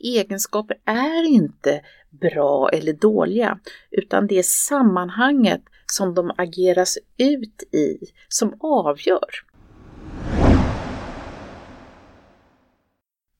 egenskaper 0.00 0.76
är 0.84 1.28
inte 1.28 1.80
bra 2.10 2.68
eller 2.68 2.92
dåliga, 2.92 3.58
utan 3.90 4.26
det 4.26 4.38
är 4.38 4.42
sammanhanget 4.42 5.62
som 5.86 6.14
de 6.14 6.32
ageras 6.38 6.98
ut 7.18 7.62
i 7.74 7.98
som 8.28 8.54
avgör. 8.60 9.30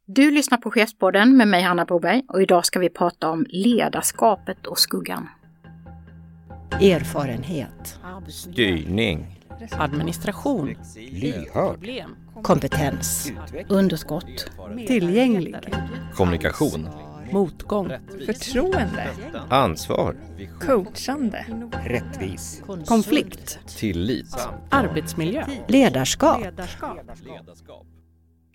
Du 0.06 0.30
lyssnar 0.30 0.58
på 0.58 0.70
Chefspodden 0.70 1.36
med 1.36 1.48
mig 1.48 1.62
Hanna 1.62 1.84
Broberg 1.84 2.22
och 2.28 2.42
idag 2.42 2.66
ska 2.66 2.78
vi 2.78 2.88
prata 2.88 3.28
om 3.30 3.46
ledarskapet 3.48 4.66
och 4.66 4.78
skuggan. 4.78 5.28
Erfarenhet. 6.70 8.00
Styrning. 8.28 9.40
Administration. 9.70 10.76
Lyhörd. 10.96 11.88
Kompetens. 12.42 13.32
Underskott. 13.68 14.50
Tillgänglig. 14.86 15.56
Kommunikation. 16.14 16.88
Motgång. 17.32 17.92
Förtroende. 18.26 19.08
Ansvar. 19.50 20.16
Coachande. 20.60 21.46
Rättvis. 21.84 22.62
Konflikt. 22.86 23.58
Tillit. 23.78 24.36
Arbetsmiljö. 24.70 25.46
Ledarskap. 25.68 26.40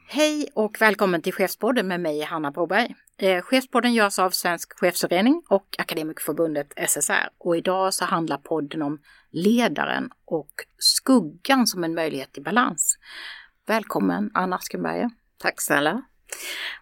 Hej 0.08 0.50
och 0.54 0.78
välkommen 0.80 1.22
till 1.22 1.34
Chefspodden 1.34 1.88
med 1.88 2.00
mig 2.00 2.22
Hanna 2.22 2.52
Broberg. 2.52 2.96
Eh, 3.18 3.42
Chefspodden 3.42 3.94
görs 3.94 4.20
av 4.20 4.30
Svensk 4.30 4.80
Chefsförening 4.80 5.44
och 5.50 5.76
Akademikerförbundet 5.78 6.74
SSR 6.76 7.30
och 7.38 7.58
idag 7.58 7.94
så 7.94 8.06
handlar 8.06 8.38
podden 8.38 8.82
om 8.82 9.00
ledaren 9.32 10.10
och 10.26 10.52
skuggan 10.78 11.68
som 11.68 11.84
en 11.84 11.96
möjlighet 11.96 12.34
till 12.34 12.44
balans. 12.44 12.98
Välkommen 13.68 14.32
Anna 14.34 14.56
Askenberger. 14.56 15.10
Tack 15.38 15.62
snälla. 15.62 16.02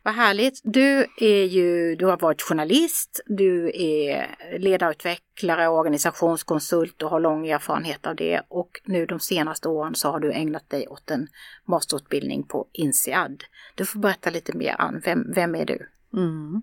Vad 0.03 0.13
härligt. 0.13 0.61
Du, 0.63 1.07
är 1.17 1.43
ju, 1.43 1.95
du 1.95 2.05
har 2.05 2.17
varit 2.17 2.41
journalist, 2.41 3.21
du 3.25 3.71
är 3.73 4.35
ledarutvecklare 4.59 5.67
och 5.67 5.77
organisationskonsult 5.77 7.01
och 7.01 7.09
har 7.09 7.19
lång 7.19 7.47
erfarenhet 7.47 8.07
av 8.07 8.15
det. 8.15 8.41
Och 8.47 8.81
nu 8.85 9.05
de 9.05 9.19
senaste 9.19 9.69
åren 9.69 9.95
så 9.95 10.11
har 10.11 10.19
du 10.19 10.33
ägnat 10.33 10.69
dig 10.69 10.87
åt 10.87 11.11
en 11.11 11.27
masterutbildning 11.65 12.43
på 12.43 12.67
INSEAD. 12.73 13.43
Du 13.75 13.85
får 13.85 13.99
berätta 13.99 14.29
lite 14.29 14.57
mer 14.57 14.75
Ann, 14.79 15.01
vem, 15.05 15.31
vem 15.35 15.55
är 15.55 15.65
du? 15.65 15.89
Mm. 16.13 16.61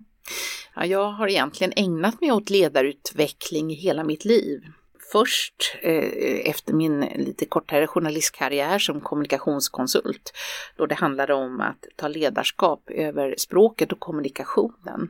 Ja, 0.75 0.85
jag 0.85 1.11
har 1.11 1.27
egentligen 1.27 1.73
ägnat 1.75 2.21
mig 2.21 2.31
åt 2.31 2.49
ledarutveckling 2.49 3.71
i 3.71 3.75
hela 3.75 4.03
mitt 4.03 4.25
liv 4.25 4.61
först 5.11 5.77
eh, 5.81 6.49
efter 6.49 6.73
min 6.73 6.99
lite 6.99 7.45
kortare 7.45 7.87
journalistkarriär 7.87 8.79
som 8.79 9.01
kommunikationskonsult 9.01 10.33
då 10.77 10.85
det 10.85 10.95
handlade 10.95 11.33
om 11.33 11.61
att 11.61 11.85
ta 11.95 12.07
ledarskap 12.07 12.89
över 12.89 13.35
språket 13.37 13.91
och 13.91 13.99
kommunikationen. 13.99 15.09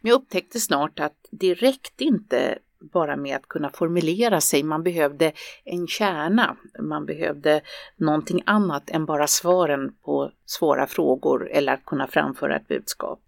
Men 0.00 0.10
jag 0.10 0.14
upptäckte 0.14 0.60
snart 0.60 1.00
att 1.00 1.16
det 1.30 1.54
räckte 1.54 2.04
inte 2.04 2.58
bara 2.80 3.16
med 3.16 3.36
att 3.36 3.48
kunna 3.48 3.70
formulera 3.70 4.40
sig, 4.40 4.62
man 4.62 4.82
behövde 4.82 5.32
en 5.64 5.86
kärna, 5.86 6.56
man 6.82 7.06
behövde 7.06 7.60
någonting 7.96 8.42
annat 8.46 8.90
än 8.90 9.06
bara 9.06 9.26
svaren 9.26 9.92
på 10.04 10.32
svåra 10.46 10.86
frågor 10.86 11.50
eller 11.50 11.72
att 11.72 11.84
kunna 11.84 12.06
framföra 12.06 12.56
ett 12.56 12.68
budskap. 12.68 13.20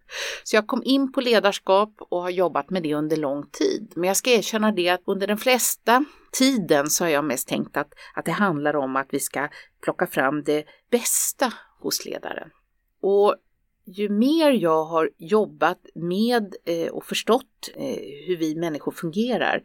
Så 0.44 0.56
jag 0.56 0.66
kom 0.66 0.82
in 0.84 1.12
på 1.12 1.20
ledarskap 1.20 1.94
och 1.98 2.22
har 2.22 2.30
jobbat 2.30 2.70
med 2.70 2.82
det 2.82 2.94
under 2.94 3.16
lång 3.16 3.46
tid. 3.46 3.92
Men 3.96 4.04
jag 4.04 4.16
ska 4.16 4.30
erkänna 4.30 4.72
det 4.72 4.88
att 4.88 5.02
under 5.04 5.26
den 5.26 5.38
flesta 5.38 6.04
tiden 6.32 6.90
så 6.90 7.04
har 7.04 7.08
jag 7.08 7.24
mest 7.24 7.48
tänkt 7.48 7.76
att, 7.76 7.92
att 8.14 8.24
det 8.24 8.32
handlar 8.32 8.76
om 8.76 8.96
att 8.96 9.08
vi 9.10 9.20
ska 9.20 9.48
plocka 9.84 10.06
fram 10.06 10.42
det 10.42 10.64
bästa 10.90 11.52
hos 11.80 12.04
ledaren. 12.04 12.50
Och 13.02 13.36
ju 13.92 14.08
mer 14.08 14.50
jag 14.50 14.84
har 14.84 15.10
jobbat 15.18 15.86
med 15.94 16.54
eh, 16.64 16.88
och 16.88 17.04
förstått 17.04 17.70
eh, 17.74 17.98
hur 18.26 18.36
vi 18.36 18.54
människor 18.54 18.92
fungerar 18.92 19.62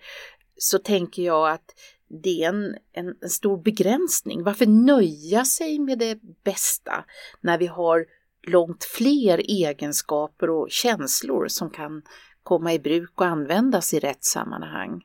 så 0.58 0.80
tänker 0.80 1.24
jag 1.24 1.50
att 1.50 1.74
det 2.24 2.44
är 2.44 2.50
en, 2.50 2.76
en, 2.94 3.16
en, 3.22 3.30
stor 3.30 3.58
begränsning. 3.58 4.44
Varför 4.44 4.66
nöja 4.66 5.46
sig 5.46 5.80
med 5.80 6.00
det 6.00 6.20
bästa 6.44 7.06
när 7.42 7.58
vi 7.58 7.68
har 7.68 8.06
långt 8.48 8.84
fler 8.84 9.38
egenskaper 9.38 10.50
och 10.50 10.72
känslor 10.72 11.48
som 11.48 11.70
kan 11.70 12.02
komma 12.44 12.74
i 12.74 12.80
bruk 12.80 13.12
och 13.16 13.26
användas 13.26 13.94
i 13.94 14.00
rätt 14.00 14.24
sammanhang? 14.24 15.02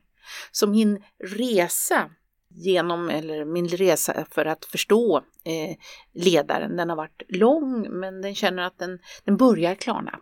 Så 0.51 0.67
min 0.67 1.03
resa 1.23 2.09
genom, 2.55 3.09
eller 3.09 3.45
min 3.45 3.67
resa 3.67 4.25
för 4.31 4.45
att 4.45 4.65
förstå 4.65 5.17
eh, 5.43 5.77
ledaren, 6.13 6.77
den 6.77 6.89
har 6.89 6.95
varit 6.95 7.21
lång 7.27 7.99
men 7.99 8.21
den 8.21 8.35
känner 8.35 8.63
att 8.63 8.77
den, 8.77 8.99
den 9.23 9.37
börjar 9.37 9.75
klarna. 9.75 10.19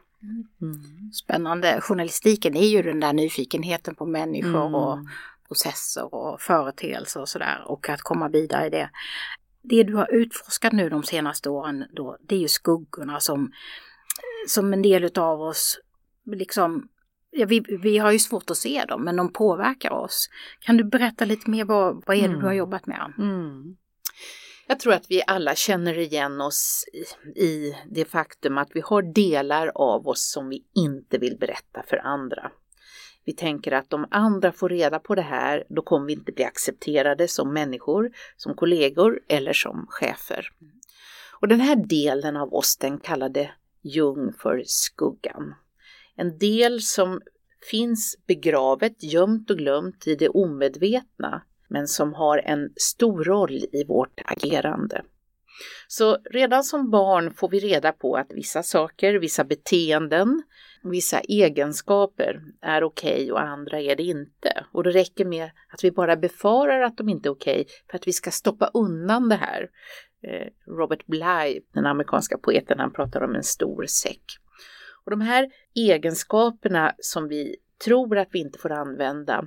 Mm. 0.62 1.12
Spännande. 1.14 1.82
Journalistiken 1.82 2.56
är 2.56 2.68
ju 2.68 2.82
den 2.82 3.00
där 3.00 3.14
nyfikenheten 3.14 3.96
på 3.96 4.06
människor 4.06 4.66
mm. 4.66 4.76
och 4.76 5.00
processer 5.48 6.16
och 6.16 6.42
företeelser 6.42 7.22
och 7.22 7.30
sådär 7.30 7.64
och 7.66 7.90
att 7.90 8.02
komma 8.02 8.30
vidare 8.30 8.68
i 8.68 8.70
det. 8.70 8.90
Det 9.62 9.84
du 9.84 9.96
har 9.96 10.14
utforskat 10.14 10.74
nu 10.74 10.90
de 10.90 11.04
senaste 11.04 11.50
åren 11.50 11.86
då, 11.92 12.18
det 12.22 12.36
är 12.36 12.40
ju 12.40 12.48
skuggorna 12.48 13.20
som, 13.20 13.52
som 14.48 14.74
en 14.74 14.82
del 14.82 15.12
av 15.18 15.42
oss 15.42 15.80
liksom 16.26 16.88
Ja, 17.32 17.46
vi, 17.46 17.60
vi 17.84 17.98
har 17.98 18.12
ju 18.12 18.20
svårt 18.20 18.50
att 18.50 18.58
se 18.58 18.86
dem, 18.86 19.04
men 19.04 19.16
de 19.16 19.34
påverkar 19.34 19.92
oss. 19.92 20.30
Kan 20.60 20.78
du 20.78 20.84
berätta 20.84 21.26
lite 21.26 21.50
mer 21.50 21.66
vad, 21.66 22.04
vad 22.06 22.18
är 22.18 22.22
det 22.22 22.28
mm. 22.28 22.40
du 22.40 22.46
har 22.46 22.52
mm. 22.52 22.58
jobbat 22.58 22.86
med? 22.86 23.14
Mm. 23.18 23.76
Jag 24.68 24.80
tror 24.80 24.94
att 24.94 25.06
vi 25.12 25.24
alla 25.28 25.56
känner 25.56 25.98
igen 25.98 26.42
oss 26.42 26.86
i, 26.94 27.42
i 27.42 27.76
det 27.90 28.06
faktum 28.06 28.58
att 28.58 28.70
vi 28.74 28.82
har 28.86 29.02
delar 29.02 29.72
av 29.76 30.08
oss 30.08 30.32
som 30.32 30.50
vi 30.50 30.64
inte 30.76 31.18
vill 31.18 31.38
berätta 31.38 31.84
för 31.88 31.98
andra. 31.98 32.52
Vi 33.26 33.34
tänker 33.34 33.72
att 33.72 33.94
om 33.94 34.08
andra 34.12 34.52
får 34.52 34.70
reda 34.70 35.00
på 35.00 35.16
det 35.16 35.22
här, 35.22 35.64
då 35.70 35.82
kommer 35.82 36.08
vi 36.08 36.14
inte 36.14 36.32
bli 36.32 36.44
accepterade 36.44 37.28
som 37.28 37.54
människor, 37.54 38.12
som 38.38 38.56
kollegor 38.56 39.20
eller 39.28 39.54
som 39.54 39.86
chefer. 39.90 40.50
Och 41.42 41.48
den 41.48 41.60
här 41.60 41.76
delen 41.76 42.38
av 42.38 42.54
oss, 42.54 42.78
den 42.78 43.00
kallade 43.00 43.52
Jung 43.82 44.34
för 44.34 44.64
skuggan. 44.66 45.56
En 46.20 46.38
del 46.38 46.82
som 46.82 47.22
finns 47.72 48.18
begravet, 48.28 49.04
gömt 49.04 49.50
och 49.50 49.58
glömt 49.58 50.08
i 50.08 50.16
det 50.16 50.30
omedvetna, 50.30 51.42
men 51.68 51.88
som 51.88 52.14
har 52.14 52.38
en 52.38 52.74
stor 52.76 53.24
roll 53.24 53.52
i 53.72 53.84
vårt 53.88 54.22
agerande. 54.26 55.02
Så 55.88 56.18
redan 56.32 56.64
som 56.64 56.90
barn 56.90 57.34
får 57.34 57.50
vi 57.50 57.60
reda 57.60 57.92
på 57.92 58.16
att 58.16 58.32
vissa 58.34 58.64
saker, 58.64 59.14
vissa 59.14 59.44
beteenden, 59.44 60.44
vissa 60.84 61.20
egenskaper 61.20 62.42
är 62.62 62.84
okej 62.84 63.14
okay 63.14 63.32
och 63.32 63.42
andra 63.42 63.80
är 63.80 63.96
det 63.96 64.04
inte. 64.04 64.66
Och 64.72 64.84
det 64.84 64.92
räcker 64.92 65.26
med 65.26 65.50
att 65.74 65.84
vi 65.84 65.92
bara 65.92 66.16
befarar 66.16 66.82
att 66.82 66.98
de 66.98 67.10
inte 67.10 67.30
är 67.30 67.32
okej 67.32 67.62
okay 67.62 67.74
för 67.90 67.98
att 67.98 68.08
vi 68.08 68.14
ska 68.14 68.32
stoppa 68.32 68.72
undan 68.74 69.30
det 69.30 69.36
här. 69.36 69.70
Eh, 70.24 70.74
Robert 70.78 71.06
Bly, 71.06 71.62
den 71.74 71.86
amerikanska 71.86 72.38
poeten, 72.38 72.80
han 72.80 72.94
pratar 72.94 73.22
om 73.22 73.36
en 73.36 73.44
stor 73.44 73.86
säck. 73.86 74.24
Och 75.04 75.12
de 75.12 75.22
här 75.22 75.52
egenskaperna 75.76 76.96
som 77.00 77.28
vi 77.28 77.56
tror 77.86 78.18
att 78.18 78.30
vi 78.32 78.40
inte 78.40 78.60
får 78.60 78.72
använda, 78.72 79.46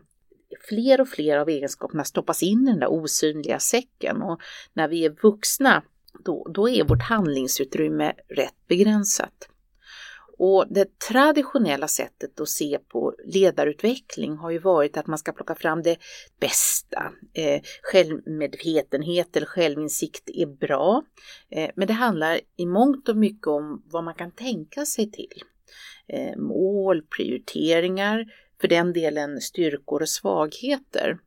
fler 0.68 1.00
och 1.00 1.08
fler 1.08 1.38
av 1.38 1.48
egenskaperna 1.48 2.04
stoppas 2.04 2.42
in 2.42 2.62
i 2.62 2.70
den 2.70 2.80
där 2.80 2.92
osynliga 2.92 3.58
säcken 3.58 4.22
och 4.22 4.40
när 4.72 4.88
vi 4.88 5.04
är 5.04 5.16
vuxna 5.22 5.82
då, 6.24 6.46
då 6.54 6.68
är 6.68 6.84
vårt 6.84 7.02
handlingsutrymme 7.02 8.12
rätt 8.28 8.66
begränsat. 8.68 9.48
Och 10.44 10.66
det 10.70 10.98
traditionella 10.98 11.88
sättet 11.88 12.40
att 12.40 12.48
se 12.48 12.78
på 12.88 13.14
ledarutveckling 13.24 14.36
har 14.36 14.50
ju 14.50 14.58
varit 14.58 14.96
att 14.96 15.06
man 15.06 15.18
ska 15.18 15.32
plocka 15.32 15.54
fram 15.54 15.82
det 15.82 15.96
bästa. 16.40 17.12
Eh, 17.34 17.62
självmedvetenhet 17.82 19.36
eller 19.36 19.46
självinsikt 19.46 20.30
är 20.34 20.46
bra, 20.46 21.02
eh, 21.50 21.70
men 21.76 21.86
det 21.86 21.92
handlar 21.92 22.40
i 22.56 22.66
mångt 22.66 23.08
och 23.08 23.16
mycket 23.16 23.46
om 23.46 23.82
vad 23.86 24.04
man 24.04 24.14
kan 24.14 24.32
tänka 24.32 24.84
sig 24.86 25.10
till. 25.10 25.42
Eh, 26.08 26.36
mål, 26.36 27.02
prioriteringar, 27.16 28.24
för 28.60 28.68
den 28.68 28.92
delen 28.92 29.40
styrkor 29.40 30.02
och 30.02 30.08
svagheter. 30.08 31.18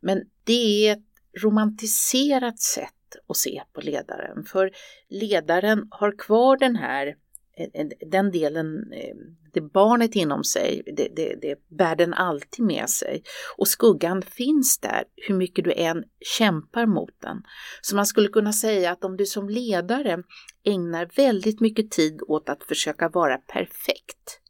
Men 0.00 0.22
det 0.44 0.88
är 0.88 0.92
ett 0.92 1.42
romantiserat 1.42 2.60
sätt 2.60 3.16
att 3.28 3.36
se 3.36 3.62
på 3.72 3.80
ledaren, 3.80 4.44
för 4.44 4.70
ledaren 5.08 5.86
har 5.90 6.18
kvar 6.18 6.56
den 6.56 6.76
här 6.76 7.16
Eh, 7.56 7.68
eh, 7.74 7.86
den 8.10 8.30
delen, 8.30 8.92
eh, 8.92 9.14
det 9.52 9.60
barnet 9.60 10.16
inom 10.16 10.44
sig, 10.44 10.82
det, 10.96 11.08
det, 11.16 11.34
det 11.42 11.68
bär 11.68 11.96
den 11.96 12.14
alltid 12.14 12.64
med 12.64 12.90
sig. 12.90 13.22
Och 13.56 13.68
skuggan 13.68 14.22
finns 14.22 14.78
där 14.78 15.04
hur 15.16 15.34
mycket 15.34 15.64
du 15.64 15.72
än 15.72 16.04
kämpar 16.38 16.86
mot 16.86 17.20
den. 17.20 17.42
Så 17.80 17.96
man 17.96 18.06
skulle 18.06 18.28
kunna 18.28 18.52
säga 18.52 18.90
att 18.90 19.04
om 19.04 19.16
du 19.16 19.26
som 19.26 19.48
ledare 19.48 20.22
ägnar 20.64 21.10
väldigt 21.16 21.60
mycket 21.60 21.90
tid 21.90 22.20
åt 22.28 22.48
att 22.48 22.64
försöka 22.64 23.08
vara 23.08 23.36
perfekt 23.36 24.40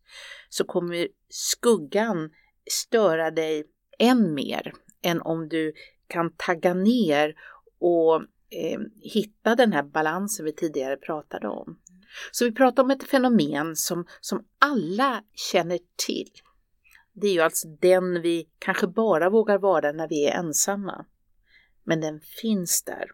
så 0.49 0.65
kommer 0.65 1.09
skuggan 1.29 2.31
störa 2.71 3.31
dig 3.31 3.65
än 3.99 4.35
mer 4.35 4.73
än 5.03 5.21
om 5.21 5.49
du 5.49 5.73
kan 6.07 6.33
tagga 6.37 6.75
ner 6.75 7.35
och 7.81 8.17
eh, 8.51 8.81
hitta 9.01 9.55
den 9.55 9.73
här 9.73 9.83
balansen 9.83 10.45
vi 10.45 10.53
tidigare 10.53 10.97
pratade 10.97 11.49
om. 11.49 11.79
Så 12.31 12.45
vi 12.45 12.53
pratar 12.53 12.83
om 12.83 12.91
ett 12.91 13.05
fenomen 13.05 13.77
som, 13.77 14.07
som 14.21 14.45
alla 14.59 15.23
känner 15.53 15.79
till. 16.07 16.31
Det 17.13 17.27
är 17.27 17.33
ju 17.33 17.41
alltså 17.41 17.69
den 17.69 18.23
vi 18.23 18.49
kanske 18.59 18.87
bara 18.87 19.31
vågar 19.31 19.59
vara 19.59 19.93
när 19.93 20.09
vi 20.09 20.27
är 20.27 20.39
ensamma. 20.39 21.05
Men 21.85 22.01
den 22.01 22.21
finns 22.21 22.83
där. 22.83 23.11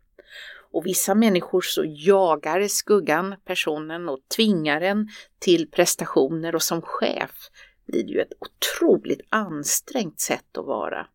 Och 0.73 0.87
vissa 0.87 1.15
människor 1.15 1.61
så 1.61 1.85
jagar 1.87 2.69
skuggan 2.69 3.35
personen 3.45 4.09
och 4.09 4.19
tvingar 4.37 4.81
den 4.81 5.09
till 5.39 5.71
prestationer 5.71 6.55
och 6.55 6.63
som 6.63 6.83
chef 6.83 7.51
blir 7.87 8.05
det 8.05 8.13
ju 8.13 8.21
ett 8.21 8.33
otroligt 8.41 9.21
ansträngt 9.29 10.21
sätt 10.21 10.59
att 10.59 10.67
vara. 10.67 11.07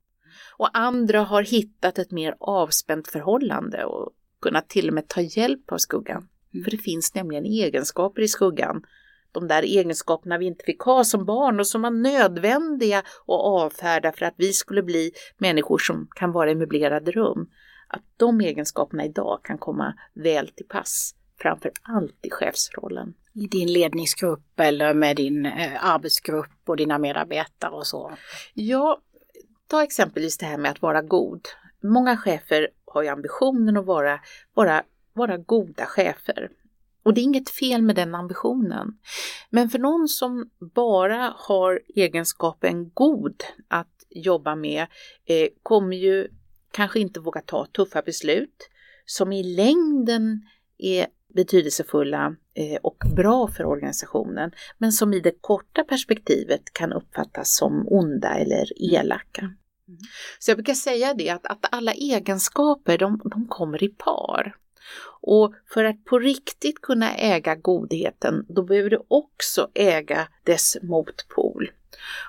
Och 0.58 0.78
andra 0.78 1.22
har 1.22 1.44
hittat 1.44 2.00
ett 2.00 2.12
mer 2.12 2.36
avspänt 2.40 3.08
förhållande 3.08 3.86
och 3.86 4.14
kunnat 4.42 4.70
till 4.70 4.88
och 4.88 4.94
med 4.94 5.08
ta 5.08 5.22
hjälp 5.22 5.72
av 5.72 5.78
skuggan. 5.78 6.28
För 6.63 6.72
det 6.72 6.78
finns 6.78 7.16
nämligen 7.16 7.46
egenskaper 7.46 8.22
i 8.22 8.28
skuggan. 8.28 8.84
De 9.31 9.48
där 9.48 9.63
egenskaperna 9.63 10.38
vi 10.38 10.46
inte 10.46 10.66
fick 10.66 10.80
ha 10.80 11.04
som 11.04 11.25
barn 11.25 11.60
och 11.60 11.68
som 11.68 11.81
var 11.81 11.92
nödvändiga 11.92 13.00
att 13.00 13.06
avfärda 13.28 14.12
för 14.12 14.25
att 14.25 14.34
vi 14.38 14.54
skulle 14.54 14.84
bli 14.84 15.12
människor 15.38 15.78
som 15.78 16.07
kan 16.16 16.31
vara 16.31 16.52
i 16.52 16.56
möblerade 16.56 17.12
rum. 17.12 17.50
Att 17.88 18.04
de 18.18 18.42
egenskaperna 18.42 19.06
idag 19.06 19.40
kan 19.44 19.57
komma 19.57 19.94
väl 20.13 20.48
till 20.48 20.66
pass, 20.66 21.16
framför 21.42 21.72
allt 21.81 22.25
i 22.25 22.30
chefsrollen. 22.30 23.13
I 23.34 23.48
din 23.48 23.74
ledningsgrupp 23.74 24.60
eller 24.60 24.94
med 24.94 25.16
din 25.16 25.46
eh, 25.46 25.86
arbetsgrupp 25.86 26.60
och 26.66 26.78
dina 26.78 26.98
medarbetare 26.98 27.72
och 27.72 27.88
så. 27.88 28.12
Ja, 28.54 29.01
ta 29.68 29.84
exempelvis 29.84 30.38
det 30.38 30.46
här 30.46 30.58
med 30.58 30.72
att 30.72 30.81
vara 30.81 31.01
god. 31.01 31.42
Många 31.84 32.18
chefer 32.18 32.69
har 32.86 33.04
ju 33.04 33.10
ambitionen 33.10 33.78
att 33.78 33.86
vara, 33.86 34.19
vara, 34.54 34.84
vara 35.15 35.38
goda 35.38 35.85
chefer. 35.85 36.50
Och 37.03 37.13
det 37.13 37.21
är 37.21 37.23
inget 37.23 37.50
fel 37.50 37.81
med 37.81 37.95
den 37.95 38.15
ambitionen. 38.15 38.97
Men 39.50 39.69
för 39.69 39.79
någon 39.79 40.07
som 40.07 40.50
bara 40.59 41.33
har 41.38 41.81
egenskapen 41.95 42.89
god 42.94 43.44
att 43.67 44.06
jobba 44.09 44.56
med 44.56 44.88
eh, 45.25 45.47
kommer 45.63 45.97
ju 45.97 46.27
kanske 46.71 47.00
inte 47.00 47.19
våga 47.19 47.41
ta 47.41 47.65
tuffa 47.65 48.01
beslut 48.01 48.69
som 49.06 49.31
i 49.31 49.44
längden 49.44 50.41
är 50.77 51.07
betydelsefulla 51.35 52.35
eh, 52.53 52.79
och 52.83 53.03
bra 53.15 53.47
för 53.47 53.65
organisationen, 53.65 54.51
men 54.77 54.91
som 54.91 55.13
i 55.13 55.19
det 55.19 55.41
korta 55.41 55.83
perspektivet 55.83 56.73
kan 56.73 56.94
uppfattas 56.94 57.56
som 57.57 57.88
onda 57.88 58.29
eller 58.35 58.94
elaka. 58.94 59.53
Så 60.39 60.51
jag 60.51 60.57
brukar 60.57 60.73
säga 60.73 61.13
det 61.13 61.29
att, 61.29 61.45
att 61.45 61.65
alla 61.71 61.94
egenskaper 61.94 62.97
de, 62.97 63.21
de 63.25 63.47
kommer 63.47 63.83
i 63.83 63.88
par. 63.88 64.56
Och 65.22 65.54
för 65.74 65.84
att 65.84 66.06
på 66.06 66.20
riktigt 66.20 66.82
kunna 66.82 67.16
äga 67.16 67.56
godheten, 67.56 68.46
då 68.50 68.64
behöver 68.64 68.90
du 68.90 69.02
också 69.08 69.70
äga 69.74 70.28
dess 70.44 70.78
motpol. 70.82 71.72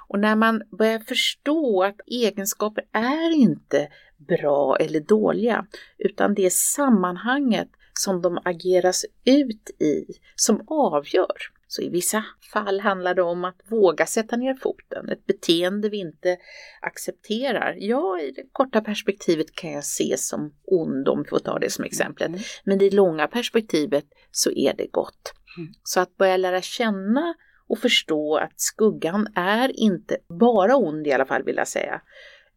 Och 0.09 0.19
när 0.19 0.37
man 0.37 0.63
börjar 0.79 0.99
förstå 0.99 1.83
att 1.83 2.01
egenskaper 2.07 2.85
är 2.93 3.31
inte 3.31 3.89
bra 4.17 4.77
eller 4.77 5.01
dåliga, 5.01 5.67
utan 5.99 6.35
det 6.35 6.47
är 6.47 6.51
sammanhanget 6.51 7.69
som 7.95 8.23
de 8.23 8.39
ageras 8.45 9.05
ut 9.25 9.71
i 9.81 10.05
som 10.37 10.65
avgör. 10.69 11.56
Så 11.69 11.83
i 11.83 11.89
vissa 11.89 12.25
fall 12.53 12.81
handlar 12.81 13.15
det 13.15 13.23
om 13.23 13.45
att 13.45 13.61
våga 13.69 14.07
sätta 14.07 14.37
ner 14.37 14.55
foten, 14.55 15.09
ett 15.09 15.27
beteende 15.27 15.89
vi 15.89 15.97
inte 15.97 16.37
accepterar. 16.81 17.77
Ja, 17.79 18.21
i 18.21 18.31
det 18.31 18.43
korta 18.53 18.81
perspektivet 18.81 19.55
kan 19.55 19.73
jag 19.73 19.85
se 19.85 20.15
som 20.19 20.55
ond 20.65 21.09
om 21.09 21.23
vi 21.23 21.29
får 21.29 21.39
ta 21.39 21.59
det 21.59 21.71
som 21.71 21.85
exemplet. 21.85 22.29
Mm. 22.29 22.41
Men 22.65 22.83
i 22.83 22.89
det 22.91 22.97
långa 22.97 23.27
perspektivet 23.27 24.05
så 24.31 24.51
är 24.51 24.75
det 24.77 24.87
gott. 24.87 25.35
Mm. 25.59 25.73
Så 25.83 26.01
att 26.01 26.17
börja 26.17 26.37
lära 26.37 26.63
känna 26.63 27.35
och 27.69 27.79
förstå 27.79 28.37
att 28.37 28.61
skuggan 28.61 29.29
är 29.35 29.81
inte 29.81 30.17
bara 30.29 30.77
ond 30.77 31.07
i 31.07 31.13
alla 31.13 31.27
fall 31.27 31.43
vill 31.43 31.57
jag 31.57 31.69
säga. 31.69 32.01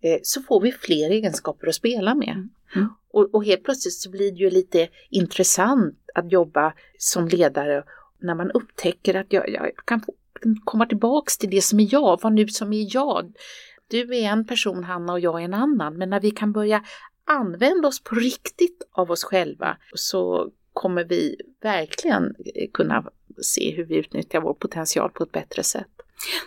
Eh, 0.01 0.19
så 0.23 0.41
får 0.41 0.61
vi 0.61 0.71
fler 0.71 1.09
egenskaper 1.09 1.67
att 1.67 1.75
spela 1.75 2.15
med. 2.15 2.49
Mm. 2.75 2.89
Och, 3.11 3.35
och 3.35 3.45
helt 3.45 3.63
plötsligt 3.63 3.93
så 3.93 4.09
blir 4.09 4.31
det 4.31 4.37
ju 4.37 4.49
lite 4.49 4.87
intressant 5.09 5.95
att 6.15 6.31
jobba 6.31 6.73
som 6.97 7.27
ledare 7.27 7.83
när 8.19 8.35
man 8.35 8.51
upptäcker 8.51 9.15
att 9.15 9.33
jag, 9.33 9.49
jag 9.49 9.71
kan 9.85 10.01
få 10.01 10.13
komma 10.63 10.85
tillbaks 10.85 11.37
till 11.37 11.49
det 11.49 11.61
som 11.61 11.79
är 11.79 11.87
jag, 11.91 12.19
vad 12.23 12.33
nu 12.33 12.47
som 12.47 12.73
är 12.73 12.95
jag. 12.95 13.33
Du 13.87 14.15
är 14.17 14.23
en 14.23 14.47
person 14.47 14.83
Hanna 14.83 15.13
och 15.13 15.19
jag 15.19 15.41
är 15.41 15.45
en 15.45 15.53
annan, 15.53 15.97
men 15.97 16.09
när 16.09 16.19
vi 16.19 16.31
kan 16.31 16.51
börja 16.51 16.83
använda 17.25 17.87
oss 17.87 18.03
på 18.03 18.15
riktigt 18.15 18.83
av 18.91 19.11
oss 19.11 19.23
själva 19.23 19.77
så 19.93 20.51
kommer 20.73 21.03
vi 21.03 21.35
verkligen 21.61 22.35
kunna 22.73 23.09
se 23.41 23.71
hur 23.75 23.85
vi 23.85 23.95
utnyttjar 23.95 24.41
vår 24.41 24.53
potential 24.53 25.11
på 25.11 25.23
ett 25.23 25.31
bättre 25.31 25.63
sätt. 25.63 26.01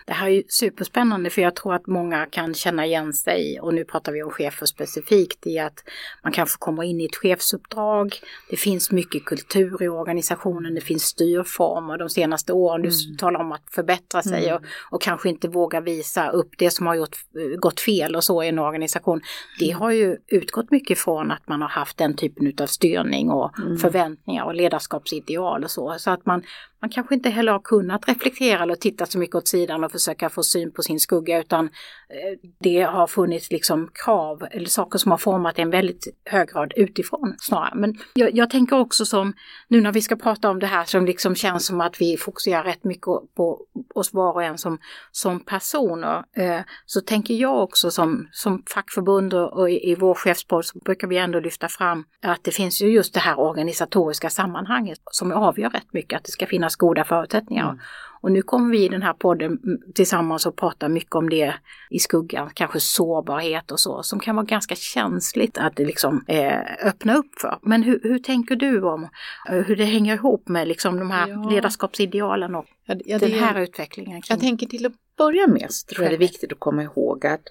Det 0.07 0.13
här 0.13 0.27
är 0.27 0.31
ju 0.31 0.43
superspännande 0.49 1.31
för 1.31 1.43
jag 1.43 1.57
tror 1.57 1.75
att 1.75 1.87
många 1.87 2.27
kan 2.27 2.55
känna 2.55 2.87
igen 2.87 3.13
sig 3.13 3.61
och 3.61 3.75
nu 3.75 3.85
pratar 3.85 4.13
vi 4.13 4.23
om 4.23 4.31
chefer 4.31 4.67
specifikt 4.67 5.47
i 5.47 5.59
att 5.59 5.85
man 6.23 6.33
kanske 6.33 6.57
kommer 6.59 6.83
in 6.83 7.01
i 7.01 7.05
ett 7.05 7.17
chefsuppdrag. 7.17 8.15
Det 8.51 8.57
finns 8.57 8.91
mycket 8.91 9.25
kultur 9.25 9.83
i 9.83 9.89
organisationen, 9.89 10.75
det 10.75 10.81
finns 10.81 11.03
styrformer 11.03 11.99
de 11.99 12.09
senaste 12.09 12.53
åren. 12.53 12.83
Du 12.83 12.89
Mm. 12.89 13.17
talar 13.19 13.41
om 13.41 13.53
att 13.53 13.63
förbättra 13.71 14.23
sig 14.23 14.49
Mm. 14.49 14.57
och, 14.57 14.63
och 14.95 15.03
kanske 15.03 15.29
inte 15.29 15.49
våga 15.49 15.81
visa 15.81 16.29
upp 16.31 16.51
det 16.59 16.71
som 16.71 16.87
har 16.87 16.95
gjort, 16.95 17.17
gått 17.59 17.81
fel 17.81 18.17
och 18.17 18.25
så 18.25 18.43
i 18.43 18.49
en 18.49 18.59
organisation. 18.59 19.21
Det 19.59 19.71
Mm. 19.71 19.81
har 19.81 19.91
ju 19.91 20.17
utgått 20.29 20.71
mycket 20.71 20.99
från 20.99 21.31
att 21.31 21.49
man 21.49 21.63
har 21.63 21.69
haft 21.69 21.97
den 21.99 22.17
typen 22.17 22.53
av 22.61 22.67
styrning 22.67 23.31
och 23.31 23.59
Mm. 23.59 23.79
förväntningar 23.79 24.45
och 24.45 24.55
ledarskapsideal 24.55 25.65
och 25.65 25.71
så. 25.71 25.95
Så 25.99 26.11
att 26.11 26.27
man, 26.27 26.43
man 26.83 26.91
kanske 26.91 27.15
inte 27.15 27.31
heller 27.31 27.53
har 27.53 27.61
kunnat 27.61 28.09
reflektera 28.09 28.63
eller 28.63 28.75
titta 28.75 29.07
så 29.07 29.19
mycket 29.19 29.37
åt 29.37 29.49
sidan 29.49 29.85
och 29.85 29.93
försöka 29.93 30.31
få 30.31 30.43
syn 30.43 30.73
på 30.73 30.83
sin 30.83 31.01
skugga 31.01 31.39
utan 31.39 31.65
eh, 31.65 32.39
det 32.61 32.83
har 32.83 33.07
funnits 33.07 33.51
liksom 33.51 33.91
krav 34.05 34.47
eller 34.51 34.69
saker 34.69 34.99
som 34.99 35.11
har 35.11 35.19
format 35.19 35.59
en 35.59 35.71
väldigt 35.71 36.07
hög 36.25 36.49
grad 36.49 36.73
utifrån 36.77 37.35
snarare. 37.39 37.73
Men 37.75 37.95
jag, 38.15 38.35
jag 38.35 38.51
tänker 38.51 38.79
också 38.79 39.05
som 39.05 39.33
nu 39.69 39.81
när 39.81 39.93
vi 39.93 40.01
ska 40.01 40.17
prata 40.17 40.51
om 40.51 40.59
det 40.59 40.67
här 40.67 40.85
som 40.85 41.07
liksom 41.07 41.35
känns 41.35 41.67
som 41.67 41.81
att 41.81 42.01
vi 42.01 42.17
fokuserar 42.17 42.65
rätt 42.65 42.85
mycket 42.85 43.07
på 43.37 43.67
oss 43.95 44.13
var 44.13 44.33
och 44.33 44.43
en 44.43 44.59
som, 44.59 44.79
som 45.11 45.41
personer 45.41 46.25
eh, 46.37 46.61
så 46.87 47.01
tänker 47.01 47.35
jag 47.35 47.63
också 47.63 47.91
som, 47.91 48.29
som 48.33 48.63
fackförbund 48.75 49.35
och, 49.35 49.53
och 49.53 49.71
i, 49.71 49.91
i 49.91 49.95
vår 49.95 50.15
chefspodd 50.15 50.65
så 50.65 50.79
brukar 50.79 51.09
vi 51.09 51.17
ändå 51.17 51.41
lyfta 51.41 51.69
fram 51.69 52.05
att 52.23 52.45
det 52.45 52.51
finns 52.51 52.83
ju 52.83 52.87
just 52.87 53.15
det 53.15 53.21
här 53.21 53.41
organisatoriska 53.41 54.31
sammanhanget 54.31 54.99
som 55.11 55.33
avgör 55.33 55.71
rätt 55.71 55.93
mycket, 55.93 56.17
att 56.17 56.25
det 56.25 56.33
ska 56.33 56.47
finnas 56.47 56.72
goda 56.77 57.05
förutsättningar. 57.05 57.81
Och 58.21 58.33
nu 58.33 58.43
kommer 58.43 58.71
vi 58.71 58.85
i 58.85 58.89
den 58.89 59.03
här 59.03 59.13
podden 59.13 59.47
mm, 59.65 59.79
tillsammans 59.95 60.47
och 60.47 60.57
prata 60.57 60.89
mycket 60.89 61.15
om 61.15 61.31
det 61.31 61.55
i 61.91 61.99
skuggan, 61.99 62.51
kanske 62.55 62.81
sårbarhet 62.81 63.71
och 63.71 63.81
så, 63.81 64.03
som 64.03 64.21
kan 64.21 64.37
vara 64.37 64.47
ganska 64.47 64.75
känsligt 64.75 65.59
att 65.59 65.77
det 65.77 65.85
liksom 65.85 66.25
eh, 66.29 66.61
öppna 66.87 67.15
upp 67.15 67.41
för. 67.41 67.59
Men 67.63 67.83
hur, 67.83 68.01
hur 68.03 68.19
tänker 68.19 68.57
du 68.57 68.83
om 68.83 69.09
eh, 69.49 69.57
hur 69.57 69.77
det 69.77 69.85
hänger 69.85 70.15
ihop 70.15 70.49
med 70.49 70.69
liksom 70.69 70.99
de 70.99 71.11
här 71.11 71.29
Ja. 71.29 71.51
ledarskapsidealen 71.51 72.55
och 72.55 72.65
Ja, 72.87 72.95
ja, 73.05 73.19
den 73.19 73.31
det- 73.31 73.37
här 73.37 73.61
utvecklingen? 73.61 74.23
Kring... 74.23 74.35
Jag 74.35 74.41
tänker 74.41 74.67
till 74.67 74.87
att 74.87 74.93
börja 75.19 75.47
med 75.47 75.67
så 75.71 75.87
tror 75.87 76.03
jag 76.03 76.13
det 76.13 76.17
är 76.17 76.19
viktigt 76.19 76.53
att 76.53 76.61
komma 76.61 76.83
ihåg 76.83 77.27
att 77.27 77.43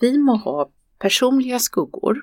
vi 0.00 0.18
må 0.18 0.36
ha 0.36 0.70
personliga 0.98 1.58
skuggor 1.58 2.18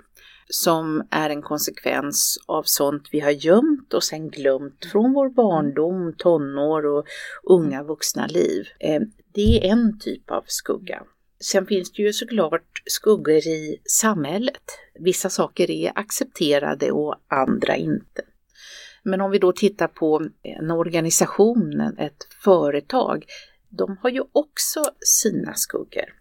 som 0.49 1.07
är 1.11 1.29
en 1.29 1.41
konsekvens 1.41 2.37
av 2.45 2.63
sånt 2.65 3.09
vi 3.11 3.19
har 3.19 3.31
gömt 3.31 3.93
och 3.93 4.03
sen 4.03 4.29
glömt 4.29 4.85
från 4.91 5.13
vår 5.13 5.29
barndom, 5.29 6.13
tonår 6.17 6.85
och 6.85 7.05
unga 7.43 7.83
vuxna 7.83 8.27
liv. 8.27 8.65
Eh, 8.79 9.01
det 9.33 9.67
är 9.67 9.71
en 9.71 9.99
typ 9.99 10.31
av 10.31 10.43
skugga. 10.47 11.03
Sen 11.39 11.65
finns 11.65 11.91
det 11.91 12.01
ju 12.01 12.13
såklart 12.13 12.81
skuggor 12.85 13.35
i 13.35 13.81
samhället. 14.01 14.63
Vissa 14.99 15.29
saker 15.29 15.71
är 15.71 15.91
accepterade 15.95 16.91
och 16.91 17.15
andra 17.27 17.75
inte. 17.75 18.21
Men 19.03 19.21
om 19.21 19.31
vi 19.31 19.39
då 19.39 19.51
tittar 19.51 19.87
på 19.87 20.29
en 20.43 20.71
organisation, 20.71 21.81
ett 21.97 22.27
företag, 22.43 23.25
de 23.69 23.97
har 24.01 24.09
ju 24.09 24.23
också 24.31 24.83
sina 24.99 25.53
skuggor. 25.53 26.13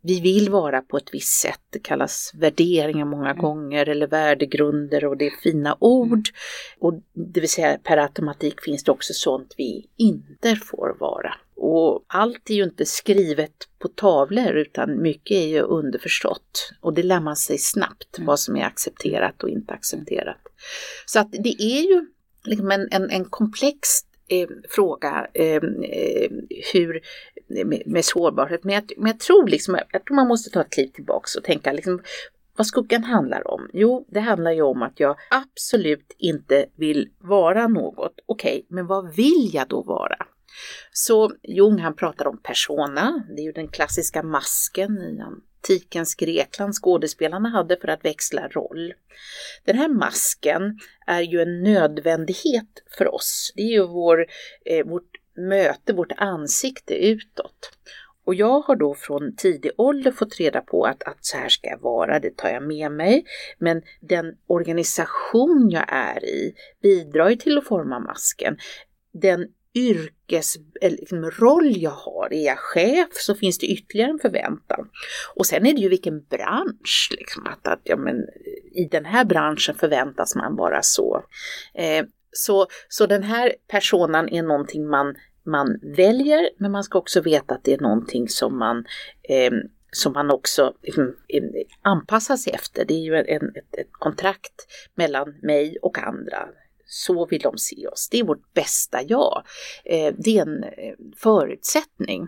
Vi 0.00 0.20
vill 0.20 0.50
vara 0.50 0.80
på 0.80 0.96
ett 0.96 1.08
visst 1.12 1.40
sätt, 1.40 1.60
det 1.70 1.78
kallas 1.78 2.32
värderingar 2.34 3.04
många 3.04 3.34
gånger 3.34 3.88
eller 3.88 4.06
värdegrunder 4.06 5.04
och 5.04 5.16
det 5.16 5.26
är 5.26 5.42
fina 5.42 5.76
ord. 5.80 6.28
Och 6.78 6.94
det 7.12 7.40
vill 7.40 7.50
säga 7.50 7.78
per 7.82 7.96
automatik 7.96 8.60
finns 8.60 8.84
det 8.84 8.92
också 8.92 9.12
sånt 9.12 9.54
vi 9.56 9.86
inte 9.96 10.56
får 10.56 10.96
vara. 11.00 11.34
Och 11.56 12.04
allt 12.06 12.50
är 12.50 12.54
ju 12.54 12.64
inte 12.64 12.86
skrivet 12.86 13.68
på 13.78 13.88
tavlor 13.88 14.56
utan 14.56 15.02
mycket 15.02 15.36
är 15.36 15.46
ju 15.46 15.60
underförstått. 15.60 16.72
Och 16.80 16.94
det 16.94 17.02
lär 17.02 17.20
man 17.20 17.36
sig 17.36 17.58
snabbt 17.58 18.18
vad 18.18 18.40
som 18.40 18.56
är 18.56 18.64
accepterat 18.64 19.42
och 19.42 19.48
inte 19.48 19.74
accepterat. 19.74 20.40
Så 21.06 21.18
att 21.18 21.32
det 21.32 21.62
är 21.62 21.82
ju 21.82 22.06
liksom 22.44 22.70
en, 22.70 22.88
en, 22.90 23.10
en 23.10 23.24
komplex 23.24 23.88
eh, 24.28 24.48
fråga 24.68 25.26
eh, 25.34 25.54
eh, 25.54 26.30
hur, 26.72 27.00
med, 27.64 27.82
med 27.86 28.04
sårbarhet. 28.04 28.64
Men 28.64 28.74
jag, 28.74 28.92
men 28.96 29.06
jag 29.06 29.20
tror 29.20 29.46
liksom, 29.46 29.78
jag 29.92 30.04
tror 30.04 30.14
man 30.14 30.28
måste 30.28 30.50
ta 30.50 30.60
ett 30.60 30.72
kliv 30.72 30.88
tillbaks 30.88 31.36
och 31.36 31.44
tänka 31.44 31.72
liksom, 31.72 32.02
vad 32.56 32.66
skuggan 32.66 33.04
handlar 33.04 33.50
om? 33.50 33.70
Jo, 33.72 34.06
det 34.08 34.20
handlar 34.20 34.52
ju 34.52 34.62
om 34.62 34.82
att 34.82 35.00
jag 35.00 35.16
absolut 35.30 36.14
inte 36.18 36.66
vill 36.76 37.08
vara 37.18 37.68
något. 37.68 38.14
Okej, 38.26 38.50
okay, 38.50 38.64
men 38.68 38.86
vad 38.86 39.14
vill 39.14 39.50
jag 39.52 39.68
då 39.68 39.82
vara? 39.82 40.16
Så 40.92 41.32
Jung 41.42 41.78
han 41.78 41.96
pratar 41.96 42.26
om 42.26 42.38
persona, 42.42 43.24
det 43.36 43.42
är 43.42 43.44
ju 43.44 43.52
den 43.52 43.68
klassiska 43.68 44.22
masken 44.22 44.98
i 44.98 45.16
antikens 45.66 46.14
Grekland 46.14 46.74
skådespelarna 46.74 47.48
hade 47.48 47.76
för 47.76 47.88
att 47.88 48.04
växla 48.04 48.48
roll. 48.48 48.94
Den 49.64 49.78
här 49.78 49.88
masken 49.88 50.78
är 51.06 51.20
ju 51.20 51.42
en 51.42 51.62
nödvändighet 51.62 52.82
för 52.98 53.14
oss. 53.14 53.52
Det 53.56 53.62
är 53.62 53.72
ju 53.72 53.86
vår, 53.86 54.26
eh, 54.64 54.86
vårt 54.86 55.10
möte, 55.36 55.92
vårt 55.92 56.12
ansikte 56.16 56.94
utåt. 56.94 57.72
Och 58.24 58.34
jag 58.34 58.60
har 58.60 58.76
då 58.76 58.94
från 58.94 59.36
tidig 59.36 59.70
ålder 59.76 60.12
fått 60.12 60.40
reda 60.40 60.60
på 60.60 60.84
att, 60.84 61.02
att 61.02 61.18
så 61.20 61.36
här 61.36 61.48
ska 61.48 61.68
jag 61.68 61.80
vara, 61.80 62.20
det 62.20 62.36
tar 62.36 62.48
jag 62.48 62.62
med 62.62 62.92
mig. 62.92 63.24
Men 63.58 63.82
den 64.00 64.34
organisation 64.46 65.70
jag 65.70 65.84
är 65.88 66.24
i 66.24 66.54
bidrar 66.82 67.28
ju 67.28 67.36
till 67.36 67.58
att 67.58 67.66
forma 67.66 67.98
masken. 67.98 68.56
Den 69.12 69.48
yrkes, 70.28 70.56
eh, 70.80 70.90
liksom, 70.90 71.30
jag 71.76 71.90
har. 71.90 72.32
Är 72.32 72.46
jag 72.46 72.58
chef 72.58 73.08
så 73.12 73.34
finns 73.34 73.58
det 73.58 73.66
ytterligare 73.66 74.10
en 74.10 74.18
förväntan. 74.18 74.88
Och 75.34 75.46
sen 75.46 75.66
är 75.66 75.74
det 75.74 75.80
ju 75.80 75.88
vilken 75.88 76.24
bransch, 76.24 77.08
liksom, 77.10 77.46
att, 77.46 77.66
att 77.66 77.80
ja, 77.84 77.96
men, 77.96 78.16
i 78.72 78.88
den 78.90 79.04
här 79.04 79.24
branschen 79.24 79.74
förväntas 79.74 80.34
man 80.34 80.56
vara 80.56 80.82
så. 80.82 81.24
Eh, 81.74 82.04
så, 82.32 82.66
så 82.88 83.06
den 83.06 83.22
här 83.22 83.54
personen 83.68 84.28
är 84.28 84.42
någonting 84.42 84.86
man, 84.86 85.14
man 85.46 85.80
väljer, 85.96 86.50
men 86.58 86.72
man 86.72 86.84
ska 86.84 86.98
också 86.98 87.20
veta 87.20 87.54
att 87.54 87.64
det 87.64 87.74
är 87.74 87.80
någonting 87.80 88.28
som 88.28 88.58
man 88.58 88.84
eh, 89.28 89.52
som 89.90 90.12
man 90.12 90.30
också 90.30 90.74
liksom, 90.82 91.16
eh, 91.28 91.42
anpassar 91.82 92.36
sig 92.36 92.52
efter. 92.52 92.84
Det 92.84 92.94
är 92.94 93.04
ju 93.04 93.16
en, 93.16 93.48
ett, 93.56 93.78
ett 93.78 93.92
kontrakt 93.92 94.66
mellan 94.94 95.34
mig 95.42 95.78
och 95.82 95.98
andra 95.98 96.48
så 96.86 97.26
vill 97.26 97.40
de 97.40 97.58
se 97.58 97.88
oss. 97.88 98.08
Det 98.10 98.18
är 98.18 98.24
vårt 98.24 98.54
bästa 98.54 99.02
jag. 99.02 99.42
Eh, 99.84 100.14
det 100.18 100.38
är 100.38 100.42
en 100.42 100.64
eh, 100.64 100.94
förutsättning. 101.16 102.26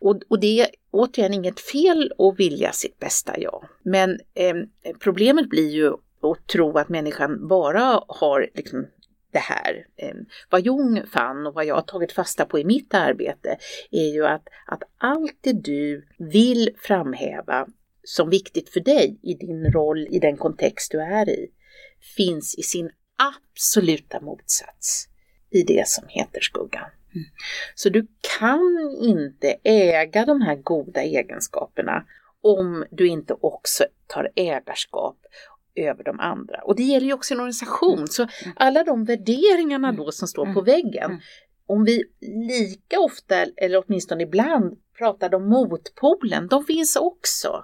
Och, 0.00 0.40
det 0.40 0.60
är 0.60 0.68
återigen 0.90 1.34
inget 1.34 1.60
fel 1.60 2.12
att 2.18 2.40
vilja 2.40 2.72
sitt 2.72 2.98
bästa 2.98 3.40
jag. 3.40 3.68
Men 3.82 4.20
eh, 4.34 4.56
problemet 5.00 5.48
blir 5.48 5.70
ju 5.70 5.92
att 6.20 6.46
tro 6.46 6.78
att 6.78 6.88
människan 6.88 7.48
bara 7.48 8.02
har 8.08 8.50
liksom 8.54 8.86
det 9.32 9.38
här. 9.38 9.86
Ehm, 9.96 10.26
vad 10.50 10.66
Jung 10.66 11.06
fann 11.12 11.46
och 11.46 11.54
vad 11.54 11.64
jag 11.64 11.74
har 11.74 11.82
tagit 11.82 12.12
fasta 12.12 12.44
på 12.44 12.58
i 12.58 12.64
mitt 12.64 12.94
arbete 12.94 13.58
är 13.90 14.12
ju 14.12 14.26
att, 14.26 14.48
att 14.66 14.82
allt 14.98 15.38
det 15.40 15.52
du 15.52 16.08
vill 16.18 16.70
framhäva 16.78 17.66
som 18.02 18.30
viktigt 18.30 18.68
för 18.68 18.80
dig 18.80 19.18
i 19.22 19.34
din 19.34 19.72
roll, 19.72 20.06
i 20.10 20.18
den 20.18 20.36
kontext 20.36 20.92
du 20.92 21.00
är 21.00 21.28
i, 21.28 21.50
finns 22.16 22.58
i 22.58 22.62
sin 22.62 22.90
absoluta 23.16 24.20
motsats 24.20 25.08
i 25.50 25.62
det 25.62 25.88
som 25.88 26.04
heter 26.08 26.40
skuggan. 26.40 26.90
Mm. 27.14 27.26
Så 27.74 27.88
du 27.88 28.06
kan 28.38 28.96
inte 29.02 29.56
äga 29.64 30.24
de 30.24 30.42
här 30.42 30.56
goda 30.56 31.02
egenskaperna 31.02 32.04
om 32.40 32.84
du 32.90 33.08
inte 33.08 33.34
också 33.40 33.84
tar 34.06 34.30
ägarskap 34.34 35.16
över 35.74 36.04
de 36.04 36.20
andra. 36.20 36.60
Och 36.64 36.76
det 36.76 36.82
gäller 36.82 37.06
ju 37.06 37.12
också 37.12 37.34
en 37.34 37.40
organisation, 37.40 38.08
så 38.08 38.22
mm. 38.22 38.56
alla 38.56 38.84
de 38.84 39.04
värderingarna 39.04 39.92
då 39.92 40.12
som 40.12 40.28
står 40.28 40.44
på 40.44 40.60
mm. 40.60 40.64
väggen, 40.64 41.20
om 41.66 41.84
vi 41.84 42.04
lika 42.20 43.00
ofta, 43.00 43.44
eller 43.56 43.84
åtminstone 43.86 44.22
ibland, 44.22 44.78
pratar 44.98 45.34
om 45.34 45.48
motpolen, 45.48 46.48
de 46.48 46.64
finns 46.64 46.96
också 46.96 47.62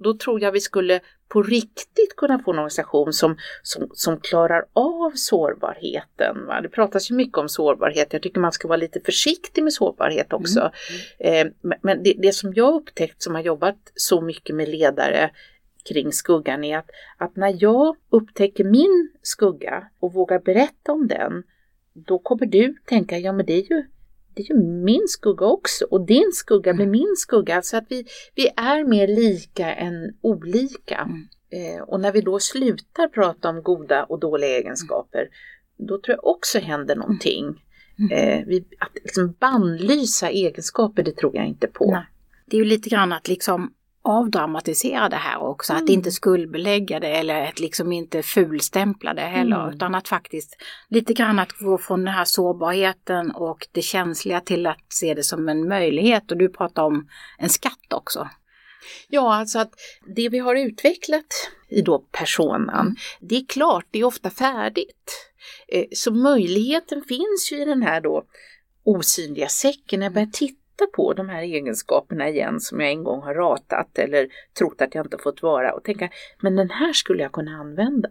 då 0.00 0.14
tror 0.14 0.42
jag 0.42 0.52
vi 0.52 0.60
skulle 0.60 1.00
på 1.28 1.42
riktigt 1.42 2.16
kunna 2.16 2.38
få 2.38 2.52
en 2.52 2.58
organisation 2.58 3.12
som, 3.12 3.36
som, 3.62 3.90
som 3.92 4.20
klarar 4.20 4.64
av 4.72 5.12
sårbarheten. 5.14 6.46
Va? 6.46 6.60
Det 6.60 6.68
pratas 6.68 7.10
ju 7.10 7.14
mycket 7.14 7.38
om 7.38 7.48
sårbarhet, 7.48 8.12
jag 8.12 8.22
tycker 8.22 8.40
man 8.40 8.52
ska 8.52 8.68
vara 8.68 8.76
lite 8.76 9.00
försiktig 9.00 9.64
med 9.64 9.72
sårbarhet 9.72 10.32
också. 10.32 10.70
Mm. 11.20 11.46
Eh, 11.46 11.74
men 11.82 12.02
det, 12.02 12.14
det 12.18 12.32
som 12.32 12.52
jag 12.54 12.74
upptäckt 12.74 13.22
som 13.22 13.34
har 13.34 13.42
jobbat 13.42 13.92
så 13.94 14.20
mycket 14.20 14.56
med 14.56 14.68
ledare 14.68 15.30
kring 15.88 16.12
skuggan 16.12 16.64
är 16.64 16.78
att, 16.78 16.90
att 17.16 17.36
när 17.36 17.56
jag 17.58 17.96
upptäcker 18.10 18.64
min 18.64 19.10
skugga 19.22 19.88
och 20.00 20.12
vågar 20.12 20.38
berätta 20.38 20.92
om 20.92 21.08
den, 21.08 21.42
då 21.92 22.18
kommer 22.18 22.46
du 22.46 22.74
tänka, 22.84 23.18
ja 23.18 23.32
men 23.32 23.46
det 23.46 23.52
är 23.52 23.70
ju 23.70 23.84
det 24.36 24.42
är 24.42 24.54
ju 24.54 24.62
min 24.62 25.08
skugga 25.08 25.46
också 25.46 25.84
och 25.84 26.06
din 26.06 26.30
skugga 26.32 26.74
blir 26.74 26.86
min 26.86 27.14
skugga. 27.16 27.62
Så 27.62 27.76
att 27.76 27.84
vi, 27.88 28.06
vi 28.34 28.48
är 28.56 28.84
mer 28.84 29.08
lika 29.08 29.74
än 29.74 30.14
olika. 30.20 30.96
Mm. 30.96 31.76
Eh, 31.76 31.82
och 31.82 32.00
när 32.00 32.12
vi 32.12 32.20
då 32.20 32.38
slutar 32.38 33.08
prata 33.08 33.48
om 33.48 33.62
goda 33.62 34.04
och 34.04 34.20
dåliga 34.20 34.50
egenskaper, 34.50 35.28
då 35.76 36.00
tror 36.00 36.16
jag 36.16 36.26
också 36.26 36.58
händer 36.58 36.96
någonting. 36.96 37.62
Mm. 37.98 38.12
Eh, 38.12 38.46
vi, 38.46 38.64
att 38.78 38.94
liksom 38.94 39.34
bannlysa 39.38 40.30
egenskaper, 40.30 41.02
det 41.02 41.16
tror 41.16 41.36
jag 41.36 41.46
inte 41.46 41.66
på. 41.66 41.90
Nej. 41.90 42.06
Det 42.46 42.56
är 42.56 42.58
ju 42.58 42.64
lite 42.64 42.88
grann 42.88 43.12
att 43.12 43.28
liksom 43.28 43.72
avdramatisera 44.06 45.08
det 45.08 45.16
här 45.16 45.42
också, 45.42 45.72
mm. 45.72 45.84
att 45.84 45.90
inte 45.90 46.10
skuldbelägga 46.10 47.00
det 47.00 47.08
eller 47.08 47.48
att 47.48 47.60
liksom 47.60 47.92
inte 47.92 48.22
fulstämpla 48.22 49.14
det 49.14 49.22
heller, 49.22 49.62
mm. 49.62 49.74
utan 49.74 49.94
att 49.94 50.08
faktiskt 50.08 50.56
lite 50.88 51.12
grann 51.12 51.38
att 51.38 51.52
gå 51.52 51.78
från 51.78 52.04
den 52.04 52.14
här 52.14 52.24
sårbarheten 52.24 53.30
och 53.30 53.66
det 53.72 53.82
känsliga 53.82 54.40
till 54.40 54.66
att 54.66 54.84
se 54.88 55.14
det 55.14 55.22
som 55.22 55.48
en 55.48 55.68
möjlighet. 55.68 56.30
Och 56.30 56.36
du 56.36 56.48
pratar 56.48 56.82
om 56.82 57.08
en 57.38 57.48
skatt 57.48 57.92
också. 57.94 58.28
Ja, 59.08 59.34
alltså 59.34 59.58
att 59.58 59.70
det 60.16 60.28
vi 60.28 60.38
har 60.38 60.54
utvecklat 60.54 61.50
i 61.68 61.82
då 61.82 61.98
personan, 61.98 62.80
mm. 62.80 62.96
det 63.20 63.36
är 63.36 63.46
klart, 63.46 63.86
det 63.90 63.98
är 63.98 64.04
ofta 64.04 64.30
färdigt. 64.30 65.32
Eh, 65.68 65.84
så 65.92 66.12
möjligheten 66.12 67.02
finns 67.08 67.52
ju 67.52 67.62
i 67.62 67.64
den 67.64 67.82
här 67.82 68.00
då 68.00 68.24
osynliga 68.84 69.48
säcken. 69.48 70.00
När 70.00 70.06
jag 70.06 70.14
börjar 70.14 70.26
titta 70.32 70.65
titta 70.76 70.86
på 70.96 71.12
de 71.12 71.28
här 71.28 71.42
egenskaperna 71.42 72.28
igen 72.28 72.60
som 72.60 72.80
jag 72.80 72.90
en 72.90 73.04
gång 73.04 73.22
har 73.22 73.34
ratat 73.34 73.98
eller 73.98 74.28
trott 74.58 74.82
att 74.82 74.94
jag 74.94 75.06
inte 75.06 75.18
fått 75.18 75.42
vara 75.42 75.72
och 75.72 75.84
tänka, 75.84 76.08
men 76.40 76.56
den 76.56 76.70
här 76.70 76.92
skulle 76.92 77.22
jag 77.22 77.32
kunna 77.32 77.50
använda. 77.50 78.08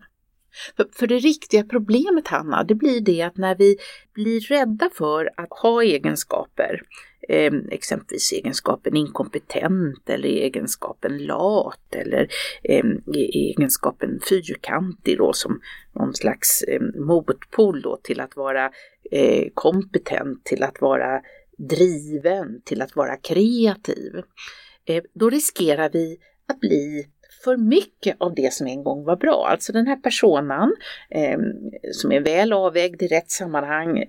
För, 0.78 0.88
för 0.92 1.08
det 1.08 1.20
riktiga 1.20 1.64
problemet 1.64 2.28
Hanna, 2.28 2.64
det 2.64 2.76
blir 2.76 3.02
det 3.02 3.22
att 3.22 3.38
när 3.38 3.56
vi 3.56 3.78
blir 4.14 4.40
rädda 4.42 4.90
för 4.94 5.30
att 5.38 5.60
ha 5.62 5.84
egenskaper, 5.84 6.82
eh, 7.30 7.54
exempelvis 7.72 8.34
egenskapen 8.34 8.96
inkompetent 8.96 10.10
eller 10.10 10.30
egenskapen 10.30 11.18
lat 11.18 11.96
eller 11.96 12.28
eh, 12.64 12.86
e, 13.16 13.50
egenskapen 13.50 14.20
fyrkantig 14.30 15.18
då 15.18 15.34
som 15.34 15.62
någon 15.94 16.14
slags 16.14 16.62
eh, 16.62 16.82
motpol 16.96 17.82
då 17.82 17.98
till 18.04 18.20
att 18.20 18.36
vara 18.36 18.72
eh, 19.12 19.48
kompetent, 19.54 20.44
till 20.44 20.64
att 20.64 20.82
vara 20.82 21.22
driven, 21.58 22.62
till 22.66 22.82
att 22.82 22.96
vara 22.96 23.18
kreativ, 23.18 24.16
eh, 24.86 25.04
då 25.14 25.30
riskerar 25.30 25.90
vi 25.90 26.18
att 26.48 26.60
bli 26.60 27.06
för 27.46 27.58
mycket 27.58 28.16
av 28.20 28.36
det 28.36 28.54
som 28.54 28.68
en 28.68 28.84
gång 28.84 29.04
var 29.04 29.16
bra. 29.16 29.48
Alltså 29.52 29.74
den 29.74 29.88
här 29.88 29.96
personan 29.96 30.76
eh, 31.10 31.40
som 31.92 32.12
är 32.12 32.20
väl 32.20 32.54
avvägd 32.54 33.02
i 33.02 33.08
rätt 33.08 33.32
sammanhang 33.32 33.98
eh, 33.98 34.06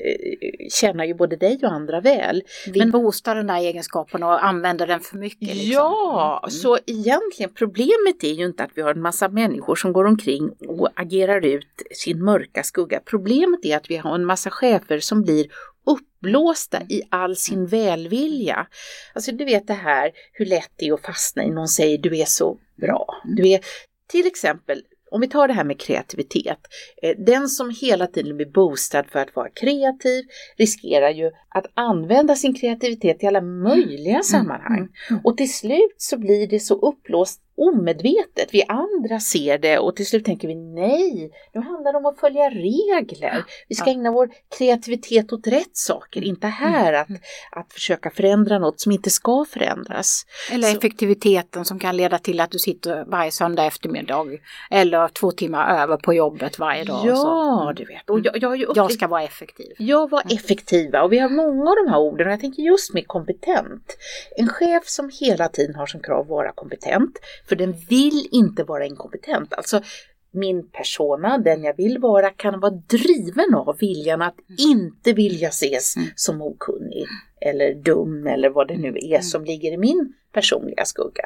tjänar 0.70 1.04
ju 1.04 1.14
både 1.14 1.36
dig 1.36 1.58
och 1.62 1.72
andra 1.72 2.00
väl. 2.00 2.42
Vi 2.66 2.78
Men, 2.78 2.90
boostar 2.90 3.34
den 3.34 3.46
där 3.46 3.56
egenskapen 3.56 4.22
och 4.22 4.44
använder 4.44 4.86
den 4.86 5.00
för 5.00 5.18
mycket. 5.18 5.48
Liksom. 5.48 5.72
Ja, 5.72 6.40
mm. 6.42 6.50
så 6.50 6.78
egentligen 6.86 7.50
problemet 7.54 8.22
är 8.24 8.32
ju 8.32 8.44
inte 8.44 8.64
att 8.64 8.70
vi 8.74 8.82
har 8.82 8.90
en 8.90 9.02
massa 9.02 9.28
människor 9.28 9.74
som 9.74 9.92
går 9.92 10.04
omkring 10.04 10.50
och 10.68 10.88
agerar 10.94 11.44
ut 11.44 11.82
sin 11.90 12.24
mörka 12.24 12.62
skugga. 12.62 13.00
Problemet 13.04 13.64
är 13.64 13.76
att 13.76 13.90
vi 13.90 13.96
har 13.96 14.14
en 14.14 14.24
massa 14.24 14.50
chefer 14.50 14.98
som 14.98 15.22
blir 15.22 15.46
uppblåsta 15.86 16.82
i 16.82 17.02
all 17.10 17.36
sin 17.36 17.66
välvilja. 17.66 18.66
Alltså 19.14 19.32
du 19.32 19.44
vet 19.44 19.66
det 19.66 19.74
här 19.74 20.10
hur 20.32 20.46
lätt 20.46 20.70
det 20.76 20.88
är 20.88 20.92
att 20.92 21.06
fastna 21.06 21.44
i 21.44 21.50
någon 21.50 21.68
säger 21.68 21.98
du 21.98 22.18
är 22.18 22.24
så 22.24 22.58
bra. 22.80 23.06
Du 23.24 23.48
är, 23.48 23.60
till 24.08 24.26
exempel, 24.26 24.82
om 25.10 25.20
vi 25.20 25.28
tar 25.28 25.48
det 25.48 25.54
här 25.54 25.64
med 25.64 25.80
kreativitet. 25.80 26.58
Eh, 27.02 27.16
den 27.18 27.48
som 27.48 27.70
hela 27.80 28.06
tiden 28.06 28.36
blir 28.36 28.46
boostad 28.46 29.04
för 29.04 29.18
att 29.18 29.36
vara 29.36 29.48
kreativ 29.50 30.24
riskerar 30.56 31.10
ju 31.10 31.30
att 31.48 31.66
använda 31.74 32.34
sin 32.34 32.54
kreativitet 32.54 33.22
i 33.22 33.26
alla 33.26 33.40
möjliga 33.40 34.10
mm. 34.10 34.22
sammanhang. 34.22 34.78
Mm. 34.78 34.92
Mm. 35.10 35.20
Och 35.24 35.36
till 35.36 35.52
slut 35.52 35.94
så 35.96 36.18
blir 36.18 36.46
det 36.46 36.60
så 36.60 36.74
uppblåst 36.74 37.40
omedvetet. 37.56 38.48
Vi 38.52 38.64
andra 38.68 39.20
ser 39.20 39.58
det 39.58 39.78
och 39.78 39.96
till 39.96 40.06
slut 40.06 40.24
tänker 40.24 40.48
vi 40.48 40.54
nej, 40.54 41.30
nu 41.54 41.60
handlar 41.60 41.92
det 41.92 41.98
om 41.98 42.06
att 42.06 42.20
följa 42.20 42.50
regler. 42.50 43.44
Vi 43.68 43.74
ska 43.74 43.90
ägna 43.90 44.10
vår 44.10 44.30
kreativitet 44.58 45.32
åt 45.32 45.46
rätt 45.46 45.76
saker, 45.76 46.24
inte 46.24 46.46
här 46.46 46.92
att, 46.92 47.08
att 47.52 47.72
försöka 47.72 48.10
förändra 48.10 48.58
något 48.58 48.80
som 48.80 48.92
inte 48.92 49.10
ska 49.10 49.44
förändras. 49.50 50.26
Eller 50.52 50.68
Så. 50.68 50.76
effektiviteten 50.76 51.64
som 51.64 51.78
kan 51.78 51.96
leda 51.96 52.18
till 52.18 52.40
att 52.40 52.50
du 52.50 52.58
sitter 52.58 53.04
varje 53.04 53.30
söndag 53.30 53.64
eftermiddag 53.64 54.26
eller 54.70 55.08
två 55.08 55.30
timmar 55.30 55.82
över 55.82 55.96
på 55.96 56.14
jobbet 56.14 56.58
varje 56.58 56.84
dag. 56.84 57.00
Ja, 57.06 57.72
du 57.76 57.84
vet. 57.84 58.10
Och 58.10 58.20
jag, 58.20 58.42
jag, 58.42 58.76
jag 58.76 58.92
ska 58.92 59.06
vara 59.06 59.22
effektiv. 59.22 59.72
Jag 59.78 60.10
var 60.10 60.22
effektiva 60.30 61.02
och 61.02 61.12
vi 61.12 61.18
har 61.18 61.28
många 61.28 61.70
av 61.70 61.76
de 61.84 61.90
här 61.90 61.98
orden 61.98 62.26
och 62.26 62.32
jag 62.32 62.40
tänker 62.40 62.62
just 62.62 62.94
med 62.94 63.06
kompetent. 63.06 63.96
En 64.36 64.48
chef 64.48 64.88
som 64.88 65.10
hela 65.20 65.48
tiden 65.48 65.74
har 65.74 65.86
som 65.86 66.00
krav 66.00 66.20
att 66.20 66.28
vara 66.28 66.52
kompetent 66.52 67.18
För 67.48 67.56
den 67.56 67.72
vill 67.72 68.28
inte 68.30 68.64
vara 68.64 68.86
inkompetent. 68.86 69.54
Alltså 69.54 69.80
min 70.30 70.70
persona, 70.70 71.38
den 71.38 71.64
jag 71.64 71.76
vill 71.76 71.98
vara, 71.98 72.30
kan 72.30 72.60
vara 72.60 72.72
driven 72.72 73.54
av 73.54 73.76
viljan 73.78 74.22
att 74.22 74.36
inte 74.58 75.12
vilja 75.12 75.48
ses 75.48 75.96
Mm. 75.96 76.08
som 76.16 76.42
okunnig 76.42 77.06
eller 77.40 77.74
dum 77.74 78.26
eller 78.26 78.50
vad 78.50 78.68
det 78.68 78.76
nu 78.76 78.98
är 79.02 79.20
som 79.20 79.44
ligger 79.44 79.72
i 79.72 79.76
min 79.76 80.12
personliga 80.32 80.84
skugga. 80.84 81.24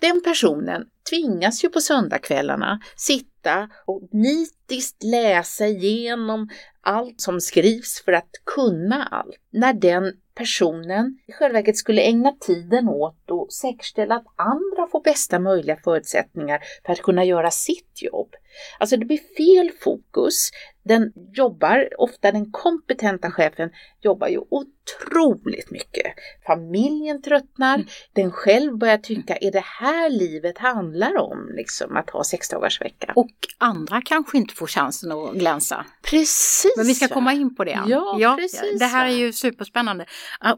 Den 0.00 0.22
personen 0.22 0.84
tvingas 1.10 1.64
ju 1.64 1.68
på 1.68 1.80
söndagskvällarna 1.80 2.80
sitta 2.96 3.68
och 3.86 4.08
nitiskt 4.12 5.02
läsa 5.02 5.66
igenom 5.66 6.48
allt 6.80 7.20
som 7.20 7.40
skrivs 7.40 8.02
för 8.04 8.12
att 8.12 8.30
kunna 8.44 9.04
allt. 9.04 9.36
När 9.50 9.72
den 9.72 10.12
personen 10.34 11.18
i 11.28 11.32
själva 11.32 11.58
verket 11.58 11.76
skulle 11.76 12.02
ägna 12.02 12.32
tiden 12.32 12.88
åt 12.88 13.30
att 13.30 13.52
säkerställa 13.52 14.14
att 14.14 14.26
andra 14.36 14.86
får 14.92 15.02
bästa 15.02 15.38
möjliga 15.38 15.76
förutsättningar 15.76 16.60
för 16.86 16.92
att 16.92 17.02
kunna 17.02 17.24
göra 17.24 17.50
sitt 17.50 18.02
jobb. 18.02 18.34
Alltså 18.78 18.96
det 18.96 19.04
blir 19.04 19.36
fel 19.36 19.70
fokus. 19.80 20.50
Den 20.82 21.12
jobbar, 21.32 21.88
ofta 21.98 22.32
den 22.32 22.52
kompetenta 22.52 23.30
chefen, 23.30 23.70
jobbar 24.00 24.28
ju 24.28 24.38
otroligt 24.38 25.70
mycket. 25.70 26.14
Familjen 26.46 27.22
tröttnar, 27.22 27.84
den 28.12 28.30
själv 28.30 28.78
börjar 28.78 28.98
tycka, 28.98 29.36
är 29.36 29.52
det 29.52 29.64
här 29.64 30.10
livet 30.10 30.58
handlar 30.58 31.16
om? 31.16 31.50
Liksom 31.56 31.96
att 31.96 32.10
ha 32.10 32.24
sexdagarsvecka. 32.24 33.12
Och 33.16 33.36
andra 33.58 34.02
kanske 34.04 34.38
inte 34.38 34.54
får 34.54 34.66
chansen 34.66 35.12
att 35.12 35.34
glänsa. 35.34 35.86
Precis! 36.02 36.69
Men 36.76 36.86
vi 36.86 36.94
ska 36.94 37.08
komma 37.08 37.32
in 37.32 37.54
på 37.54 37.64
det. 37.64 37.78
Ja, 38.18 38.36
precis, 38.40 38.78
Det 38.78 38.84
här 38.84 39.06
är 39.06 39.10
ju 39.14 39.32
superspännande. 39.32 40.04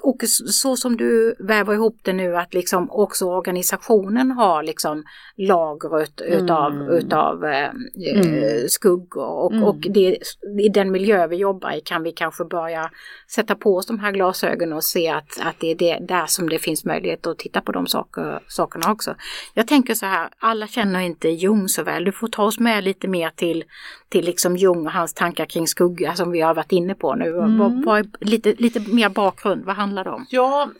Och 0.00 0.22
så 0.46 0.76
som 0.76 0.96
du 0.96 1.34
väver 1.38 1.74
ihop 1.74 1.98
det 2.02 2.12
nu 2.12 2.36
att 2.36 2.54
liksom 2.54 2.90
också 2.90 3.24
organisationen 3.26 4.30
har 4.30 4.62
liksom 4.62 5.04
lager 5.36 6.02
ut, 6.02 6.20
utav, 6.20 6.72
Mm. 6.72 6.88
utav 6.88 7.44
eh, 7.44 7.68
Mm. 8.14 8.42
eh, 8.44 8.66
skuggor 8.68 9.24
och, 9.26 9.52
Mm. 9.52 9.64
och 9.64 9.76
det, 9.76 10.18
i 10.62 10.68
den 10.68 10.90
miljö 10.92 11.26
vi 11.26 11.36
jobbar 11.36 11.72
i 11.72 11.80
kan 11.80 12.02
vi 12.02 12.12
kanske 12.12 12.44
börja 12.44 12.90
sätta 13.34 13.54
på 13.54 13.76
oss 13.76 13.86
de 13.86 13.98
här 13.98 14.12
glasögonen 14.12 14.72
och 14.72 14.84
se 14.84 15.08
att, 15.08 15.40
att 15.42 15.54
det 15.60 15.70
är 15.70 15.74
det, 15.74 15.98
där 16.08 16.26
som 16.26 16.48
det 16.48 16.58
finns 16.58 16.84
möjlighet 16.84 17.26
att 17.26 17.38
titta 17.38 17.60
på 17.60 17.72
de 17.72 17.86
saker, 17.86 18.40
sakerna 18.48 18.92
också. 18.92 19.14
Jag 19.54 19.66
tänker 19.68 19.94
så 19.94 20.06
här, 20.06 20.28
alla 20.38 20.66
känner 20.66 21.00
inte 21.00 21.28
Jung 21.28 21.68
så 21.68 21.82
väl. 21.82 22.04
Du 22.04 22.12
får 22.12 22.28
ta 22.28 22.44
oss 22.44 22.58
med 22.58 22.84
lite 22.84 23.08
mer 23.08 23.30
till, 23.36 23.64
till 24.08 24.24
liksom 24.24 24.56
Jung 24.56 24.86
och 24.86 24.92
hans 24.92 25.14
tankar 25.14 25.44
kring 25.46 25.66
skugga 26.02 26.14
som 26.14 26.32
vi 26.32 26.40
har 26.40 26.54
varit 26.54 26.72
inne 26.72 26.94
på 26.94 27.14
nu. 27.14 27.28
Mm. 27.28 27.58
Vad, 27.58 27.84
vad 27.84 28.16
lite, 28.20 28.54
lite 28.58 28.80
mer 28.80 29.08
bakgrund, 29.08 29.64
vad 29.64 29.76
handlar 29.76 30.04
det 30.04 30.10
om? 30.10 30.26
Ja, 30.30 30.70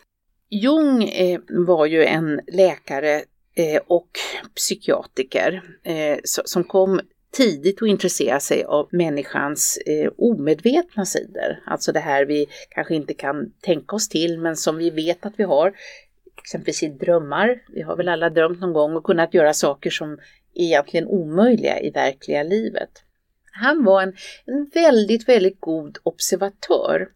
Jung 0.50 1.02
eh, 1.02 1.40
var 1.48 1.86
ju 1.86 2.04
en 2.04 2.40
läkare 2.52 3.14
eh, 3.56 3.82
och 3.86 4.08
psykiatriker 4.54 5.62
eh, 5.84 6.16
so- 6.16 6.44
som 6.44 6.64
kom 6.64 7.00
tidigt 7.36 7.82
att 7.82 7.88
intressera 7.88 8.40
sig 8.40 8.64
av 8.64 8.88
människans 8.90 9.78
eh, 9.86 10.10
omedvetna 10.18 11.04
sidor. 11.04 11.62
Alltså 11.66 11.92
det 11.92 12.00
här 12.00 12.24
vi 12.26 12.46
kanske 12.70 12.94
inte 12.94 13.14
kan 13.14 13.52
tänka 13.60 13.96
oss 13.96 14.08
till 14.08 14.38
men 14.38 14.56
som 14.56 14.76
vi 14.76 14.90
vet 14.90 15.26
att 15.26 15.34
vi 15.36 15.44
har. 15.44 15.72
Exempelvis 16.42 16.82
i 16.82 16.88
drömmar. 16.88 17.62
Vi 17.68 17.82
har 17.82 17.96
väl 17.96 18.08
alla 18.08 18.30
drömt 18.30 18.60
någon 18.60 18.72
gång 18.72 18.96
och 18.96 19.04
kunnat 19.04 19.34
göra 19.34 19.52
saker 19.52 19.90
som 19.90 20.12
är 20.54 20.64
egentligen 20.64 21.06
omöjliga 21.06 21.80
i 21.80 21.90
verkliga 21.90 22.42
livet. 22.42 22.90
Han 23.52 23.84
var 23.84 24.02
en, 24.02 24.16
en 24.46 24.70
väldigt, 24.74 25.28
väldigt 25.28 25.60
god 25.60 25.98
observatör 26.02 27.08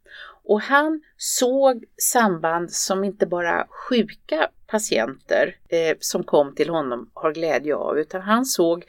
och 0.44 0.60
han 0.60 1.00
såg 1.16 1.84
samband 1.96 2.72
som 2.72 3.04
inte 3.04 3.26
bara 3.26 3.66
sjuka 3.70 4.48
patienter 4.66 5.56
eh, 5.68 5.96
som 6.00 6.24
kom 6.24 6.54
till 6.54 6.68
honom 6.68 7.10
har 7.14 7.32
glädje 7.32 7.74
av, 7.74 7.98
utan 7.98 8.22
han 8.22 8.44
såg 8.44 8.84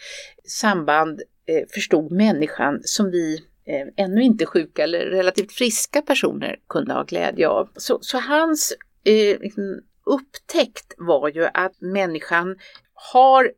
samband, 0.48 1.22
eh, 1.46 1.68
förstod 1.74 2.12
människan 2.12 2.80
som 2.84 3.12
vi 3.12 3.36
eh, 3.66 4.06
ännu 4.06 4.22
inte 4.22 4.46
sjuka 4.46 4.84
eller 4.84 5.00
relativt 5.00 5.52
friska 5.52 6.02
personer 6.02 6.60
kunde 6.70 6.94
ha 6.94 7.04
glädje 7.04 7.48
av. 7.48 7.70
Så, 7.76 8.00
så 8.02 8.18
hans 8.18 8.74
eh, 9.04 9.40
liksom 9.40 9.82
upptäckt 10.06 10.94
var 10.98 11.30
ju 11.30 11.48
att 11.54 11.82
människan 11.82 12.56
har 12.94 13.52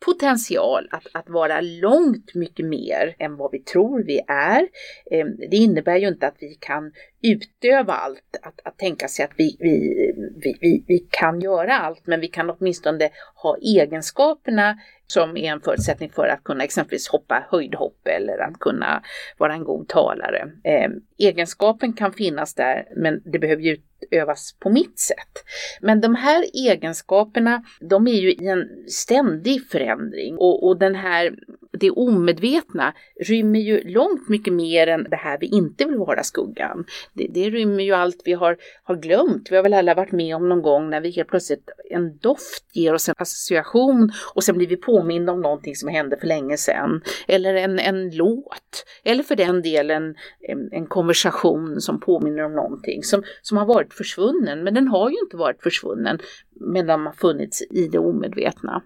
potential 0.00 0.88
att, 0.90 1.06
att 1.12 1.28
vara 1.28 1.60
långt 1.60 2.34
mycket 2.34 2.66
mer 2.66 3.16
än 3.18 3.36
vad 3.36 3.52
vi 3.52 3.58
tror 3.58 4.02
vi 4.02 4.20
är. 4.28 4.68
Ehm, 5.10 5.36
det 5.36 5.56
innebär 5.56 5.96
ju 5.96 6.08
inte 6.08 6.26
att 6.26 6.36
vi 6.38 6.54
kan 6.60 6.92
utöva 7.22 7.92
allt, 7.92 8.36
att, 8.42 8.60
att 8.64 8.78
tänka 8.78 9.08
sig 9.08 9.24
att 9.24 9.32
vi, 9.36 9.56
vi, 9.60 10.12
vi, 10.42 10.58
vi, 10.60 10.84
vi 10.86 10.98
kan 11.10 11.40
göra 11.40 11.78
allt, 11.78 12.06
men 12.06 12.20
vi 12.20 12.28
kan 12.28 12.50
åtminstone 12.50 13.10
ha 13.34 13.56
egenskaperna 13.56 14.78
som 15.06 15.36
är 15.36 15.52
en 15.52 15.60
förutsättning 15.60 16.10
för 16.10 16.28
att 16.28 16.44
kunna 16.44 16.64
exempelvis 16.64 17.08
hoppa 17.08 17.46
höjdhopp 17.50 18.06
eller 18.06 18.38
att 18.38 18.58
kunna 18.58 19.02
vara 19.38 19.54
en 19.54 19.64
god 19.64 19.88
talare. 19.88 20.52
Eh, 20.64 20.90
egenskapen 21.18 21.92
kan 21.92 22.12
finnas 22.12 22.54
där, 22.54 22.88
men 22.96 23.22
det 23.24 23.38
behöver 23.38 23.62
ju 23.62 23.76
utövas 24.00 24.56
på 24.60 24.70
mitt 24.70 24.98
sätt. 24.98 25.44
Men 25.80 26.00
de 26.00 26.14
här 26.14 26.44
egenskaperna, 26.54 27.62
de 27.80 28.08
är 28.08 28.20
ju 28.20 28.32
i 28.32 28.46
en 28.46 28.68
ständig 28.88 29.68
förändring 29.70 30.38
och, 30.38 30.66
och 30.66 30.78
den 30.78 30.94
här, 30.94 31.34
det 31.72 31.90
omedvetna 31.90 32.94
rymmer 33.20 33.60
ju 33.60 33.88
långt 33.88 34.28
mycket 34.28 34.52
mer 34.52 34.86
än 34.86 35.06
det 35.10 35.16
här 35.16 35.38
vi 35.40 35.46
inte 35.46 35.84
vill 35.84 35.98
vara 35.98 36.22
skuggan. 36.22 36.84
Det, 37.12 37.26
det 37.30 37.50
rymmer 37.50 37.84
ju 37.84 37.92
allt 37.92 38.22
vi 38.24 38.32
har, 38.32 38.56
har 38.82 38.96
glömt. 38.96 39.50
Vi 39.50 39.56
har 39.56 39.62
väl 39.62 39.74
alla 39.74 39.94
varit 39.94 40.12
med 40.12 40.36
om 40.36 40.48
någon 40.48 40.62
gång 40.62 40.90
när 40.90 41.00
vi 41.00 41.10
helt 41.10 41.28
plötsligt, 41.28 41.70
en 41.90 42.18
doft 42.18 42.64
ger 42.72 42.94
oss 42.94 43.08
en 43.08 43.14
association 43.18 44.12
och 44.34 44.44
sen 44.44 44.56
blir 44.58 44.66
vi 44.66 44.76
påminna 44.76 45.32
om 45.32 45.40
någonting 45.40 45.76
som 45.76 45.88
hände 45.88 46.16
för 46.16 46.26
länge 46.26 46.56
sedan. 46.56 47.02
Eller 47.28 47.54
en, 47.54 47.78
en 47.78 48.16
låt. 48.16 48.84
Eller 49.04 49.22
för 49.22 49.36
den 49.36 49.62
delen 49.62 50.14
en, 50.40 50.72
en 50.72 50.86
konversation 50.86 51.80
som 51.80 52.00
påminner 52.00 52.44
om 52.44 52.54
någonting 52.54 53.02
som, 53.02 53.22
som 53.42 53.58
har 53.58 53.66
varit 53.66 53.94
försvunnen. 53.94 54.64
Men 54.64 54.74
den 54.74 54.88
har 54.88 55.10
ju 55.10 55.16
inte 55.24 55.36
varit 55.36 55.62
försvunnen, 55.62 56.18
men 56.60 56.86
den 56.86 57.06
har 57.06 57.12
funnits 57.12 57.62
i 57.62 57.88
det 57.92 57.98
omedvetna. 57.98 58.82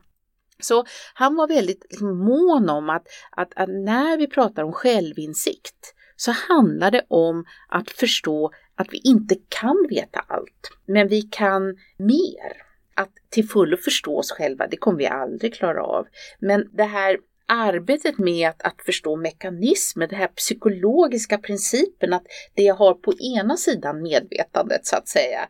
Så 0.60 0.84
han 1.14 1.36
var 1.36 1.48
väldigt 1.48 1.86
liksom 1.90 2.18
mån 2.18 2.70
om 2.70 2.90
att, 2.90 3.06
att, 3.30 3.52
att 3.56 3.68
när 3.68 4.16
vi 4.16 4.26
pratar 4.26 4.62
om 4.62 4.72
självinsikt 4.72 5.94
så 6.24 6.30
handlar 6.30 6.90
det 6.90 7.04
om 7.08 7.44
att 7.68 7.90
förstå 7.90 8.50
att 8.74 8.92
vi 8.92 9.00
inte 9.04 9.36
kan 9.48 9.86
veta 9.90 10.24
allt, 10.28 10.70
men 10.86 11.08
vi 11.08 11.22
kan 11.22 11.62
mer. 11.96 12.62
Att 12.94 13.10
till 13.30 13.48
fullo 13.48 13.76
förstå 13.76 14.18
oss 14.18 14.32
själva, 14.32 14.66
det 14.66 14.76
kommer 14.76 14.98
vi 14.98 15.06
aldrig 15.06 15.54
klara 15.54 15.82
av. 15.82 16.06
Men 16.38 16.68
det 16.72 16.84
här 16.84 17.18
arbetet 17.46 18.18
med 18.18 18.48
att, 18.48 18.62
att 18.62 18.82
förstå 18.86 19.16
mekanismer, 19.16 20.06
den 20.06 20.18
här 20.18 20.28
psykologiska 20.28 21.38
principen 21.38 22.12
att 22.12 22.26
det 22.54 22.62
jag 22.62 22.74
har 22.74 22.94
på 22.94 23.12
ena 23.18 23.56
sidan 23.56 24.02
medvetandet 24.02 24.86
så 24.86 24.96
att 24.96 25.08
säga, 25.08 25.48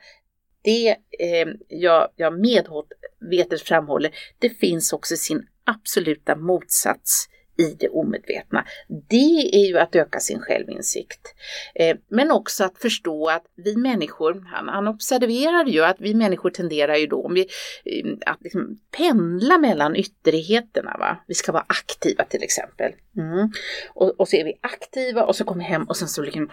det 0.62 0.88
eh, 1.18 1.48
jag, 1.68 2.08
jag 2.16 2.40
medvetet 2.40 3.62
framhåller, 3.62 4.10
det 4.38 4.50
finns 4.50 4.92
också 4.92 5.16
sin 5.16 5.46
absoluta 5.64 6.36
motsats 6.36 7.28
i 7.58 7.76
det 7.80 7.88
omedvetna. 7.88 8.64
Det 9.08 9.50
är 9.52 9.66
ju 9.66 9.78
att 9.78 9.96
öka 9.96 10.20
sin 10.20 10.40
självinsikt. 10.40 11.34
Eh, 11.74 11.96
men 12.08 12.30
också 12.30 12.64
att 12.64 12.78
förstå 12.78 13.28
att 13.28 13.44
vi 13.56 13.76
människor, 13.76 14.44
han, 14.52 14.68
han 14.68 14.88
observerade 14.88 15.70
ju 15.70 15.84
att 15.84 15.96
vi 16.00 16.14
människor 16.14 16.50
tenderar 16.50 16.96
ju 16.96 17.06
då 17.06 17.22
om 17.22 17.34
vi, 17.34 17.40
eh, 17.40 18.16
att 18.26 18.38
liksom 18.40 18.80
pendla 18.96 19.58
mellan 19.58 19.96
ytterligheterna. 19.96 20.96
Va? 20.98 21.24
Vi 21.26 21.34
ska 21.34 21.52
vara 21.52 21.66
aktiva 21.68 22.24
till 22.24 22.42
exempel. 22.42 22.92
Mm. 23.16 23.50
Och, 23.94 24.20
och 24.20 24.28
så 24.28 24.36
är 24.36 24.44
vi 24.44 24.58
aktiva 24.60 25.24
och 25.24 25.36
så 25.36 25.44
kommer 25.44 25.64
vi 25.64 25.70
hem 25.70 25.84
och 25.84 25.96
sen 25.96 26.08
så 26.08 26.22
liksom 26.22 26.50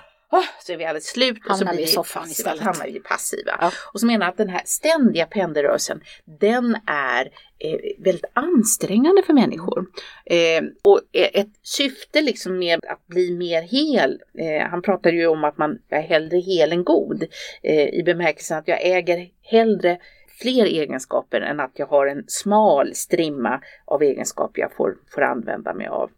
så 0.66 0.74
är 0.74 0.78
vi 0.78 0.86
alldeles 0.86 1.08
slut 1.08 1.38
och 1.38 1.44
så 1.46 1.52
Hamnar 1.52 1.74
blir 1.74 1.86
vi 1.86 1.92
soffan 1.92 2.24
passiva, 2.24 2.32
istället. 2.52 2.64
hamnar 2.64 2.86
vi 2.86 3.00
passiva. 3.00 3.58
Ja. 3.62 3.72
Och 3.94 4.00
så 4.00 4.06
menar 4.06 4.26
jag 4.26 4.32
att 4.32 4.38
den 4.38 4.50
här 4.50 4.62
ständiga 4.66 5.26
pendelrörelsen, 5.26 6.02
den 6.26 6.78
är 6.88 7.26
eh, 7.60 7.80
väldigt 8.04 8.26
ansträngande 8.34 9.24
för 9.24 9.34
människor. 9.34 9.86
Eh, 10.26 10.64
och 10.84 11.02
ett 11.14 11.50
syfte 11.64 12.22
liksom 12.22 12.60
med 12.60 12.86
att 12.86 13.08
bli 13.08 13.32
mer 13.32 13.62
hel, 13.62 14.22
eh, 14.40 14.68
han 14.70 14.82
pratar 14.82 15.12
ju 15.12 15.28
om 15.28 15.44
att 15.44 15.58
man 15.58 15.78
är 15.90 16.02
hellre 16.02 16.38
hel 16.38 16.72
än 16.72 16.84
god, 16.84 17.24
eh, 17.64 17.88
i 17.90 18.04
bemärkelsen 18.06 18.58
att 18.58 18.68
jag 18.68 18.82
äger 18.82 19.28
hellre 19.42 19.98
fler 20.42 20.66
egenskaper 20.66 21.42
än 21.42 21.60
att 21.60 21.72
jag 21.74 21.88
har 21.88 22.08
en 22.08 22.24
smal 22.28 22.96
strimma 22.96 23.62
av 23.86 24.04
egenskaper 24.04 24.62
jag 24.62 24.74
får, 24.74 24.98
får 25.14 25.22
använda 25.22 25.74
mig 25.74 25.88
av. 25.88 26.10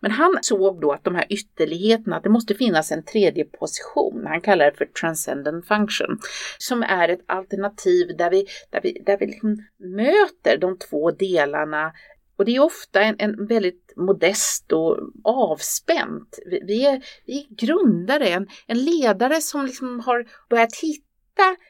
Men 0.00 0.10
han 0.10 0.38
såg 0.42 0.80
då 0.80 0.92
att 0.92 1.04
de 1.04 1.14
här 1.14 1.26
ytterligheterna, 1.28 2.16
att 2.16 2.22
det 2.22 2.28
måste 2.28 2.54
finnas 2.54 2.92
en 2.92 3.04
tredje 3.04 3.44
position, 3.44 4.26
han 4.26 4.40
kallar 4.40 4.64
det 4.64 4.76
för 4.76 4.84
transcendent 4.84 5.66
function, 5.66 6.18
som 6.58 6.82
är 6.82 7.08
ett 7.08 7.24
alternativ 7.26 8.16
där 8.18 8.30
vi, 8.30 8.46
där 8.70 8.80
vi, 8.82 9.02
där 9.06 9.18
vi 9.18 9.26
liksom 9.26 9.56
möter 9.78 10.58
de 10.58 10.78
två 10.78 11.10
delarna 11.10 11.92
och 12.38 12.44
det 12.44 12.56
är 12.56 12.60
ofta 12.60 13.02
en, 13.02 13.16
en 13.18 13.46
väldigt 13.46 13.92
modest 13.96 14.72
och 14.72 14.98
avspänt. 15.24 16.38
Vi, 16.46 16.60
vi, 16.66 16.86
är, 16.86 17.02
vi 17.26 17.38
är 17.38 17.54
grundare, 17.66 18.28
en, 18.28 18.46
en 18.66 18.84
ledare 18.84 19.40
som 19.40 19.66
liksom 19.66 20.00
har 20.00 20.26
börjat 20.50 20.76
hitta, 20.82 21.05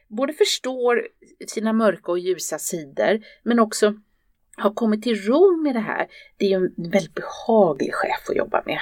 både 0.09 0.33
förstår 0.33 1.09
sina 1.47 1.73
mörka 1.73 2.13
och 2.13 2.19
ljusa 2.19 2.59
sidor, 2.59 3.21
men 3.43 3.59
också 3.59 3.95
har 4.57 4.71
kommit 4.71 5.03
till 5.03 5.23
ro 5.23 5.57
med 5.57 5.75
det 5.75 5.81
här, 5.81 6.07
det 6.37 6.45
är 6.45 6.49
ju 6.49 6.55
en 6.55 6.91
väldigt 6.91 7.15
behaglig 7.15 7.95
chef 7.95 8.31
att 8.31 8.37
jobba 8.37 8.63
med. 8.67 8.81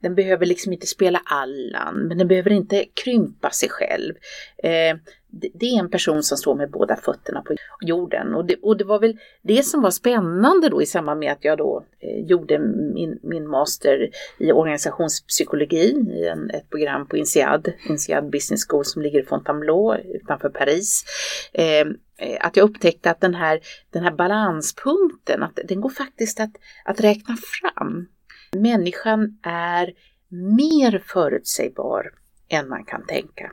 Den 0.00 0.14
behöver 0.14 0.46
liksom 0.46 0.72
inte 0.72 0.86
spela 0.86 1.22
Allan, 1.24 1.94
men 2.08 2.18
den 2.18 2.28
behöver 2.28 2.52
inte 2.52 2.84
krympa 3.04 3.50
sig 3.50 3.68
själv. 3.68 4.14
Eh, 4.62 4.96
det 5.30 5.66
är 5.66 5.78
en 5.78 5.90
person 5.90 6.22
som 6.22 6.38
står 6.38 6.54
med 6.54 6.70
båda 6.70 6.96
fötterna 6.96 7.42
på 7.42 7.54
jorden. 7.80 8.34
Och 8.34 8.44
det, 8.44 8.56
och 8.62 8.76
det 8.76 8.84
var 8.84 9.00
väl 9.00 9.18
det 9.42 9.62
som 9.62 9.82
var 9.82 9.90
spännande 9.90 10.68
då 10.68 10.82
i 10.82 10.86
samband 10.86 11.20
med 11.20 11.32
att 11.32 11.44
jag 11.44 11.58
då 11.58 11.84
eh, 12.00 12.24
gjorde 12.24 12.58
min, 12.94 13.18
min 13.22 13.48
master 13.48 14.10
i 14.38 14.52
organisationspsykologi 14.52 15.94
i 16.10 16.26
en, 16.28 16.50
ett 16.50 16.70
program 16.70 17.06
på 17.06 17.16
INSEAD, 17.16 17.72
INSEAD 17.88 18.30
Business 18.30 18.66
School 18.68 18.84
som 18.84 19.02
ligger 19.02 19.20
i 19.20 19.24
Fontainebleau 19.24 19.96
utanför 19.96 20.48
Paris. 20.48 21.04
Ehm, 21.52 21.96
eh, 22.18 22.46
att 22.46 22.56
jag 22.56 22.64
upptäckte 22.64 23.10
att 23.10 23.20
den 23.20 23.34
här, 23.34 23.60
den 23.90 24.02
här 24.02 24.12
balanspunkten, 24.12 25.42
att 25.42 25.58
den 25.64 25.80
går 25.80 25.90
faktiskt 25.90 26.40
att, 26.40 26.52
att 26.84 27.00
räkna 27.00 27.36
fram. 27.36 28.08
Människan 28.52 29.38
är 29.42 29.92
mer 30.28 31.02
förutsägbar 31.06 32.10
än 32.48 32.68
man 32.68 32.84
kan 32.84 33.06
tänka. 33.06 33.52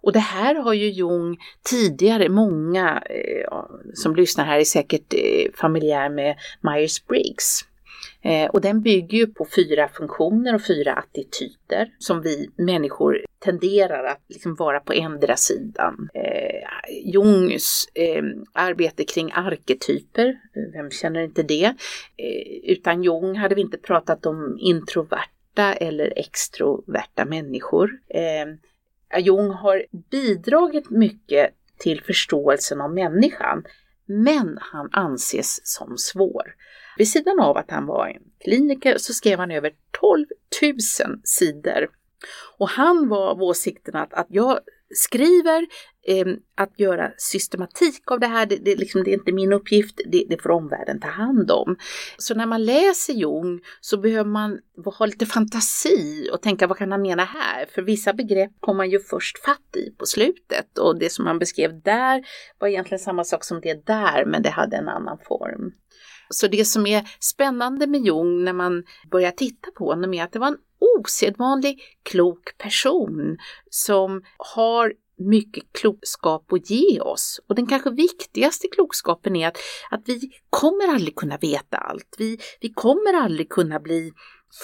Och 0.00 0.12
det 0.12 0.18
här 0.18 0.54
har 0.54 0.72
ju 0.72 0.90
Jung 0.90 1.36
tidigare, 1.70 2.28
många 2.28 3.02
eh, 3.10 3.58
som 3.94 4.16
lyssnar 4.16 4.44
här 4.44 4.58
är 4.58 4.64
säkert 4.64 5.14
eh, 5.14 5.52
familjär 5.54 6.08
med 6.08 6.36
Myers-Briggs. 6.62 7.64
Eh, 8.24 8.50
och 8.50 8.60
den 8.60 8.82
bygger 8.82 9.18
ju 9.18 9.26
på 9.26 9.46
fyra 9.56 9.88
funktioner 9.88 10.54
och 10.54 10.66
fyra 10.66 10.94
attityder 10.94 11.88
som 11.98 12.22
vi 12.22 12.50
människor 12.56 13.24
tenderar 13.38 14.04
att 14.04 14.20
liksom 14.28 14.54
vara 14.54 14.80
på 14.80 14.92
ändra 14.92 15.36
sidan. 15.36 16.08
Eh, 16.14 17.12
Jungs 17.12 17.88
eh, 17.94 18.22
arbete 18.52 19.04
kring 19.04 19.32
arketyper, 19.32 20.40
vem 20.72 20.90
känner 20.90 21.20
inte 21.20 21.42
det? 21.42 21.64
Eh, 22.16 22.72
utan 22.72 23.02
Jung 23.02 23.36
hade 23.36 23.54
vi 23.54 23.60
inte 23.60 23.78
pratat 23.78 24.26
om 24.26 24.56
introverta 24.60 25.72
eller 25.72 26.12
extroverta 26.16 27.24
människor. 27.24 27.90
Eh, 28.08 28.46
Jung 29.18 29.50
har 29.50 29.86
bidragit 30.10 30.90
mycket 30.90 31.50
till 31.78 32.02
förståelsen 32.02 32.80
av 32.80 32.94
människan, 32.94 33.64
men 34.06 34.58
han 34.60 34.88
anses 34.92 35.60
som 35.66 35.98
svår. 35.98 36.54
Vid 36.98 37.08
sidan 37.08 37.40
av 37.40 37.56
att 37.56 37.70
han 37.70 37.86
var 37.86 38.06
en 38.06 38.22
kliniker 38.44 38.98
så 38.98 39.12
skrev 39.12 39.38
han 39.38 39.50
över 39.50 39.72
12 40.00 40.26
000 40.62 41.20
sidor. 41.24 41.88
Och 42.58 42.68
han 42.68 43.08
var 43.08 43.30
av 43.30 43.42
åsikten 43.42 43.96
att, 43.96 44.14
att 44.14 44.26
jag 44.30 44.58
skriver, 44.94 45.66
eh, 46.06 46.26
att 46.56 46.80
göra 46.80 47.10
systematik 47.16 48.10
av 48.10 48.20
det 48.20 48.26
här, 48.26 48.46
det, 48.46 48.56
det, 48.56 48.76
liksom, 48.76 49.04
det 49.04 49.10
är 49.10 49.14
inte 49.14 49.32
min 49.32 49.52
uppgift, 49.52 50.00
det, 50.12 50.26
det 50.28 50.42
får 50.42 50.50
omvärlden 50.50 51.00
ta 51.00 51.08
hand 51.08 51.50
om. 51.50 51.76
Så 52.18 52.34
när 52.34 52.46
man 52.46 52.64
läser 52.64 53.12
Jung 53.12 53.60
så 53.80 53.96
behöver 53.96 54.30
man 54.30 54.58
ha 54.98 55.06
lite 55.06 55.26
fantasi 55.26 56.28
och 56.32 56.42
tänka 56.42 56.66
vad 56.66 56.78
kan 56.78 56.92
han 56.92 57.02
mena 57.02 57.24
här? 57.24 57.66
För 57.74 57.82
vissa 57.82 58.12
begrepp 58.12 58.52
kommer 58.60 58.76
man 58.76 58.90
ju 58.90 59.00
först 59.00 59.44
fatt 59.44 59.76
i 59.76 59.90
på 59.98 60.06
slutet 60.06 60.78
och 60.78 60.98
det 60.98 61.12
som 61.12 61.24
man 61.24 61.38
beskrev 61.38 61.82
där 61.82 62.22
var 62.58 62.68
egentligen 62.68 62.98
samma 62.98 63.24
sak 63.24 63.44
som 63.44 63.60
det 63.60 63.86
där 63.86 64.24
men 64.26 64.42
det 64.42 64.50
hade 64.50 64.76
en 64.76 64.88
annan 64.88 65.18
form. 65.28 65.72
Så 66.28 66.46
det 66.46 66.64
som 66.64 66.86
är 66.86 67.02
spännande 67.20 67.86
med 67.86 68.00
Jung 68.00 68.44
när 68.44 68.52
man 68.52 68.84
börjar 69.10 69.30
titta 69.30 69.70
på 69.70 69.84
honom 69.84 70.14
är 70.14 70.24
att 70.24 70.32
det 70.32 70.38
var 70.38 70.48
en 70.48 70.58
osedvanlig 70.98 71.82
klok 72.02 72.58
person 72.58 73.38
som 73.70 74.22
har 74.54 74.92
mycket 75.18 75.64
klokskap 75.72 76.52
att 76.52 76.70
ge 76.70 77.00
oss. 77.00 77.40
Och 77.46 77.54
den 77.54 77.66
kanske 77.66 77.90
viktigaste 77.90 78.68
klokskapen 78.68 79.36
är 79.36 79.48
att, 79.48 79.58
att 79.90 80.02
vi 80.06 80.30
kommer 80.50 80.94
aldrig 80.94 81.16
kunna 81.16 81.38
veta 81.38 81.76
allt. 81.76 82.14
Vi, 82.18 82.38
vi 82.60 82.72
kommer 82.72 83.14
aldrig 83.14 83.48
kunna 83.48 83.80
bli 83.80 84.12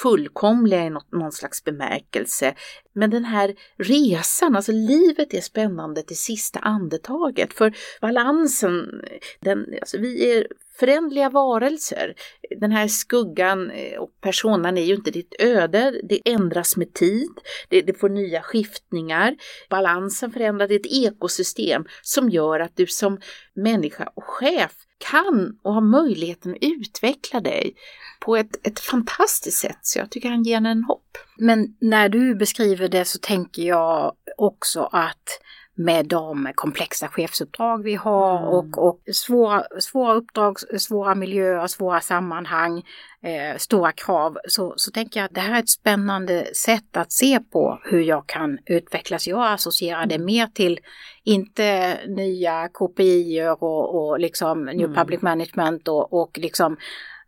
fullkomliga 0.03 0.85
i 0.85 0.91
något, 0.91 1.13
någon 1.13 1.33
slags 1.33 1.65
bemärkelse. 1.65 2.55
Men 2.93 3.11
den 3.11 3.25
här 3.25 3.55
resan, 3.77 4.57
alltså 4.57 4.73
livet 4.73 5.35
är 5.35 5.41
spännande 5.41 6.03
till 6.03 6.19
sista 6.19 6.59
andetaget. 6.59 7.53
För 7.53 7.73
balansen, 8.01 9.03
den, 9.41 9.67
alltså 9.81 9.99
vi 9.99 10.33
är 10.33 10.47
förändliga 10.79 11.31
varelser. 11.31 12.15
Den 12.61 12.73
här 12.73 12.89
skuggan 12.89 13.71
eh, 13.71 13.99
och 13.99 14.11
personan 14.21 14.79
är 14.79 14.85
ju 14.85 14.95
inte 14.95 15.11
ditt 15.11 15.35
öde, 15.39 16.01
det 16.09 16.21
ändras 16.25 16.77
med 16.77 16.95
tid, 16.95 17.31
det, 17.69 17.83
det 17.83 17.95
får 17.95 18.09
nya 18.09 18.43
skiftningar. 18.43 19.37
Balansen 19.71 20.33
förändras, 20.33 20.69
det 20.69 20.75
är 20.75 20.81
ett 20.81 21.13
ekosystem 21.13 21.85
som 22.03 22.31
gör 22.31 22.61
att 22.61 22.77
du 22.77 22.87
som 22.87 23.21
människa 23.55 24.13
och 24.15 24.25
chef 24.25 24.73
kan 24.99 25.59
och 25.63 25.75
har 25.75 25.81
möjligheten 25.81 26.53
att 26.53 26.59
utveckla 26.61 27.41
dig 27.41 27.75
på 28.21 28.37
ett, 28.37 28.67
ett 28.67 28.81
fantastiskt 28.81 29.59
sätt. 29.59 29.79
Så 29.83 29.99
jag 29.99 30.11
tycker 30.11 30.29
han 30.29 30.43
ger 30.43 30.57
en 30.57 30.85
hopp. 30.85 31.19
Men 31.39 31.77
när 31.81 32.09
du 32.09 32.35
beskriver 32.35 32.89
det 32.89 33.05
så 33.05 33.19
tänker 33.19 33.63
jag 33.63 34.13
också 34.37 34.89
att 34.93 35.41
med 35.79 36.07
de 36.07 36.53
komplexa 36.55 37.09
chefsuppdrag 37.09 37.83
vi 37.83 37.95
har 37.95 38.39
mm. 38.39 38.49
och, 38.49 38.89
och 38.89 39.01
svåra, 39.15 39.65
svåra 39.81 40.15
uppdrag, 40.15 40.59
svåra 40.81 41.15
miljöer, 41.15 41.67
svåra 41.67 42.01
sammanhang, 42.01 42.83
eh, 43.23 43.57
stora 43.57 43.93
krav, 43.93 44.39
så, 44.49 44.75
så 44.77 44.91
tänker 44.91 45.21
jag 45.21 45.25
att 45.25 45.35
det 45.35 45.41
här 45.41 45.55
är 45.55 45.59
ett 45.59 45.69
spännande 45.69 46.55
sätt 46.55 46.97
att 46.97 47.13
se 47.13 47.41
på 47.41 47.81
hur 47.85 48.01
jag 48.01 48.27
kan 48.27 48.59
utvecklas. 48.67 49.27
Jag 49.27 49.53
associerar 49.53 50.07
det 50.07 50.19
mer 50.19 50.47
till, 50.47 50.79
inte 51.25 51.99
nya 52.07 52.69
KPI 52.69 53.49
och, 53.61 53.95
och 53.95 54.21
liksom 54.21 54.65
New 54.65 54.85
mm. 54.85 54.95
Public 54.95 55.23
Management 55.23 55.89
och, 55.89 56.13
och 56.13 56.39
liksom 56.39 56.77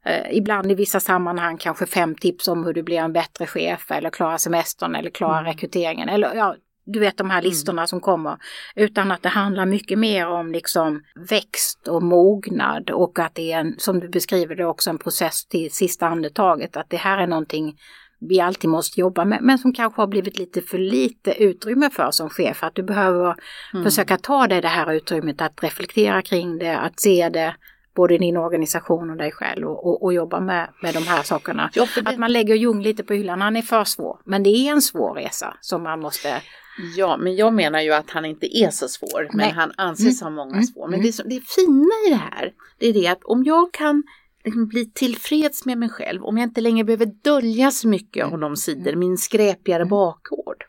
Eh, 0.05 0.37
ibland 0.37 0.73
i 0.73 0.75
vissa 0.75 1.01
sammanhang 1.01 1.57
kanske 1.59 1.87
fem 1.87 2.15
tips 2.15 2.49
om 2.49 2.65
hur 2.65 2.73
du 2.73 2.83
blir 2.83 2.99
en 2.99 3.13
bättre 3.13 3.47
chef 3.47 3.91
eller 3.91 4.11
klarar 4.11 4.37
semestern 4.37 4.95
eller 4.95 5.11
klarar 5.11 5.41
mm. 5.41 5.53
rekryteringen. 5.53 6.09
Eller 6.09 6.35
ja, 6.35 6.57
du 6.85 7.01
vet 7.01 7.17
de 7.17 7.31
här 7.31 7.39
mm. 7.39 7.49
listorna 7.49 7.83
mm. 7.83 7.89
som 7.89 8.01
kommer. 8.01 8.37
Utan 8.77 9.13
att 9.13 9.23
det 9.23 9.29
handlar 9.29 9.67
mycket 9.67 9.99
mer 9.99 10.29
om 10.29 10.53
liksom 10.53 11.03
växt 11.31 11.89
och 11.89 12.03
mognad 12.03 12.91
och 12.91 13.19
att 13.19 13.35
det 13.35 13.53
är 13.53 13.59
en, 13.59 13.75
som 13.79 14.01
du 14.01 14.09
beskriver 14.09 14.55
det 14.55 14.65
också, 14.65 14.91
en 14.91 14.99
process 14.99 15.47
till 15.47 15.71
sista 15.73 16.07
andetaget. 16.07 16.77
Att 16.77 16.91
det 16.91 16.97
här 16.97 17.19
är 17.19 17.27
någonting 17.27 17.77
vi 18.29 18.41
alltid 18.41 18.71
måste 18.71 19.01
jobba 19.01 19.25
med, 19.25 19.39
men 19.43 19.59
som 19.59 19.73
kanske 19.73 20.03
har 20.03 20.07
blivit 20.07 20.39
lite 20.39 20.63
för 20.63 20.79
lite 20.79 21.43
utrymme 21.43 21.91
för 21.91 22.11
som 22.11 22.31
chef. 22.31 22.63
Att 22.63 22.75
du 22.75 22.83
behöver 22.83 23.35
mm. 23.75 23.85
försöka 23.85 24.17
ta 24.17 24.47
dig 24.47 24.61
det 24.61 24.69
här 24.69 24.93
utrymmet 24.93 25.41
att 25.41 25.63
reflektera 25.63 26.23
kring 26.23 26.59
det, 26.59 26.79
att 26.79 27.01
se 27.01 27.29
det, 27.29 27.55
både 27.95 28.19
din 28.19 28.37
organisation 28.37 29.11
och 29.11 29.17
dig 29.17 29.33
själv 29.33 29.67
och, 29.67 29.87
och, 29.87 30.03
och 30.03 30.13
jobba 30.13 30.41
med, 30.41 30.69
med 30.83 30.95
de 30.95 31.01
här 31.01 31.23
sakerna. 31.23 31.71
Ja, 31.75 31.87
det... 31.95 32.11
Att 32.11 32.19
man 32.19 32.33
lägger 32.33 32.55
Jung 32.55 32.83
lite 32.83 33.05
på 33.05 33.15
hyllan, 33.15 33.41
han 33.41 33.57
är 33.57 33.63
för 33.63 33.85
svår. 33.85 34.21
Men 34.25 34.43
det 34.43 34.51
är 34.51 34.73
en 34.73 34.83
svår 34.83 35.15
resa 35.15 35.57
som 35.61 35.83
man 35.83 36.01
måste 36.01 36.43
Ja, 36.97 37.17
men 37.17 37.37
jag 37.37 37.55
menar 37.55 37.81
ju 37.81 37.93
att 37.93 38.11
han 38.11 38.25
inte 38.25 38.59
är 38.59 38.71
så 38.71 38.89
svår, 38.89 39.29
men 39.29 39.37
Nej. 39.37 39.53
han 39.53 39.73
anses 39.77 40.23
mm. 40.23 40.35
ha 40.35 40.45
många 40.45 40.55
mm. 40.55 40.65
svår. 40.65 40.89
Men 40.89 40.95
mm. 40.95 41.07
det, 41.07 41.13
som, 41.13 41.29
det 41.29 41.41
fina 41.41 41.95
i 42.07 42.11
det 42.11 42.17
här, 42.17 42.53
det 42.79 42.87
är 42.87 42.93
det 42.93 43.07
att 43.07 43.25
om 43.25 43.45
jag 43.45 43.73
kan 43.73 44.03
liksom 44.45 44.69
bli 44.69 44.91
tillfreds 44.91 45.67
med 45.67 45.79
mig 45.79 45.89
själv, 45.89 46.25
om 46.25 46.39
jag 46.39 46.49
inte 46.49 46.61
längre 46.61 46.85
behöver 46.85 47.07
dölja 47.07 47.71
så 47.71 47.89
mycket 47.89 48.27
av 48.27 48.39
de 48.39 48.57
sidor, 48.57 48.95
min 48.95 49.17
skräpigare 49.17 49.85
bakgård, 49.85 50.65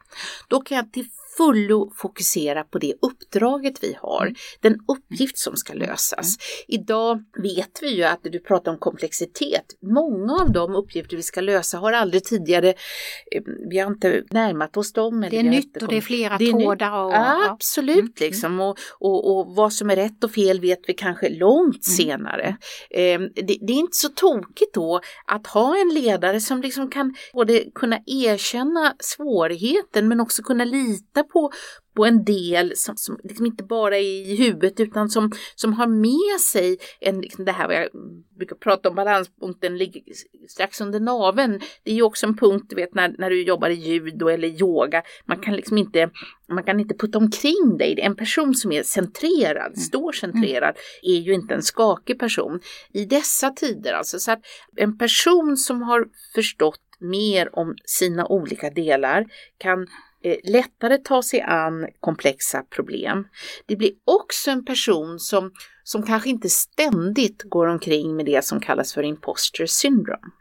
då 0.48 0.62
kan 0.62 0.78
jag 0.78 0.94
till 0.94 1.06
fullo 1.38 1.92
fokusera 1.96 2.64
på 2.64 2.80
det 2.80 2.94
uppdraget 3.02 3.84
vi 3.84 3.98
har, 4.02 4.22
mm. 4.22 4.36
den 4.62 4.78
uppgift 4.88 5.38
som 5.38 5.56
ska 5.56 5.74
lösas. 5.74 6.38
Mm. 6.38 6.82
Idag 6.82 7.24
vet 7.44 7.80
vi 7.82 7.96
ju 7.96 8.04
att 8.04 8.20
du 8.24 8.40
pratar 8.40 8.72
om 8.72 8.78
komplexitet. 8.78 9.66
Många 9.82 10.34
av 10.34 10.52
de 10.52 10.76
uppgifter 10.76 11.18
vi 11.18 11.24
ska 11.24 11.42
lösa 11.42 11.78
har 11.78 11.94
aldrig 11.94 12.24
tidigare, 12.24 12.70
eh, 12.70 13.42
vi 13.70 13.80
har 13.80 13.92
inte 13.92 14.24
närmat 14.32 14.78
oss 14.78 14.94
dem. 14.94 15.26
det 15.32 15.40
är 15.40 15.44
nytt 15.44 15.82
och 15.82 15.88
det 15.88 15.98
är 15.98 16.02
flera 16.02 16.38
det 16.38 16.46
är 16.46 16.52
trådar. 16.52 17.06
Och, 17.06 17.12
ja, 17.12 17.50
absolut, 17.50 17.98
mm. 17.98 18.14
liksom. 18.20 18.60
Och, 18.60 18.78
och, 19.00 19.38
och, 19.38 19.56
vad 19.56 19.74
som 19.74 19.90
är 19.90 19.96
rätt 19.96 20.24
och 20.24 20.32
fel 20.32 20.60
vet 20.60 20.80
vi 20.88 20.94
kanske 20.94 21.30
långt 21.30 21.88
mm. 21.88 21.98
senare. 21.98 22.58
Ehm, 22.90 23.30
det, 23.36 23.58
det, 23.62 23.74
är 23.74 23.78
inte 23.78 23.98
så 23.98 24.10
tokigt 24.10 24.74
då 24.74 25.02
att 25.26 25.48
ha 25.48 25.78
en 25.78 25.94
ledare 25.94 26.42
som 26.42 26.62
liksom 26.62 26.90
kan 26.90 27.16
både 27.34 27.64
kunna 27.76 28.00
erkänna 28.06 28.94
svårigheten 29.00 30.08
men 30.08 30.20
också 30.20 30.44
kunna 30.44 30.64
lita 30.64 31.21
på, 31.24 31.52
på 31.96 32.06
en 32.06 32.24
del 32.24 32.74
som, 32.76 32.98
som 32.98 33.20
liksom 33.24 33.46
inte 33.46 33.64
bara 33.64 33.98
är 33.98 34.02
i 34.02 34.36
huvudet 34.36 34.80
utan 34.80 35.10
som, 35.10 35.32
som 35.56 35.74
har 35.74 35.88
med 35.88 36.42
sig 36.42 36.78
en, 37.00 37.22
liksom 37.22 37.46
det 37.46 37.52
här 37.52 37.68
vad 37.68 37.76
jag 37.76 37.90
brukar 38.38 38.56
prata 38.56 38.90
om, 38.90 38.96
balanspunkten 38.96 39.78
ligger 39.78 40.02
strax 40.50 40.82
under 40.82 41.00
naven. 41.00 41.60
Det 41.84 41.92
är 41.92 41.96
ju 41.96 42.02
också 42.02 42.28
en 42.28 42.38
punkt 42.38 42.66
du 42.70 42.76
vet 42.76 42.96
när, 42.96 43.16
när 43.18 43.30
du 43.30 43.44
jobbar 43.44 43.70
i 43.70 43.74
judo 43.74 44.28
eller 44.28 44.48
yoga. 44.48 45.04
Man 45.26 45.40
kan 45.40 45.56
liksom 45.56 45.78
inte, 45.78 46.10
man 46.50 46.64
kan 46.64 46.80
inte 46.80 46.96
putta 46.96 47.18
omkring 47.18 47.78
dig. 47.78 48.00
En 48.00 48.16
person 48.16 48.56
som 48.56 48.72
är 48.72 48.84
centrerad, 48.84 49.66
mm. 49.66 49.76
står 49.76 50.12
centrerad, 50.12 50.76
är 51.02 51.20
ju 51.20 51.34
inte 51.34 51.54
en 51.54 51.64
skakig 51.64 52.20
person 52.20 52.60
i 52.94 53.06
dessa 53.06 53.50
tider. 53.50 53.94
Alltså 53.94 54.20
så 54.20 54.32
att 54.32 54.40
en 54.76 54.98
person 54.98 55.58
som 55.58 55.82
har 55.82 56.06
förstått 56.36 56.80
mer 57.00 57.60
om 57.60 57.76
sina 57.86 58.28
olika 58.28 58.70
delar 58.70 59.26
kan 59.58 59.88
Eh, 60.24 60.38
lättare 60.44 60.98
ta 60.98 61.24
sig 61.24 61.42
an 61.42 61.88
komplexa 62.00 62.64
problem. 62.64 63.28
Det 63.66 63.76
blir 63.76 63.92
också 64.06 64.52
en 64.52 64.66
person 64.66 65.20
som, 65.20 65.52
som 65.84 66.04
kanske 66.04 66.30
inte 66.30 66.50
ständigt 66.50 67.44
går 67.44 67.68
omkring 67.68 68.16
med 68.16 68.26
det 68.26 68.46
som 68.46 68.60
kallas 68.60 68.94
för 68.94 69.04
imposter 69.04 69.66
syndrome. 69.66 70.32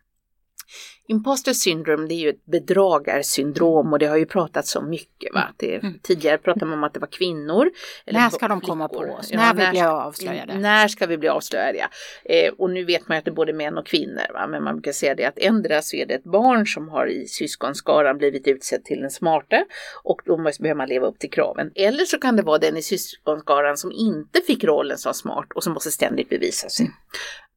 Imposter 1.08 1.52
syndrome 1.52 2.06
det 2.08 2.14
är 2.14 2.18
ju 2.18 2.28
ett 2.30 2.44
bedragarsyndrom 2.46 3.92
och 3.92 3.98
det 3.98 4.06
har 4.06 4.16
ju 4.16 4.26
pratats 4.26 4.76
om 4.76 4.90
mycket. 4.90 5.34
Va? 5.34 5.48
Det, 5.56 5.76
Mm. 5.82 5.98
Tidigare 6.02 6.38
pratade 6.38 6.66
man 6.66 6.78
om 6.78 6.84
att 6.84 6.94
det 6.94 7.00
var 7.00 7.06
kvinnor. 7.06 7.70
När 8.06 8.30
ska 8.30 8.48
de 8.48 8.60
komma 8.60 8.88
på 8.88 8.98
oss? 8.98 9.28
Ja, 9.30 9.36
när 9.38 9.54
vi 9.54 9.62
när 9.62 9.70
blir 9.70 9.80
ska- 9.80 9.88
avslöjade? 9.90 10.58
När 10.58 10.88
ska 10.88 11.06
vi 11.06 11.18
bli 11.18 11.28
avslöjade? 11.28 11.78
Eh, 12.24 12.52
och 12.58 12.70
nu 12.70 12.84
vet 12.84 13.08
man 13.08 13.16
ju 13.16 13.18
att 13.18 13.24
det 13.24 13.30
är 13.30 13.34
både 13.34 13.52
män 13.52 13.78
och 13.78 13.86
kvinnor. 13.86 14.32
Va? 14.32 14.46
Men 14.46 14.64
man 14.64 14.74
brukar 14.74 14.92
säga 14.92 15.14
det 15.14 15.24
att 15.24 15.38
ändra 15.38 15.82
så 15.82 15.96
är 15.96 16.06
det 16.06 16.14
ett 16.14 16.24
barn 16.24 16.66
som 16.66 16.88
har 16.88 17.06
i 17.06 17.26
syskonskaran 17.26 18.18
blivit 18.18 18.46
utsedd 18.48 18.84
till 18.84 19.00
den 19.00 19.10
smarte 19.10 19.64
och 20.04 20.20
då 20.24 20.36
måste, 20.36 20.62
behöver 20.62 20.78
man 20.78 20.88
leva 20.88 21.06
upp 21.06 21.18
till 21.18 21.30
kraven. 21.30 21.70
Eller 21.74 22.04
så 22.04 22.18
kan 22.18 22.36
det 22.36 22.42
vara 22.42 22.58
den 22.58 22.76
i 22.76 22.82
syskonskaran 22.82 23.76
som 23.76 23.92
inte 23.92 24.40
fick 24.46 24.64
rollen 24.64 24.98
som 24.98 25.14
smart 25.14 25.46
och 25.54 25.64
som 25.64 25.72
måste 25.72 25.90
ständigt 25.90 26.28
bevisa 26.28 26.68
sig. 26.68 26.90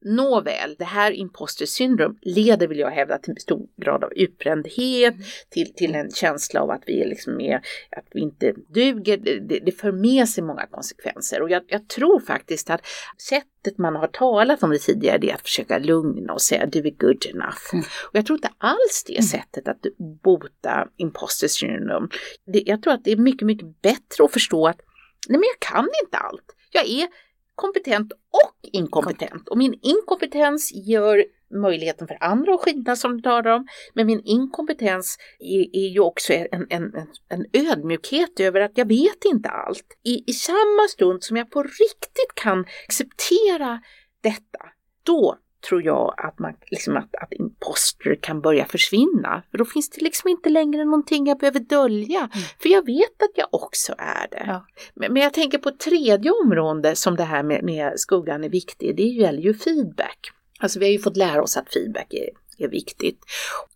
Nåväl, 0.06 0.76
det 0.80 0.86
här 0.86 1.12
imposter 1.12 1.66
syndrome 1.66 2.16
leder 2.22 2.68
vill 2.68 2.80
jag 2.80 2.90
hävda 2.90 3.18
till 3.18 3.36
stor 3.38 3.68
grad 3.82 4.04
av 4.04 4.14
utbrändhet, 4.16 5.16
till, 5.50 5.74
till 5.74 5.96
en 5.96 6.12
känsla 6.12 6.62
av 6.62 6.72
att 6.72 6.84
vi 6.86 7.02
är 7.02 7.08
liksom 7.08 7.42
är, 7.42 7.56
att 7.92 8.08
vi 8.12 8.20
inte 8.20 8.54
duger. 8.70 9.18
Det, 9.18 9.60
det, 9.60 9.72
för 9.72 9.92
med 9.92 10.30
sig 10.30 10.44
många 10.44 10.68
konsekvenser 10.68 11.42
och 11.42 11.50
jag, 11.50 11.64
jag 11.68 11.90
tror 11.90 12.20
faktiskt 12.20 12.70
att 12.70 12.82
sättet 13.28 13.78
man 13.78 13.96
har 13.96 14.08
talat 14.08 14.64
om 14.64 14.70
det 14.70 14.80
tidigare 14.80 15.18
det 15.18 15.30
är 15.30 15.36
att 15.36 15.42
försöka 15.42 15.78
lugna 15.78 16.34
och 16.34 16.42
säga 16.42 16.66
du 16.66 16.80
är 16.80 16.92
good 16.92 17.26
enough. 17.26 17.74
Mm. 17.74 17.86
Och 18.10 18.16
jag 18.16 18.26
tror 18.26 18.38
inte 18.38 18.52
alls 18.58 19.04
det 19.08 19.24
sättet 19.24 19.68
att 19.68 19.82
bota 20.24 20.88
imposter 20.98 21.48
syndrome. 21.48 22.08
Det, 22.54 22.64
jag 22.66 22.84
tror 22.84 22.94
att 22.94 23.04
det 23.04 23.12
är 23.12 23.18
mycket, 23.18 23.46
mycket 23.46 23.82
bättre 23.82 24.24
att 24.24 24.34
förstå 24.34 24.68
att 24.68 24.82
nej 25.30 25.40
men 25.40 25.48
jag 25.48 25.60
kan 25.60 25.88
inte 26.04 26.18
allt. 26.18 26.56
Jag 26.72 26.90
är 26.90 27.08
kompetent 27.56 28.12
och 28.12 28.70
inkompetent. 28.72 29.50
Och 29.50 29.58
min 29.58 29.80
inkompetens 29.82 30.72
gör 30.74 31.26
möjligheten 31.62 32.08
för 32.08 32.18
andra 32.24 32.54
att 32.54 32.62
skina 32.62 32.96
som 32.96 33.18
du 33.18 33.22
talar 33.22 33.52
om. 33.52 33.68
Men 33.94 34.08
min 34.08 34.22
inkompetens 34.24 35.18
är, 35.40 35.76
är 35.76 35.88
ju 35.88 36.00
också 36.00 36.34
en, 36.34 36.68
en, 36.70 36.94
en, 37.30 37.46
ödmjukhet 37.54 38.40
över 38.40 38.62
att 38.62 38.78
jag 38.78 38.88
vet 38.88 39.26
inte 39.26 39.50
allt. 39.50 39.98
I, 40.04 40.24
I 40.30 40.34
samma 40.34 40.88
stund 40.90 41.24
som 41.24 41.38
jag 41.38 41.52
på 41.52 41.64
riktigt 41.64 42.36
kan 42.36 42.66
acceptera 42.88 43.82
detta, 44.22 44.60
då 45.04 45.38
tror 45.70 45.84
jag 45.84 46.16
att, 46.18 46.40
man, 46.40 46.54
liksom 46.72 46.98
att, 46.98 47.16
att 47.16 47.34
imposter 47.34 48.16
kan 48.22 48.42
börja 48.42 48.66
försvinna. 48.66 49.44
För 49.52 49.58
då 49.58 49.66
finns 49.66 49.90
det 49.90 50.02
liksom 50.02 50.30
inte 50.30 50.50
längre 50.50 50.86
någonting 50.86 51.28
jag 51.28 51.40
behöver 51.40 51.60
dölja. 51.60 52.30
För 52.62 52.70
jag 52.70 52.86
vet 52.86 53.24
att 53.24 53.32
jag 53.36 53.48
också 53.52 53.96
är 53.98 54.28
det. 54.32 54.44
Ja. 54.48 54.66
Men, 54.94 55.14
men 55.14 55.22
jag 55.22 55.34
tänker 55.34 55.58
på 55.58 55.70
ett 55.70 55.80
tredje 55.80 56.32
område 56.32 56.96
som 56.96 57.16
det 57.16 57.24
här 57.24 57.44
med, 57.44 57.64
med 57.64 58.00
skuggan 58.00 58.44
är 58.44 58.50
viktig. 58.50 58.96
Det 58.96 59.04
gäller 59.04 59.42
ju 59.42 59.54
feedback. 59.54 60.20
Alltså 60.60 60.80
vi 60.80 60.86
har 60.86 60.92
ju 60.92 61.00
fått 61.00 61.18
lära 61.18 61.44
oss 61.44 61.58
att 61.58 61.74
feedback 61.74 62.14
är, 62.14 62.30
är 62.66 62.68
viktigt. 62.68 63.20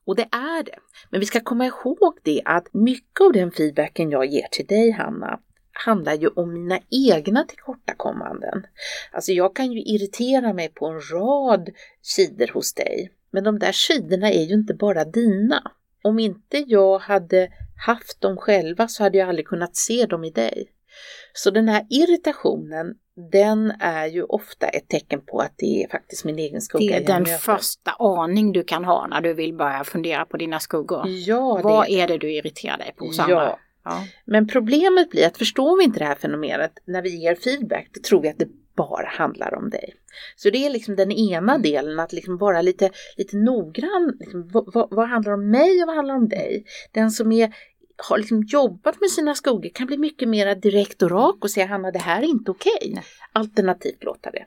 Och 0.05 0.15
det 0.15 0.27
är 0.31 0.63
det. 0.63 0.79
Men 1.09 1.19
vi 1.19 1.25
ska 1.25 1.39
komma 1.39 1.65
ihåg 1.65 2.17
det 2.23 2.41
att 2.45 2.73
mycket 2.73 3.21
av 3.21 3.33
den 3.33 3.51
feedbacken 3.51 4.09
jag 4.09 4.25
ger 4.25 4.47
till 4.51 4.65
dig 4.65 4.91
Hanna 4.91 5.39
handlar 5.85 6.13
ju 6.13 6.27
om 6.27 6.53
mina 6.53 6.79
egna 6.89 7.43
tillkortakommanden. 7.43 8.65
Alltså 9.11 9.31
jag 9.31 9.55
kan 9.55 9.71
ju 9.71 9.81
irritera 9.81 10.53
mig 10.53 10.69
på 10.69 10.85
en 10.87 11.01
rad 11.11 11.69
sidor 12.01 12.47
hos 12.53 12.73
dig. 12.73 13.11
Men 13.31 13.43
de 13.43 13.59
där 13.59 13.71
sidorna 13.71 14.31
är 14.31 14.43
ju 14.43 14.53
inte 14.53 14.73
bara 14.73 15.05
dina. 15.05 15.71
Om 16.03 16.19
inte 16.19 16.57
jag 16.67 16.99
hade 16.99 17.49
haft 17.85 18.21
dem 18.21 18.37
själva 18.37 18.87
så 18.87 19.03
hade 19.03 19.17
jag 19.17 19.29
aldrig 19.29 19.47
kunnat 19.47 19.75
se 19.75 20.05
dem 20.05 20.23
i 20.23 20.29
dig. 20.29 20.71
Så 21.33 21.51
den 21.51 21.67
här 21.69 21.85
irritationen, 21.89 22.95
den 23.31 23.71
är 23.79 24.05
ju 24.05 24.23
ofta 24.23 24.67
ett 24.67 24.87
tecken 24.87 25.21
på 25.25 25.39
att 25.39 25.53
det 25.57 25.83
är 25.83 25.87
faktiskt 25.89 26.25
min 26.25 26.39
egen 26.39 26.61
skugga 26.61 26.85
Det 26.85 27.03
är 27.03 27.07
den 27.07 27.23
möter. 27.23 27.37
första 27.37 27.91
aning 27.99 28.51
du 28.51 28.63
kan 28.63 28.85
ha 28.85 29.07
när 29.07 29.21
du 29.21 29.33
vill 29.33 29.53
börja 29.53 29.83
fundera 29.83 30.25
på 30.25 30.37
dina 30.37 30.59
skuggor. 30.59 31.07
Ja, 31.07 31.59
Vad 31.63 31.87
det, 31.87 31.91
är 31.93 32.07
det 32.07 32.17
du 32.17 32.33
irriterar 32.33 32.77
dig 32.77 32.93
på 32.97 33.05
hos 33.05 33.19
andra? 33.19 33.35
ja. 33.35 33.59
Ja. 33.89 34.03
Men 34.25 34.47
problemet 34.47 35.09
blir 35.09 35.27
att 35.27 35.37
förstår 35.37 35.77
vi 35.77 35.83
inte 35.83 35.99
det 35.99 36.05
här 36.05 36.15
fenomenet 36.15 36.71
när 36.85 37.01
vi 37.01 37.15
ger 37.15 37.35
feedback, 37.35 37.87
då 37.93 38.01
tror 38.01 38.21
vi 38.21 38.29
att 38.29 38.39
det 38.39 38.47
bara 38.75 39.07
handlar 39.07 39.53
om 39.53 39.69
dig. 39.69 39.93
Så 40.35 40.49
det 40.49 40.65
är 40.65 40.69
liksom 40.69 40.95
den 40.95 41.11
ena 41.11 41.57
delen, 41.57 41.99
att 41.99 42.13
liksom 42.13 42.37
vara 42.37 42.61
lite, 42.61 42.89
lite 43.17 43.37
noggrann. 43.37 44.17
Liksom, 44.19 44.47
vad, 44.47 44.73
vad, 44.73 44.87
vad 44.91 45.09
handlar 45.09 45.33
om 45.33 45.51
mig 45.51 45.81
och 45.81 45.87
vad 45.87 45.95
handlar 45.95 46.15
om 46.15 46.29
dig? 46.29 46.65
Den 46.91 47.11
som 47.11 47.31
är, 47.31 47.53
har 47.97 48.17
liksom 48.17 48.43
jobbat 48.43 49.01
med 49.01 49.09
sina 49.09 49.35
skuggor 49.35 49.69
kan 49.73 49.87
bli 49.87 49.97
mycket 49.97 50.29
mer 50.29 50.55
direkt 50.55 51.01
och 51.01 51.11
rak 51.11 51.37
och 51.41 51.51
säga 51.51 51.65
Hanna, 51.65 51.91
det 51.91 51.99
här 51.99 52.21
är 52.21 52.27
inte 52.27 52.51
okej. 52.51 52.91
Nej. 52.93 53.03
Alternativt 53.33 54.03
låta 54.03 54.31
det. 54.31 54.45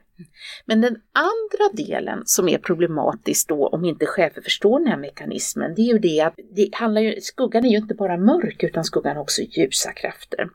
Men 0.65 0.81
den 0.81 0.95
andra 1.11 1.85
delen 1.85 2.21
som 2.25 2.49
är 2.49 2.57
problematisk 2.57 3.47
då 3.47 3.67
om 3.67 3.85
inte 3.85 4.05
chefer 4.05 4.41
förstår 4.41 4.79
den 4.79 4.87
här 4.87 4.97
mekanismen, 4.97 5.75
det 5.75 5.81
är 5.81 5.93
ju 5.93 5.99
det 5.99 6.21
att 6.21 6.33
det 6.55 6.69
handlar 6.73 7.01
ju, 7.01 7.21
skuggan 7.21 7.65
är 7.65 7.69
ju 7.69 7.77
inte 7.77 7.95
bara 7.95 8.17
mörk 8.17 8.63
utan 8.63 8.83
skuggan 8.83 9.15
har 9.15 9.23
också 9.23 9.41
ljusa 9.41 9.91
krafter. 9.91 10.49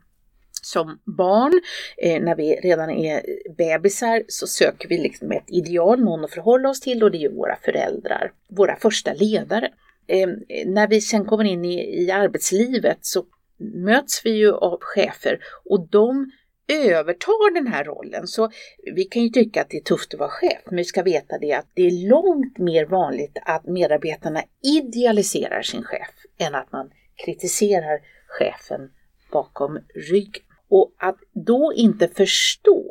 Som 0.61 0.99
barn, 1.17 1.61
eh, 1.97 2.21
när 2.23 2.35
vi 2.35 2.55
redan 2.55 2.89
är 2.89 3.21
bebisar, 3.57 4.23
så 4.27 4.47
söker 4.47 4.89
vi 4.89 4.97
liksom 4.97 5.31
ett 5.31 5.45
ideal, 5.47 5.99
någon 5.99 6.25
att 6.25 6.31
förhålla 6.31 6.69
oss 6.69 6.79
till 6.79 7.03
och 7.03 7.11
det 7.11 7.17
är 7.17 7.21
ju 7.21 7.35
våra 7.35 7.55
föräldrar, 7.55 8.31
våra 8.49 8.75
första 8.75 9.13
ledare. 9.13 9.71
Eh, 10.07 10.29
när 10.65 10.87
vi 10.87 11.01
sen 11.01 11.25
kommer 11.25 11.43
in 11.43 11.65
i, 11.65 12.03
i 12.03 12.11
arbetslivet 12.11 12.97
så 13.01 13.25
möts 13.57 14.25
vi 14.25 14.31
ju 14.31 14.53
av 14.53 14.77
chefer 14.81 15.39
och 15.65 15.89
de 15.89 16.31
övertar 16.67 17.53
den 17.53 17.67
här 17.67 17.83
rollen. 17.83 18.27
Så 18.27 18.49
vi 18.95 19.03
kan 19.03 19.23
ju 19.23 19.29
tycka 19.29 19.61
att 19.61 19.69
det 19.69 19.77
är 19.77 19.83
tufft 19.83 20.13
att 20.13 20.19
vara 20.19 20.29
chef, 20.29 20.61
men 20.65 20.75
vi 20.75 20.83
ska 20.83 21.03
veta 21.03 21.37
det 21.37 21.53
att 21.53 21.67
det 21.73 21.81
är 21.81 22.09
långt 22.09 22.57
mer 22.57 22.85
vanligt 22.85 23.37
att 23.45 23.65
medarbetarna 23.65 24.43
idealiserar 24.63 25.61
sin 25.61 25.83
chef 25.83 26.09
än 26.37 26.55
att 26.55 26.71
man 26.71 26.89
kritiserar 27.25 27.99
chefen 28.27 28.89
bakom 29.31 29.79
ryggen. 30.11 30.43
Och 30.69 30.95
att 30.97 31.17
då 31.33 31.73
inte 31.75 32.07
förstå 32.07 32.86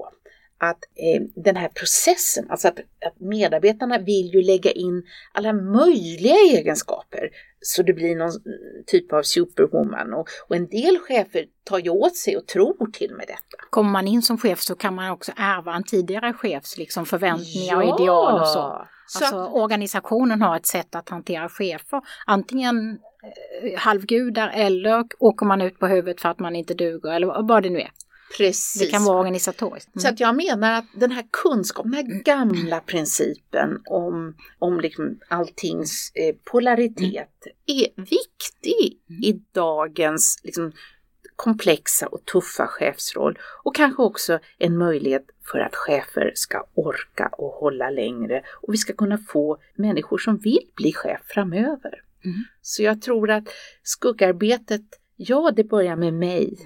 att 0.71 0.85
eh, 0.95 1.23
den 1.35 1.57
här 1.57 1.69
processen, 1.69 2.51
alltså 2.51 2.69
att, 2.69 2.79
att 2.79 3.21
medarbetarna 3.21 3.99
vill 3.99 4.31
ju 4.35 4.43
lägga 4.43 4.71
in 4.71 5.03
alla 5.33 5.53
möjliga 5.53 6.35
egenskaper 6.35 7.31
så 7.61 7.83
det 7.83 7.93
blir 7.93 8.17
någon 8.17 8.31
typ 8.87 9.13
av 9.13 9.23
superwoman 9.23 10.15
och, 10.15 10.27
och 10.49 10.57
en 10.57 10.67
del 10.69 10.99
chefer 10.99 11.45
tar 11.65 11.79
ju 11.79 11.91
åt 11.91 12.17
sig 12.17 12.37
och 12.37 12.47
tror 12.47 12.91
till 12.93 13.11
med 13.15 13.27
detta. 13.27 13.65
Kommer 13.71 13.91
man 13.91 14.07
in 14.09 14.23
som 14.23 14.39
chef 14.39 14.61
så 14.61 14.75
kan 14.75 14.95
man 14.95 15.11
också 15.11 15.33
ärva 15.37 15.75
en 15.75 15.85
tidigare 15.85 16.33
chefs 16.33 16.79
liksom 16.79 17.07
förväntningar 17.07 17.83
Ja. 17.83 17.93
och 17.95 18.01
ideal 18.01 18.41
och 18.41 18.49
så. 18.49 18.87
Så 19.09 19.25
Alltså 19.25 19.37
att- 19.37 19.53
organisationen 19.53 20.43
har 20.43 20.57
ett 20.57 20.67
sätt 20.67 20.95
att 20.95 21.09
hantera 21.09 21.49
chefer. 21.49 22.01
Antingen 22.27 22.99
eh, 23.63 23.79
halvgudar 23.79 24.49
eller 24.55 25.05
åker 25.19 25.47
man 25.47 25.61
ut 25.63 25.79
på 25.79 25.87
huvudet 25.87 26.21
för 26.21 26.29
att 26.29 26.39
man 26.39 26.57
inte 26.57 26.75
duger 26.75 27.11
eller 27.13 27.43
vad 27.49 27.63
det 27.63 27.71
nu 27.71 27.81
är. 27.81 27.91
Precis. 28.37 28.83
Det 28.83 28.87
kan 28.87 29.05
vara 29.05 29.19
organisatoriskt. 29.19 29.97
Mm. 29.97 30.03
Så 30.03 30.09
att 30.09 30.21
jag 30.21 30.37
menar 30.37 30.73
att 30.73 30.85
den 30.95 31.13
här 31.13 31.27
kunskapen, 31.31 31.91
den 31.91 32.07
här 32.07 32.23
gamla 32.23 32.81
principen 32.81 33.81
om, 33.85 34.37
om 34.59 34.81
liksom 34.81 35.19
alltings 35.29 36.13
eh, 36.15 36.35
polaritet 36.45 37.47
är 37.67 38.03
viktig 38.03 39.01
i 39.23 39.41
dagens 39.53 40.41
liksom, 40.43 40.73
komplexa 41.37 42.07
och 42.07 42.25
tuffa 42.25 42.67
chefsroll 42.67 43.39
och 43.63 43.75
kanske 43.75 44.03
också 44.03 44.39
en 44.59 44.79
möjlighet 44.79 45.27
för 45.53 45.59
att 45.59 45.75
chefer 45.75 46.33
ska 46.35 46.67
orka 46.75 47.31
och 47.33 47.51
hålla 47.51 47.91
längre 47.91 48.43
och 48.63 48.73
vi 48.73 48.77
ska 48.77 48.93
kunna 48.93 49.19
få 49.19 49.59
människor 49.75 50.19
som 50.19 50.37
vill 50.37 50.71
bli 50.77 50.93
chef 50.93 51.21
framöver. 51.25 52.03
Mm. 52.25 52.45
Så 52.63 52.83
jag 52.83 53.03
tror 53.03 53.31
att 53.31 53.45
skuggarbetet, 53.83 54.83
ja 55.17 55.53
det 55.57 55.65
börjar 55.65 55.97
med 55.97 56.15
mig, 56.15 56.59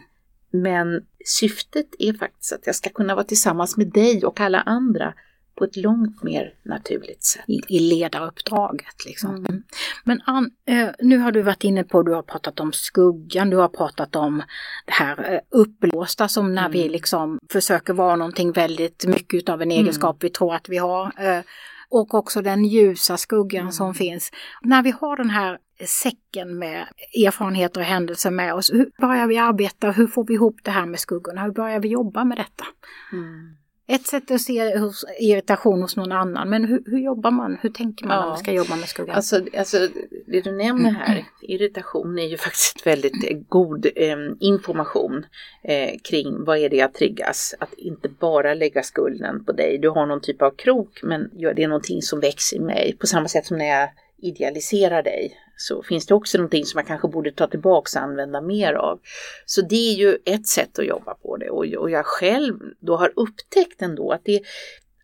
men 0.50 1.02
syftet 1.24 1.86
är 1.98 2.12
faktiskt 2.12 2.52
att 2.52 2.66
jag 2.66 2.74
ska 2.74 2.90
kunna 2.90 3.14
vara 3.14 3.24
tillsammans 3.24 3.76
med 3.76 3.86
dig 3.92 4.24
och 4.24 4.40
alla 4.40 4.60
andra 4.60 5.14
på 5.54 5.64
ett 5.64 5.76
långt 5.76 6.22
mer 6.22 6.54
naturligt 6.62 7.24
sätt. 7.24 7.44
i, 7.46 7.60
i 7.68 7.78
ledaruppdraget. 7.78 9.06
Liksom. 9.06 9.30
Mm. 9.30 9.46
Mm. 9.46 9.62
Men 10.04 10.20
Ann, 10.26 10.50
eh, 10.66 10.88
nu 10.98 11.18
har 11.18 11.32
du 11.32 11.42
varit 11.42 11.64
inne 11.64 11.84
på, 11.84 12.02
du 12.02 12.12
har 12.12 12.22
pratat 12.22 12.60
om 12.60 12.72
skuggan, 12.72 13.50
du 13.50 13.56
har 13.56 13.68
pratat 13.68 14.16
om 14.16 14.42
det 14.86 14.92
här 14.92 15.32
eh, 15.34 15.40
uppblåsta 15.50 16.28
som 16.28 16.54
när 16.54 16.62
Mm. 16.62 16.72
vi 16.72 16.88
liksom 16.88 17.38
försöker 17.52 17.92
vara 17.92 18.16
någonting 18.16 18.52
väldigt 18.52 19.04
mycket 19.06 19.48
av 19.48 19.62
en 19.62 19.70
Mm. 19.70 19.82
egenskap 19.82 20.16
vi 20.20 20.30
tror 20.30 20.54
att 20.54 20.68
vi 20.68 20.76
har. 20.78 21.12
Eh, 21.18 21.40
och 21.88 22.14
också 22.14 22.42
den 22.42 22.64
ljusa 22.64 23.16
skuggan 23.16 23.60
Mm. 23.60 23.72
som 23.72 23.94
finns. 23.94 24.30
När 24.62 24.82
vi 24.82 24.90
har 24.90 25.16
den 25.16 25.30
här 25.30 25.58
säcken 25.86 26.58
med 26.58 26.86
erfarenheter 27.26 27.80
och 27.80 27.86
händelser 27.86 28.30
med 28.30 28.54
oss, 28.54 28.72
hur 28.72 28.90
börjar 29.00 29.26
vi 29.26 29.38
arbeta? 29.38 29.90
Hur 29.90 30.06
får 30.06 30.24
vi 30.24 30.34
ihop 30.34 30.56
det 30.62 30.70
här 30.70 30.86
med 30.86 31.00
skuggorna? 31.00 31.42
Hur 31.42 31.52
börjar 31.52 31.80
vi 31.80 31.88
jobba 31.88 32.24
med 32.24 32.38
detta? 32.38 32.64
Mm. 33.12 33.56
Ett 33.92 34.06
sätt 34.06 34.30
att 34.30 34.40
se 34.40 34.78
hos, 34.78 35.04
irritation 35.20 35.82
hos 35.82 35.96
någon 35.96 36.12
annan, 36.12 36.50
men 36.50 36.64
hur, 36.64 36.82
hur 36.86 36.98
jobbar 36.98 37.30
man? 37.30 37.58
Hur 37.62 37.70
tänker 37.70 38.06
man 38.06 38.16
Ja. 38.16 38.20
när 38.20 38.28
man 38.28 38.38
ska 38.38 38.52
jobba 38.52 38.76
med 38.76 38.88
skuggan? 38.88 39.16
Alltså, 39.16 39.40
alltså 39.58 39.88
det 40.26 40.40
du 40.40 40.52
nämner 40.52 40.90
här, 40.90 41.24
irritation 41.42 42.18
är 42.18 42.26
ju 42.26 42.36
faktiskt 42.46 42.86
väldigt 42.86 43.30
eh, 43.30 43.36
god 43.48 43.86
eh, 43.96 44.16
information 44.40 45.26
eh, 45.62 45.90
kring 46.04 46.44
vad 46.44 46.58
är 46.58 46.68
det 46.68 46.76
jag 46.76 46.94
triggas. 46.94 47.54
Att 47.58 47.72
inte 47.74 48.08
bara 48.08 48.54
lägga 48.54 48.82
skulden 48.82 49.44
på 49.44 49.52
dig. 49.52 49.78
Du 49.78 49.88
har 49.88 50.06
någon 50.06 50.20
typ 50.20 50.42
av 50.42 50.50
krok 50.50 51.00
men 51.02 51.30
det 51.54 51.62
är 51.62 51.68
någonting 51.68 52.02
som 52.02 52.20
växer 52.20 52.56
i 52.56 52.60
mig. 52.60 52.96
På 53.00 53.06
samma 53.06 53.28
sätt 53.28 53.46
som 53.46 53.58
när 53.58 53.80
jag 53.80 53.88
idealiserar 54.22 55.02
dig 55.02 55.36
så 55.56 55.82
finns 55.82 56.06
det 56.06 56.14
också 56.14 56.38
någonting 56.38 56.64
som 56.64 56.78
jag 56.78 56.86
kanske 56.86 57.08
borde 57.08 57.32
ta 57.32 57.46
tillbaka 57.46 57.98
och 57.98 58.02
använda 58.02 58.40
mer 58.40 58.72
av. 58.72 59.00
Så 59.46 59.62
det 59.62 59.92
är 59.92 59.94
ju 59.94 60.18
ett 60.24 60.46
sätt 60.46 60.78
att 60.78 60.86
jobba 60.86 61.14
på 61.14 61.36
det 61.36 61.50
och, 61.50 61.64
och 61.64 61.90
jag 61.90 62.06
själv 62.06 62.58
då 62.80 62.96
har 62.96 63.12
upptäckt 63.16 63.82
ändå 63.82 64.12
att 64.12 64.24
det 64.24 64.42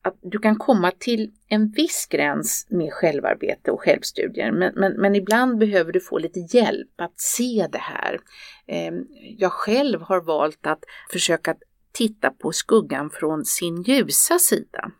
att 0.02 0.18
du 0.22 0.38
kan 0.38 0.57
komma 0.59 0.92
till 0.98 1.31
en 1.48 1.70
viss 1.70 2.07
gräns 2.11 2.66
med 2.70 2.92
självarbete 2.92 3.70
och 3.70 3.81
självstudier 3.81 4.52
men, 4.52 4.72
men, 4.74 4.92
men 4.92 5.14
ibland 5.14 5.59
behöver 5.59 5.92
du 5.92 6.00
få 6.00 6.18
lite 6.18 6.40
hjälp 6.40 6.90
att 6.96 7.20
se 7.20 7.68
det 7.72 7.79
här. 7.79 8.20
Ehm, 8.66 9.07
jag 9.38 9.52
själv 9.52 10.00
har 10.00 10.20
valt 10.20 10.66
att 10.66 10.85
försöka 11.12 11.55
titta 11.92 12.31
på 12.31 12.52
skuggan 12.52 13.11
från 13.11 13.44
sin 13.44 13.83
ljusa 13.83 14.38
sida. 14.38 14.90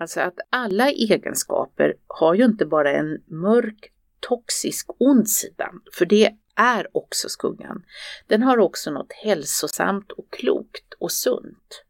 Alltså 0.00 0.20
att 0.20 0.38
alla 0.50 0.90
egenskaper 0.90 1.94
har 2.06 2.34
ju 2.34 2.44
inte 2.44 2.66
bara 2.66 2.92
en 2.92 3.22
mörk, 3.26 3.92
toxisk, 4.20 4.86
ond 4.98 5.28
sida, 5.28 5.70
för 5.92 6.06
det 6.06 6.34
är 6.56 6.96
också 6.96 7.28
skuggan. 7.28 7.84
Den 8.26 8.42
har 8.42 8.58
också 8.58 8.90
något 8.90 9.12
hälsosamt 9.12 10.12
och 10.12 10.30
klokt 10.30 10.94
och 10.98 11.12
sunt. 11.12 11.84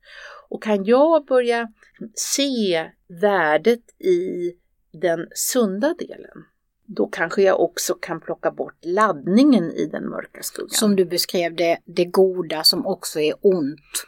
Och 0.48 0.62
kan 0.62 0.84
jag 0.84 1.26
börja 1.26 1.72
se 2.14 2.90
värdet 3.08 4.00
i 4.00 4.52
den 4.92 5.26
sunda 5.34 5.94
delen, 5.98 6.44
då 6.86 7.06
kanske 7.06 7.42
jag 7.42 7.60
också 7.60 7.94
kan 7.94 8.20
plocka 8.20 8.50
bort 8.50 8.78
laddningen 8.82 9.70
i 9.70 9.86
den 9.86 10.08
mörka 10.08 10.42
skuggan. 10.42 10.70
Som 10.70 10.96
du 10.96 11.04
beskrev 11.04 11.54
det, 11.54 11.78
det 11.84 12.04
goda 12.04 12.64
som 12.64 12.86
också 12.86 13.20
är 13.20 13.34
ont. 13.40 14.04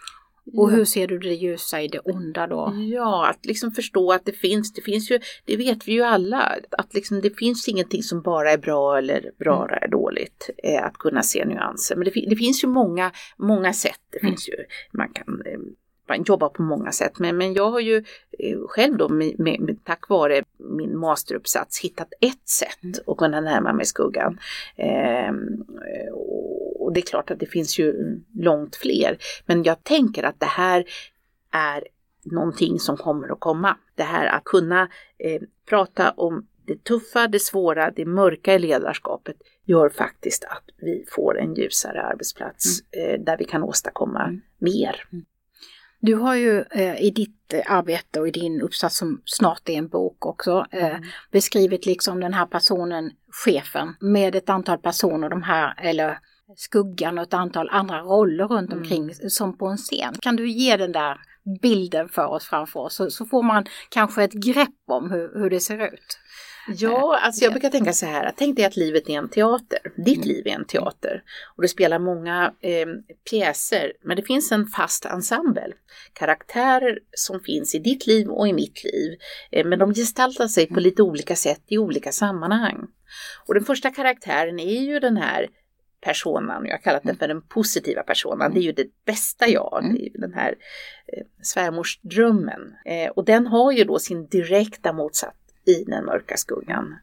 Och 0.57 0.71
hur 0.71 0.85
ser 0.85 1.07
du 1.07 1.19
det 1.19 1.35
ljusa 1.35 1.83
i 1.83 1.89
det 1.89 1.99
onda 1.99 2.47
då? 2.47 2.75
Ja, 2.93 3.29
att 3.29 3.47
liksom 3.47 3.73
förstå 3.73 4.13
att 4.13 4.25
det 4.25 4.33
finns, 4.33 4.73
det 4.73 4.83
finns 4.83 5.11
ju, 5.11 5.21
det 5.45 5.57
vet 5.57 5.89
vi 5.89 5.93
ju 5.93 6.03
alla, 6.03 6.57
att 6.71 6.95
liksom 6.95 7.21
det 7.21 7.39
finns 7.39 7.69
ingenting 7.69 8.03
som 8.03 8.23
bara 8.23 8.53
är 8.53 8.59
bra 8.59 8.99
eller 8.99 9.31
bra 9.39 9.69
är 9.69 9.89
dåligt, 9.89 10.51
eh, 10.63 10.85
att 10.85 10.95
kunna 10.95 11.23
se 11.23 11.45
nyanser. 11.45 11.97
Men 11.97 12.05
det, 12.05 12.27
det 12.29 12.37
finns 12.37 12.65
ju 12.65 12.69
många, 12.69 13.13
många 13.37 13.73
sätt, 13.73 14.01
det 14.11 14.21
finns 14.21 14.49
ju, 14.49 14.55
man 14.93 15.13
kan 15.13 15.43
eh, 15.47 15.59
man 16.09 16.23
jobbar 16.23 16.49
på 16.49 16.63
många 16.63 16.93
sätt, 16.93 17.19
men, 17.19 17.37
men 17.37 17.55
jag 17.55 17.71
har 17.71 17.81
ju 17.81 17.97
eh, 18.39 18.59
själv 18.69 18.97
då 18.97 19.09
med, 19.09 19.39
med, 19.39 19.79
tack 19.85 20.09
vare 20.09 20.43
min 20.59 20.99
masteruppsats 20.99 21.81
hittat 21.81 22.09
ett 22.21 22.49
sätt 22.49 23.09
att 23.09 23.17
kunna 23.17 23.41
närma 23.41 23.73
mig 23.73 23.87
skuggan. 23.87 24.39
Ehm, 24.77 25.65
och, 26.13 26.72
och 26.93 26.95
det 26.95 27.01
är 27.01 27.07
klart 27.07 27.31
att 27.31 27.41
det 27.41 27.47
finns 27.47 27.79
ju 27.79 28.21
långt 28.35 28.77
fler, 28.77 29.19
men 29.47 29.63
jag 29.63 29.85
tänker 29.85 30.23
att 30.23 30.41
det 30.41 30.47
här 30.47 30.85
är 31.51 31.85
någonting 32.25 32.79
som 32.79 32.97
kommer 32.97 33.33
att 33.33 33.41
komma. 33.41 33.77
Det 33.95 34.03
här 34.03 34.27
att 34.27 34.45
kunna 34.45 34.89
eh, 35.19 35.43
prata 35.69 36.11
om 36.11 36.47
det 36.67 36.85
tuffa, 36.85 37.29
det 37.29 37.41
svåra, 37.41 37.91
det 37.91 38.05
mörka 38.05 38.55
i 38.55 38.59
ledarskapet 38.59 39.37
gör 39.65 39.89
faktiskt 39.89 40.45
att 40.45 40.65
vi 40.77 41.05
får 41.09 41.39
en 41.39 41.55
ljusare 41.55 42.03
arbetsplats 42.03 42.81
eh, 42.91 43.21
där 43.21 43.37
vi 43.39 43.45
kan 43.45 43.63
åstadkomma 43.63 44.41
mer. 44.59 45.05
Du 46.01 46.15
har 46.15 46.35
ju 46.35 46.65
eh, 46.71 47.03
i 47.03 47.11
ditt 47.11 47.55
arbete 47.67 48.21
och 48.21 48.29
i 48.29 48.31
din 48.31 48.61
uppsats 48.61 48.97
som 48.97 49.23
snart 49.25 49.69
är 49.69 49.75
en 49.75 49.89
bok 49.89 50.27
också 50.27 50.67
eh, 50.71 50.97
beskrivit 51.31 51.87
liksom 51.87 52.21
den 52.21 52.35
här 52.35 52.47
personen, 52.47 53.11
chefen, 53.45 53.95
med 54.01 54.35
ett 54.35 54.49
antal 54.49 54.79
personer, 54.79 55.29
de 55.29 55.43
här, 55.43 55.75
eller 55.79 56.19
skuggan 56.57 57.19
och 57.19 57.25
ett 57.25 57.35
antal 57.35 57.69
andra 57.69 58.01
roller 58.01 58.49
runt 58.49 58.73
omkring 58.73 59.15
som 59.15 59.59
på 59.59 59.67
en 59.67 59.77
scen. 59.77 60.15
Kan 60.21 60.37
du 60.37 60.51
ge 60.51 60.77
den 60.77 60.93
där 60.93 61.21
bilden 61.63 62.09
för 62.09 62.27
oss 62.27 62.47
framför 62.47 62.81
oss 62.81 62.95
så, 62.95 63.11
så 63.11 63.27
får 63.27 63.43
man 63.43 63.67
kanske 63.89 64.25
ett 64.25 64.33
grepp 64.33 64.69
om 64.87 65.11
hur, 65.11 65.31
hur 65.35 65.51
det 65.51 65.61
ser 65.61 65.95
ut. 65.95 66.19
Ja, 66.69 67.19
alltså 67.23 67.45
jag 67.45 67.53
brukar 67.53 67.71
tänka 67.71 67.93
så 67.93 68.07
här, 68.07 68.33
tänk 68.37 68.57
dig 68.57 68.65
att 68.65 68.77
livet 68.77 69.09
är 69.09 69.19
en 69.19 69.29
teater. 69.29 69.79
Ditt 69.97 70.25
liv 70.25 70.47
är 70.47 70.51
en 70.51 70.65
teater. 70.65 71.23
Och 71.57 71.63
du 71.63 71.69
spelar 71.69 71.99
många 71.99 72.53
eh, 72.61 72.87
pjäser, 73.31 73.93
men 74.05 74.17
det 74.17 74.23
finns 74.23 74.53
en 74.53 74.67
fast 74.67 75.05
ensemble. 75.05 75.73
Karaktärer 76.13 76.99
som 77.11 77.41
finns 77.41 77.75
i 77.75 77.79
ditt 77.79 78.07
liv 78.07 78.29
och 78.29 78.49
i 78.49 78.53
mitt 78.53 78.85
liv. 78.85 79.19
Eh, 79.51 79.67
men 79.67 79.79
de 79.79 79.95
gestaltar 79.95 80.49
sig 80.49 80.67
på 80.67 80.81
lite 80.81 81.03
olika 81.03 81.37
sätt 81.37 81.63
i 81.67 81.79
olika 81.79 82.13
sammanhang. 82.13 82.87
Och 83.47 83.55
den 83.55 83.65
första 83.65 83.91
karaktären 83.91 84.61
är 84.61 84.81
ju 84.81 85.01
den 85.01 85.17
här 85.17 85.49
personan, 86.05 86.65
jag 86.65 86.73
har 86.73 86.79
kallat 86.79 87.03
den 87.03 87.17
för 87.17 87.29
den 87.29 87.43
positiva 87.43 88.03
personan, 88.03 88.55
det 88.55 88.61
är 88.61 88.63
ju 88.63 88.73
det 88.73 89.05
bästa 89.05 89.49
jag, 89.49 89.79
det 89.83 90.01
är 90.01 90.05
ju 90.05 90.21
den 90.21 90.35
här 90.35 90.55
eh, 91.07 91.25
svärmorsdrömmen. 91.43 92.75
Eh, 92.85 93.11
och 93.11 93.25
den 93.25 93.47
har 93.47 93.73
ju 93.73 93.85
då 93.85 93.99
sin 93.99 94.27
direkta 94.27 94.93
motsats 94.93 95.37
i 95.67 95.85
den 95.85 96.05
mörka 96.05 96.37
skuggan. 96.37 96.97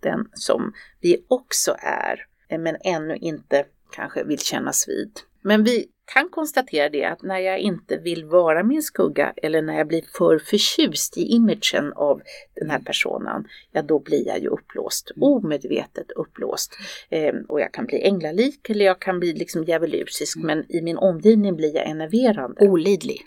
Den 0.00 0.28
som 0.32 0.72
vi 1.00 1.24
också 1.28 1.76
är, 1.78 2.26
eh, 2.48 2.58
men 2.58 2.76
ännu 2.80 3.16
inte 3.16 3.64
kanske 3.92 4.24
vill 4.24 4.38
kännas 4.38 4.88
vid. 4.88 5.20
Men 5.42 5.64
vi 5.64 5.86
kan 6.14 6.28
konstatera 6.28 6.88
det 6.88 7.04
att 7.04 7.22
när 7.22 7.38
jag 7.38 7.58
inte 7.58 7.96
vill 7.96 8.24
vara 8.24 8.62
min 8.62 8.82
skugga 8.82 9.32
eller 9.36 9.62
när 9.62 9.78
jag 9.78 9.86
blir 9.86 10.04
för 10.18 10.38
förtjust 10.38 11.16
i 11.16 11.22
imagen 11.22 11.92
av 11.92 12.22
den 12.54 12.70
här 12.70 12.78
personen, 12.78 13.44
ja 13.72 13.82
då 13.82 13.98
blir 13.98 14.26
jag 14.26 14.38
ju 14.38 14.48
upplåst, 14.48 15.10
omedvetet 15.20 16.10
upplåst. 16.10 16.76
Eh, 17.10 17.34
och 17.48 17.60
jag 17.60 17.72
kan 17.72 17.86
bli 17.86 18.02
änglalik 18.02 18.70
eller 18.70 18.84
jag 18.84 19.00
kan 19.00 19.20
bli 19.20 19.32
liksom 19.32 19.64
djävulusisk, 19.64 20.38
men 20.38 20.72
i 20.72 20.80
min 20.82 20.98
omgivning 20.98 21.56
blir 21.56 21.74
jag 21.74 21.86
enerverande. 21.86 22.68
Olidlig. 22.68 23.20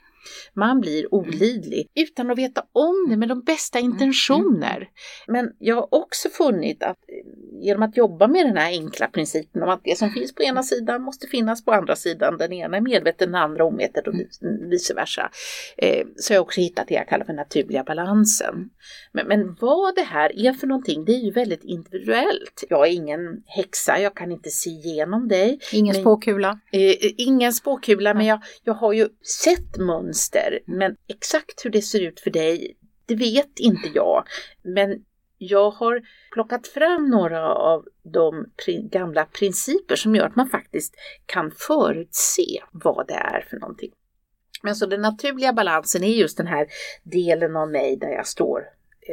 Man 0.53 0.79
blir 0.81 1.13
olidlig 1.13 1.87
utan 1.95 2.31
att 2.31 2.37
veta 2.37 2.63
om 2.73 3.05
det 3.09 3.17
med 3.17 3.29
de 3.29 3.41
bästa 3.41 3.79
intentioner. 3.79 4.87
Men 5.27 5.51
jag 5.59 5.75
har 5.75 5.87
också 5.91 6.29
funnit 6.29 6.83
att 6.83 6.97
eh, 6.97 7.61
genom 7.63 7.83
att 7.83 7.97
jobba 7.97 8.27
med 8.27 8.45
den 8.45 8.57
här 8.57 8.69
enkla 8.69 9.07
principen 9.07 9.63
om 9.63 9.69
att 9.69 9.81
det 9.83 9.97
som 9.97 10.09
finns 10.09 10.35
på 10.35 10.43
ena 10.43 10.63
sidan 10.63 11.01
måste 11.01 11.27
finnas 11.27 11.65
på 11.65 11.71
andra 11.71 11.95
sidan. 11.95 12.37
Den 12.37 12.53
ena 12.53 12.77
är 12.77 12.81
medveten, 12.81 13.31
den 13.31 13.41
andra 13.41 13.65
omedveten 13.65 14.03
och 14.07 14.13
vice- 14.19 14.69
vice 14.69 14.93
versa. 14.93 15.31
Eh, 15.77 16.05
så 16.15 16.33
har 16.33 16.35
jag 16.35 16.41
också 16.43 16.61
hittat 16.61 16.87
det 16.87 16.93
jag 16.93 17.07
kallar 17.07 17.25
för 17.25 17.33
naturliga 17.33 17.83
balansen. 17.83 18.69
Men, 19.11 19.27
men 19.27 19.55
vad 19.59 19.95
det 19.95 20.01
här 20.01 20.45
är 20.45 20.53
för 20.53 20.67
någonting, 20.67 21.05
det 21.05 21.11
är 21.11 21.19
ju 21.25 21.31
väldigt 21.31 21.63
individuellt. 21.63 22.63
Jag 22.69 22.87
är 22.87 22.91
ingen 22.91 23.43
häxa, 23.45 23.99
jag 23.99 24.15
kan 24.15 24.31
inte 24.31 24.49
se 24.49 24.69
igenom 24.69 25.27
dig. 25.27 25.59
Ingen 25.73 25.93
Men- 25.95 26.01
spåkula. 26.03 26.59
Eh, 26.71 26.95
ingen 27.17 27.53
spåkula, 27.53 28.13
men 28.13 28.25
jag, 28.25 28.39
jag 28.63 28.73
har 28.73 28.93
ju 28.93 29.09
sett 29.43 29.77
mönster. 30.11 30.59
Men 30.65 30.95
exakt 31.07 31.65
hur 31.65 31.69
det 31.69 31.81
ser 31.81 31.99
ut 31.99 32.19
för 32.19 32.31
dig, 32.31 32.77
det 33.05 33.15
vet 33.15 33.59
inte 33.59 33.89
jag. 33.93 34.23
Men 34.61 35.05
jag 35.37 35.71
har 35.71 36.01
plockat 36.33 36.67
fram 36.67 37.09
några 37.09 37.53
av 37.53 37.85
de 38.03 38.45
gamla 38.91 39.25
principer 39.25 39.95
som 39.95 40.15
gör 40.15 40.25
att 40.25 40.35
man 40.35 40.49
faktiskt 40.49 40.95
kan 41.25 41.51
förutse 41.51 42.61
vad 42.71 43.07
det 43.07 43.13
är 43.13 43.45
för 43.49 43.57
någonting. 43.59 43.91
Men 44.63 44.75
så 44.75 44.85
den 44.85 45.01
naturliga 45.01 45.53
balansen 45.53 46.03
är 46.03 46.07
just 46.07 46.37
den 46.37 46.47
här 46.47 46.67
delen 47.03 47.55
av 47.55 47.71
mig 47.71 47.97
där 47.97 48.09
jag 48.09 48.27
står 48.27 48.63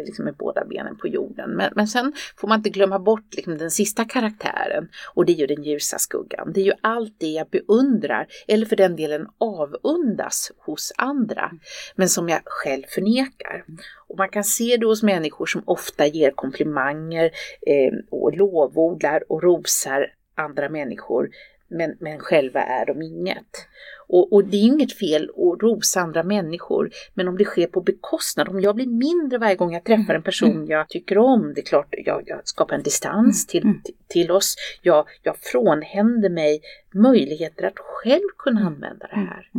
liksom 0.04 0.24
med 0.24 0.34
båda 0.34 0.64
benen 0.64 0.96
på 0.96 1.08
jorden. 1.08 1.50
Men, 1.50 1.72
men 1.76 1.88
sen 1.88 2.12
får 2.36 2.48
man 2.48 2.58
inte 2.58 2.70
glömma 2.70 2.98
bort 2.98 3.34
liksom 3.34 3.58
den 3.58 3.70
sista 3.70 4.04
karaktären 4.04 4.88
och 5.14 5.26
det 5.26 5.32
är 5.32 5.36
ju 5.36 5.46
den 5.46 5.62
ljusa 5.62 5.98
skuggan. 5.98 6.52
Det 6.52 6.60
är 6.60 6.64
ju 6.64 6.72
allt 6.80 7.14
det 7.18 7.26
jag 7.26 7.48
beundrar 7.48 8.26
eller 8.48 8.66
för 8.66 8.76
den 8.76 8.96
delen 8.96 9.26
avundas 9.38 10.52
hos 10.58 10.92
andra 10.96 11.50
men 11.96 12.08
som 12.08 12.28
jag 12.28 12.40
själv 12.44 12.82
förnekar. 12.88 13.64
Och 14.08 14.18
man 14.18 14.28
kan 14.28 14.44
se 14.44 14.76
det 14.76 14.86
hos 14.86 15.02
människor 15.02 15.46
som 15.46 15.62
ofta 15.64 16.06
ger 16.06 16.30
komplimanger 16.30 17.24
eh, 17.66 17.92
och 18.10 18.36
lovordar 18.36 19.22
och 19.28 19.42
rosar 19.42 20.06
andra 20.34 20.68
människor 20.68 21.30
men, 21.68 21.96
men 22.00 22.18
själva 22.18 22.60
är 22.60 22.86
de 22.86 23.02
inget. 23.02 23.66
Och, 24.08 24.32
och 24.32 24.44
det 24.44 24.56
är 24.56 24.64
inget 24.64 24.92
fel 24.92 25.30
att 25.30 25.62
rosa 25.62 26.00
andra 26.00 26.22
människor, 26.22 26.90
men 27.14 27.28
om 27.28 27.36
det 27.38 27.44
sker 27.44 27.66
på 27.66 27.80
bekostnad, 27.80 28.48
om 28.48 28.60
jag 28.60 28.74
blir 28.74 28.86
mindre 28.86 29.38
varje 29.38 29.54
gång 29.54 29.72
jag 29.72 29.84
träffar 29.84 30.14
en 30.14 30.22
person 30.22 30.66
jag 30.66 30.88
tycker 30.88 31.18
om, 31.18 31.52
det 31.54 31.60
är 31.60 31.64
klart 31.64 31.86
jag, 31.90 32.22
jag 32.26 32.48
skapar 32.48 32.74
en 32.74 32.82
distans 32.82 33.46
till, 33.46 33.62
till, 33.62 33.94
till 34.08 34.30
oss, 34.30 34.54
jag, 34.82 35.06
jag 35.22 35.36
frånhänder 35.38 36.30
mig 36.30 36.60
möjligheter 36.94 37.66
att 37.66 37.78
själv 37.78 38.28
kunna 38.38 38.60
använda 38.60 39.06
det 39.06 39.16
här. 39.16 39.50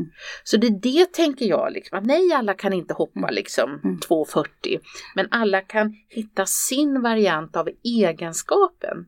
Så 0.44 0.58
det 0.58 0.68
är 0.68 0.72
det 0.72 1.14
tänker 1.14 1.46
jag, 1.46 1.74
liksom, 1.74 1.98
att 1.98 2.06
nej 2.06 2.34
alla 2.34 2.54
kan 2.54 2.74
inte 2.74 2.94
hoppa 2.94 3.30
liksom 3.30 4.00
2,40, 4.10 4.46
men 5.16 5.28
alla 5.32 5.62
kan 5.62 5.96
hitta 6.10 6.46
sin 6.46 7.02
variant 7.02 7.56
av 7.56 7.70
egenskapen 7.84 9.06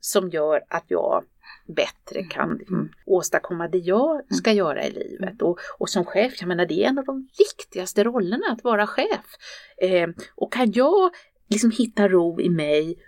som 0.00 0.28
gör 0.28 0.60
att 0.68 0.84
jag 0.88 1.24
bättre, 1.66 2.22
kan 2.22 2.56
liksom 2.56 2.90
åstadkomma 3.06 3.68
det 3.68 3.78
jag 3.78 4.34
ska 4.34 4.52
göra 4.52 4.84
i 4.84 4.90
livet. 4.90 5.42
Och, 5.42 5.58
och 5.78 5.90
som 5.90 6.04
chef, 6.04 6.32
jag 6.40 6.48
menar 6.48 6.66
det 6.66 6.84
är 6.84 6.88
en 6.88 6.98
av 6.98 7.04
de 7.04 7.28
viktigaste 7.38 8.04
rollerna 8.04 8.44
att 8.50 8.64
vara 8.64 8.86
chef. 8.86 9.26
Eh, 9.76 10.08
och 10.34 10.52
kan 10.52 10.72
jag 10.72 11.10
liksom 11.48 11.70
hitta 11.70 12.08
ro 12.08 12.40
i 12.40 12.50
mig 12.50 12.98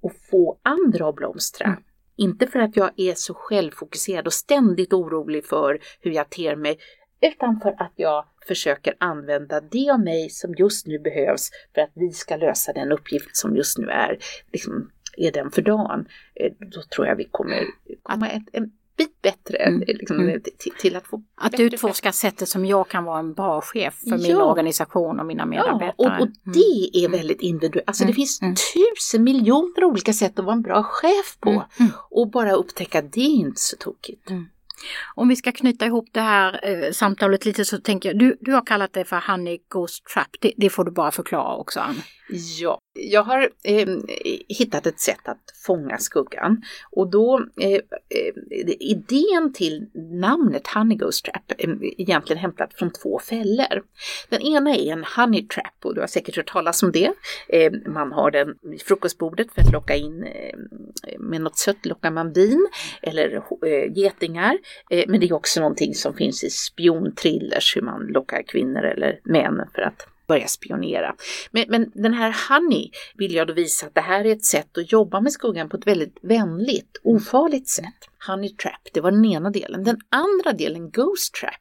och 0.00 0.12
få 0.30 0.58
andra 0.62 1.08
att 1.08 1.14
blomstra, 1.14 1.66
Mm. 1.66 1.82
inte 2.16 2.46
för 2.46 2.58
att 2.58 2.76
jag 2.76 2.90
är 2.96 3.14
så 3.14 3.34
självfokuserad 3.34 4.26
och 4.26 4.32
ständigt 4.32 4.92
orolig 4.92 5.44
för 5.46 5.78
hur 6.00 6.10
jag 6.10 6.30
ter 6.30 6.56
mig, 6.56 6.78
utan 7.20 7.60
för 7.60 7.74
att 7.82 7.92
jag 7.96 8.24
försöker 8.48 8.94
använda 9.00 9.60
det 9.60 9.90
av 9.90 10.00
mig 10.00 10.30
som 10.30 10.54
just 10.54 10.86
nu 10.86 10.98
behövs 10.98 11.50
för 11.74 11.80
att 11.80 11.90
vi 11.94 12.10
ska 12.10 12.36
lösa 12.36 12.72
den 12.72 12.92
uppgift 12.92 13.36
som 13.36 13.56
just 13.56 13.78
nu 13.78 13.86
är, 13.88 14.18
liksom, 14.52 14.90
är 15.16 15.32
den 15.32 15.50
för 15.50 15.62
dagen. 15.62 16.06
Eh, 16.34 16.52
Då 16.72 16.82
tror 16.94 17.06
jag 17.06 17.16
vi 17.16 17.24
kommer 17.30 17.64
komma 18.02 18.28
ett, 18.30 18.42
en 18.52 18.70
bit 18.96 19.22
bättre 19.22 19.56
Mm. 19.58 19.82
eh, 19.82 19.86
liksom, 19.86 20.20
Mm. 20.20 20.40
till, 20.58 20.72
till 20.78 20.96
att 20.96 21.06
få 21.06 21.22
Att 21.34 21.60
utforska 21.60 22.12
sättet 22.12 22.48
som 22.48 22.64
jag 22.66 22.88
kan 22.88 23.04
vara 23.04 23.18
en 23.18 23.32
bra 23.34 23.60
chef 23.60 23.94
för 23.94 24.18
min 24.18 24.30
Ja. 24.30 24.44
organisation 24.44 25.20
och 25.20 25.26
mina 25.26 25.42
Ja, 25.42 25.46
medarbetare. 25.46 25.92
och, 25.96 26.04
och 26.06 26.12
Mm. 26.12 26.32
det 26.44 27.04
är 27.04 27.08
väldigt 27.08 27.40
individuellt. 27.40 27.88
Alltså 27.88 28.04
det 28.04 28.08
Mm, 28.08 28.14
finns 28.14 28.42
mm. 28.42 28.54
tusen 28.54 29.24
miljoner 29.24 29.84
olika 29.84 30.12
sätt 30.12 30.38
att 30.38 30.44
vara 30.44 30.54
en 30.56 30.62
bra 30.62 30.82
chef 30.82 31.36
på. 31.40 31.50
Mm, 31.50 31.62
mm. 31.80 31.92
Och 32.10 32.30
bara 32.30 32.52
upptäcka 32.52 33.02
det 33.02 33.20
är 33.20 33.34
inte 33.34 33.60
så 33.60 33.76
tokigt. 33.76 34.30
Om 35.14 35.28
vi 35.28 35.36
ska 35.36 35.52
knyta 35.52 35.86
ihop 35.86 36.08
det 36.12 36.20
här 36.20 36.60
eh, 36.62 36.90
samtalet 36.92 37.44
lite 37.44 37.64
så 37.64 37.78
tänker 37.78 38.08
jag, 38.08 38.18
du, 38.18 38.36
du 38.40 38.52
har 38.52 38.66
kallat 38.66 38.92
det 38.92 39.04
för 39.04 39.24
Honey 39.30 39.58
Ghost 39.68 40.04
Trap. 40.14 40.26
Det, 40.40 40.52
det 40.56 40.70
får 40.70 40.84
du 40.84 40.90
bara 40.90 41.10
förklara 41.10 41.56
också 41.56 41.80
Ann. 41.80 41.94
Ja, 42.60 42.78
jag 42.98 43.22
har 43.22 43.50
eh, 43.62 43.88
hittat 44.48 44.86
ett 44.86 45.00
sätt 45.00 45.28
att 45.28 45.52
fånga 45.66 45.98
skuggan. 45.98 46.62
Och 46.90 47.10
då, 47.10 47.46
eh, 47.60 47.72
eh 47.72 47.80
idén 48.80 49.52
till 49.54 49.86
namnet 49.94 50.66
Honey 50.66 50.96
Ghost 50.96 51.24
Trap 51.24 51.52
eh, 51.58 51.70
egentligen 51.80 52.40
hämtat 52.40 52.74
från 52.74 52.90
två 52.90 53.18
fällor. 53.18 53.82
Den 54.28 54.40
ena 54.40 54.74
är 54.74 54.92
en 54.92 55.04
honey 55.16 55.46
trap 55.46 55.84
och 55.84 55.94
du 55.94 56.00
har 56.00 56.08
säkert 56.08 56.36
hört 56.36 56.52
talas 56.52 56.82
om 56.82 56.92
det. 56.92 57.12
Eh, 57.48 57.72
man 57.86 58.12
har 58.12 58.30
den 58.30 58.54
vid 58.62 58.82
frukostbordet 58.82 59.52
för 59.52 59.62
att 59.62 59.72
locka 59.72 59.96
in, 59.96 60.24
eh, 60.24 61.18
med 61.18 61.40
något 61.40 61.58
sött 61.58 61.86
lockar 61.86 62.10
man 62.10 62.32
bin 62.32 62.68
eller 63.02 63.34
eh, 63.66 63.92
getingar. 63.96 64.58
Eh, 64.90 65.04
men 65.08 65.20
det 65.20 65.26
är 65.26 65.32
också 65.32 65.60
någonting 65.60 65.94
som 65.94 66.14
finns 66.14 66.44
i 66.44 66.50
spionthrillers 66.50 67.76
hur 67.76 67.82
man 67.82 68.06
lockar 68.06 68.42
kvinnor 68.42 68.84
eller 68.84 69.20
män 69.24 69.62
för 69.74 69.82
att 69.82 70.06
börja 70.26 70.48
spionera. 70.48 71.14
Men, 71.50 71.64
men 71.68 71.90
den 71.94 72.14
här 72.14 72.36
Honey 72.48 72.90
vill 73.14 73.34
jag 73.34 73.46
då 73.46 73.52
visa 73.52 73.86
att 73.86 73.94
det 73.94 74.00
här 74.00 74.24
är 74.24 74.32
ett 74.32 74.44
sätt 74.44 74.78
att 74.78 74.92
jobba 74.92 75.20
med 75.20 75.32
skuggan 75.32 75.68
på 75.68 75.76
ett 75.76 75.86
väldigt 75.86 76.18
vänligt, 76.22 77.00
ofarligt 77.02 77.68
sätt. 77.68 78.08
Honey 78.26 78.48
Trap, 78.48 78.88
det 78.92 79.00
var 79.00 79.10
den 79.10 79.24
ena 79.24 79.50
delen. 79.50 79.84
Den 79.84 79.98
andra 80.08 80.52
delen, 80.52 80.90
Ghost 80.90 81.34
Trap, 81.34 81.52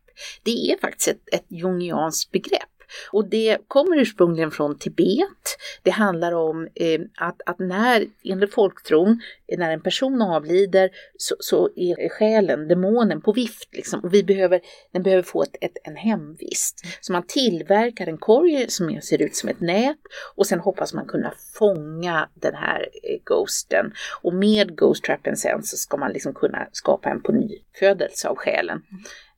det 0.43 0.71
är 0.71 0.77
faktiskt 0.77 1.07
ett, 1.07 1.33
ett 1.33 1.45
jungianskt 1.49 2.31
begrepp. 2.31 2.74
Och 3.11 3.29
det 3.29 3.57
kommer 3.67 3.97
ursprungligen 3.97 4.51
från 4.51 4.77
Tibet. 4.77 5.57
Det 5.83 5.91
handlar 5.91 6.31
om 6.31 6.67
eh, 6.75 7.01
att, 7.15 7.41
att 7.45 7.59
när, 7.59 8.05
enligt 8.23 8.53
folktron, 8.53 9.21
när 9.57 9.71
en 9.71 9.81
person 9.81 10.21
avlider 10.21 10.89
så, 11.17 11.35
så 11.39 11.69
är 11.75 12.09
själen, 12.09 12.67
demonen, 12.67 13.21
på 13.21 13.31
vift. 13.31 13.69
Liksom, 13.71 13.99
och 13.99 14.13
vi 14.13 14.23
behöver, 14.23 14.61
den 14.91 15.03
behöver 15.03 15.23
få 15.23 15.43
ett, 15.43 15.55
ett, 15.61 15.77
en 15.83 15.95
hemvist. 15.95 16.81
Så 17.01 17.11
man 17.11 17.23
tillverkar 17.27 18.07
en 18.07 18.17
korg 18.17 18.65
som 18.69 19.01
ser 19.01 19.21
ut 19.21 19.35
som 19.35 19.49
ett 19.49 19.59
nät 19.59 19.97
och 20.35 20.47
sen 20.47 20.59
hoppas 20.59 20.93
man 20.93 21.05
kunna 21.05 21.33
fånga 21.57 22.29
den 22.33 22.55
här 22.55 22.89
eh, 23.03 23.19
ghosten. 23.25 23.93
Och 24.21 24.33
med 24.33 24.77
ghost 24.77 25.03
trappen 25.03 25.35
sen 25.35 25.63
så 25.63 25.77
ska 25.77 25.97
man 25.97 26.11
liksom 26.11 26.33
kunna 26.33 26.67
skapa 26.71 27.09
en 27.09 27.21
pånyfödelse 27.21 28.27
av 28.27 28.35
själen. 28.35 28.81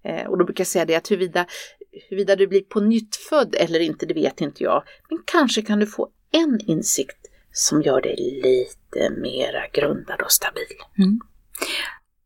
Eh, 0.04 0.28
och 0.28 0.38
då 0.38 0.46
brukar 0.46 0.62
jag 0.62 0.68
säga 0.68 0.86
det 0.86 0.96
att 0.96 1.12
huruvida, 1.12 1.46
huruvida 2.10 2.36
du 2.36 2.48
blir 2.48 2.62
på 2.62 2.80
nytt 2.80 3.16
född 3.16 3.56
eller 3.56 3.80
inte, 3.80 4.06
det 4.06 4.14
vet 4.14 4.42
inte 4.42 4.64
jag. 4.64 4.84
Men 5.10 5.20
kanske 5.26 5.62
kan 5.62 5.80
du 5.80 5.88
få 5.88 6.10
en 6.32 6.60
insikt 6.68 7.18
som 7.52 7.82
gör 7.82 8.02
dig 8.02 8.16
lite 8.44 9.10
mera 9.10 9.68
grundad 9.74 10.22
och 10.22 10.32
stabil. 10.32 10.78
Mm. 10.98 11.20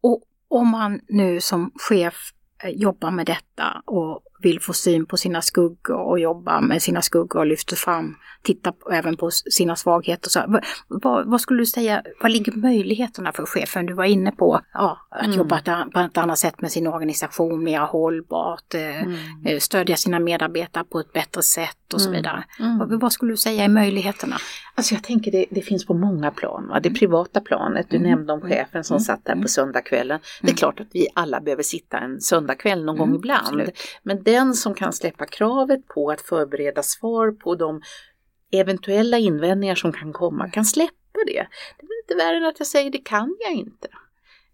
Och 0.02 0.24
om 0.48 0.68
man 0.68 1.02
nu 1.08 1.42
som 1.42 1.72
chef 1.76 2.34
eh, 2.64 2.70
jobbar 2.70 3.12
med 3.12 3.26
detta 3.26 3.84
och 3.86 4.24
vill 4.42 4.60
få 4.60 4.74
syn 4.74 5.06
på 5.06 5.18
sina 5.18 5.42
skuggor 5.42 5.98
och 5.98 6.20
jobba 6.20 6.62
med 6.62 6.82
sina 6.82 7.02
skuggor 7.02 7.40
och 7.40 7.46
lyfter 7.46 7.76
fram, 7.76 8.16
tittar 8.44 8.72
på, 8.72 8.92
även 8.92 9.18
på 9.18 9.32
sina 9.32 9.76
svagheter. 9.76 10.30
Så, 10.30 10.60
vad, 10.88 11.26
vad, 11.28 11.42
skulle 11.42 11.62
du 11.62 11.66
säga, 11.66 12.04
vad 12.22 12.32
ligger 12.32 12.52
möjligheterna 12.52 13.32
för 13.32 13.46
chefen? 13.46 13.86
Du 13.86 13.94
var 13.94 14.06
inne 14.06 14.32
på 14.32 14.62
ja, 14.74 14.98
att 15.12 15.26
Mm. 15.26 15.38
jobba 15.38 15.62
på 15.94 16.00
ett 16.00 16.18
annat 16.18 16.40
sätt 16.40 16.62
med 16.62 16.72
sin 16.72 16.88
organisation, 16.88 17.64
mer 17.64 17.80
hållbart, 17.80 18.74
eh, 18.74 19.02
eh, 19.46 19.60
stödja 19.60 19.96
sina 19.96 20.20
medarbetare 20.20 20.84
på 20.84 21.00
ett 21.00 21.14
bättre 21.14 21.44
sätt 21.44 21.94
och 21.94 22.02
så 22.02 22.10
Mm. 22.10 22.22
vidare. 22.22 22.44
Mm. 22.60 22.78
Vad, 22.78 23.02
vad 23.02 23.12
skulle 23.12 23.34
du 23.34 23.38
säga 23.38 23.64
är 23.64 23.70
möjligheterna? 23.70 24.36
Alltså 24.76 24.94
jag 24.94 25.04
tänker 25.04 25.32
det, 25.32 25.46
det 25.52 25.62
finns 25.62 25.86
på 25.86 25.94
många 25.94 26.32
plan. 26.32 26.68
Va? 26.68 26.80
Det 26.80 26.90
privata 26.90 27.42
planet, 27.42 27.88
du 27.90 27.98
Mm. 27.98 28.10
nämnde 28.10 28.34
om 28.34 28.42
chefen 28.42 28.84
som 28.84 28.94
Mm. 28.96 29.04
satt 29.04 29.26
där 29.26 29.32
Mm. 29.34 29.42
på 29.42 29.48
söndagskvällen. 29.48 30.20
Det 30.42 30.48
är 30.48 30.50
Mm. 30.50 30.56
klart 30.58 30.80
att 30.80 30.88
vi 30.92 31.08
alla 31.14 31.42
behöver 31.42 31.64
sitta 31.64 31.98
en 31.98 32.22
söndagkväll 32.22 32.86
någon 32.86 32.98
gång 32.98 33.08
Mm, 33.08 33.16
ibland. 33.20 33.42
absolut. 33.42 33.70
Men 34.04 34.24
den 34.32 34.54
som 34.54 34.74
kan 34.74 34.94
släppa 34.94 35.26
kravet 35.26 35.88
på 35.88 36.12
att 36.12 36.22
förbereda 36.22 36.84
svar 36.84 37.32
på 37.32 37.56
de 37.56 37.82
eventuella 38.52 39.18
invändningar 39.18 39.76
som 39.76 39.94
kan 39.94 40.14
komma, 40.14 40.50
kan 40.50 40.66
släppa 40.66 41.20
det. 41.26 41.48
Det 41.80 41.86
är 41.86 42.04
inte 42.04 42.16
värre 42.16 42.38
än 42.38 42.46
att 42.46 42.60
jag 42.60 42.68
säger 42.68 42.92
det 42.92 42.98
kan 43.06 43.36
jag 43.40 43.54
inte. 43.54 43.88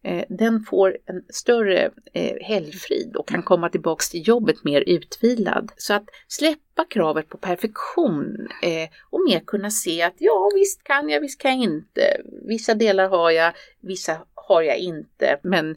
Eh, 0.03 0.23
den 0.29 0.63
får 0.63 0.97
en 1.05 1.23
större 1.29 1.91
eh, 2.13 2.37
helgfrid 2.41 3.15
och 3.15 3.27
kan 3.27 3.43
komma 3.43 3.69
tillbaks 3.69 4.09
till 4.09 4.27
jobbet 4.27 4.63
mer 4.63 4.81
utvilad. 4.87 5.71
Så 5.77 5.93
att 5.93 6.05
släppa 6.27 6.85
kravet 6.89 7.29
på 7.29 7.37
perfektion 7.37 8.47
eh, 8.63 8.89
och 9.09 9.21
mer 9.29 9.39
kunna 9.39 9.71
se 9.71 10.01
att 10.01 10.15
ja, 10.17 10.51
visst 10.55 10.83
kan 10.83 11.09
jag, 11.09 11.21
visst 11.21 11.41
kan 11.41 11.51
jag 11.51 11.63
inte. 11.63 12.21
Vissa 12.47 12.73
delar 12.73 13.09
har 13.09 13.31
jag, 13.31 13.53
vissa 13.81 14.17
har 14.33 14.61
jag 14.61 14.77
inte. 14.77 15.39
Men 15.43 15.75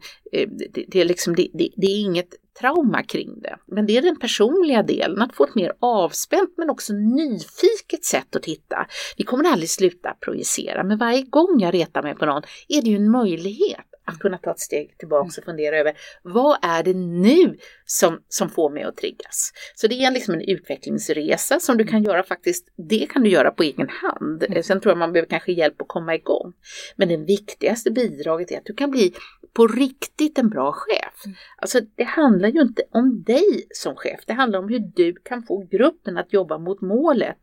det, 0.71 0.85
det, 0.89 1.01
är 1.01 1.05
liksom, 1.05 1.37
det, 1.37 1.49
det, 1.53 1.69
det 1.77 1.87
är 1.87 2.01
inget 2.01 2.35
trauma 2.61 3.03
kring 3.03 3.41
det. 3.41 3.57
Men 3.67 3.87
det 3.87 3.97
är 3.97 4.03
den 4.03 4.19
personliga 4.19 4.83
delen, 4.83 5.23
att 5.23 5.35
få 5.35 5.45
ett 5.45 5.55
mer 5.55 5.73
avspänt 5.81 6.55
men 6.57 6.71
också 6.71 6.93
nyfiket 6.93 8.05
sätt 8.05 8.37
att 8.37 8.43
titta. 8.43 8.87
Vi 9.17 9.25
kommer 9.25 9.45
aldrig 9.45 9.71
sluta 9.71 10.17
projicera, 10.21 10.85
men 10.85 10.99
varje 10.99 11.23
gång 11.23 11.61
jag 11.61 11.75
retar 11.75 12.03
mig 12.03 12.15
på 12.15 12.27
någon 12.27 12.43
är 12.69 12.83
det 12.83 12.91
ju 12.91 12.97
en 12.97 13.11
möjlighet 13.11 13.87
att 14.05 14.19
kunna 14.19 14.39
ta 14.39 14.51
ett 14.51 14.61
steg 14.61 14.99
tillbaka 14.99 15.27
och 15.39 15.45
fundera 15.45 15.79
över 15.79 15.93
vad 16.23 16.59
är 16.63 16.83
det 16.83 16.95
nu 16.95 17.59
som, 17.93 18.23
som 18.29 18.49
får 18.49 18.71
mig 18.71 18.83
att 18.83 18.97
triggas? 18.97 19.53
Så 19.75 19.87
det 19.87 20.05
är 20.05 20.11
liksom 20.11 20.35
en 20.35 20.41
utvecklingsresa 20.41 21.61
som 21.61 21.77
du 21.77 21.85
kan 21.85 22.03
göra 22.03 22.23
faktiskt, 22.23 22.67
det 22.89 23.07
kan 23.07 23.23
du 23.23 23.31
göra 23.31 23.51
på 23.51 23.63
egen 23.63 23.89
hand. 23.89 24.45
Sen 24.65 24.81
tror 24.81 24.91
jag 24.91 24.99
man 24.99 25.13
behöver 25.13 25.29
kanske 25.29 25.53
hjälp 25.53 25.83
att 25.83 25.89
komma 25.89 26.15
igång. 26.15 26.53
Men 26.97 27.09
det 27.09 27.17
viktigaste 27.17 27.91
bidraget 27.91 28.51
är 28.51 28.59
att 28.59 28.65
du 28.65 28.75
kan 28.75 28.91
bli 28.91 29.15
på 29.53 29.67
riktigt 29.67 30.39
en 30.39 30.49
bra 30.49 30.73
chef. 30.73 31.35
Alltså 31.57 31.81
det 31.95 32.05
handlar 32.05 32.49
ju 32.49 32.61
inte 32.61 32.83
om 32.91 33.23
dig 33.23 33.67
som 33.71 33.97
chef, 33.97 34.21
det 34.27 34.33
handlar 34.33 34.59
om 34.59 34.69
hur 34.69 34.79
du 34.79 35.13
kan 35.13 35.43
få 35.43 35.69
gruppen 35.71 36.19
att 36.19 36.33
jobba 36.33 36.59
mot 36.59 36.81
målet. 36.81 37.39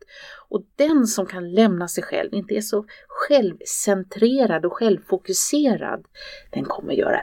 Och 0.48 0.62
den 0.76 1.06
som 1.06 1.26
kan 1.26 1.52
lämna 1.52 1.88
sig 1.88 2.04
själv, 2.04 2.34
inte 2.34 2.54
är 2.54 2.60
så 2.60 2.84
självcentrerad 3.08 4.66
och 4.66 4.72
självfokuserad, 4.72 6.04
den 6.50 6.64
kommer 6.64 6.92
göra 6.92 7.20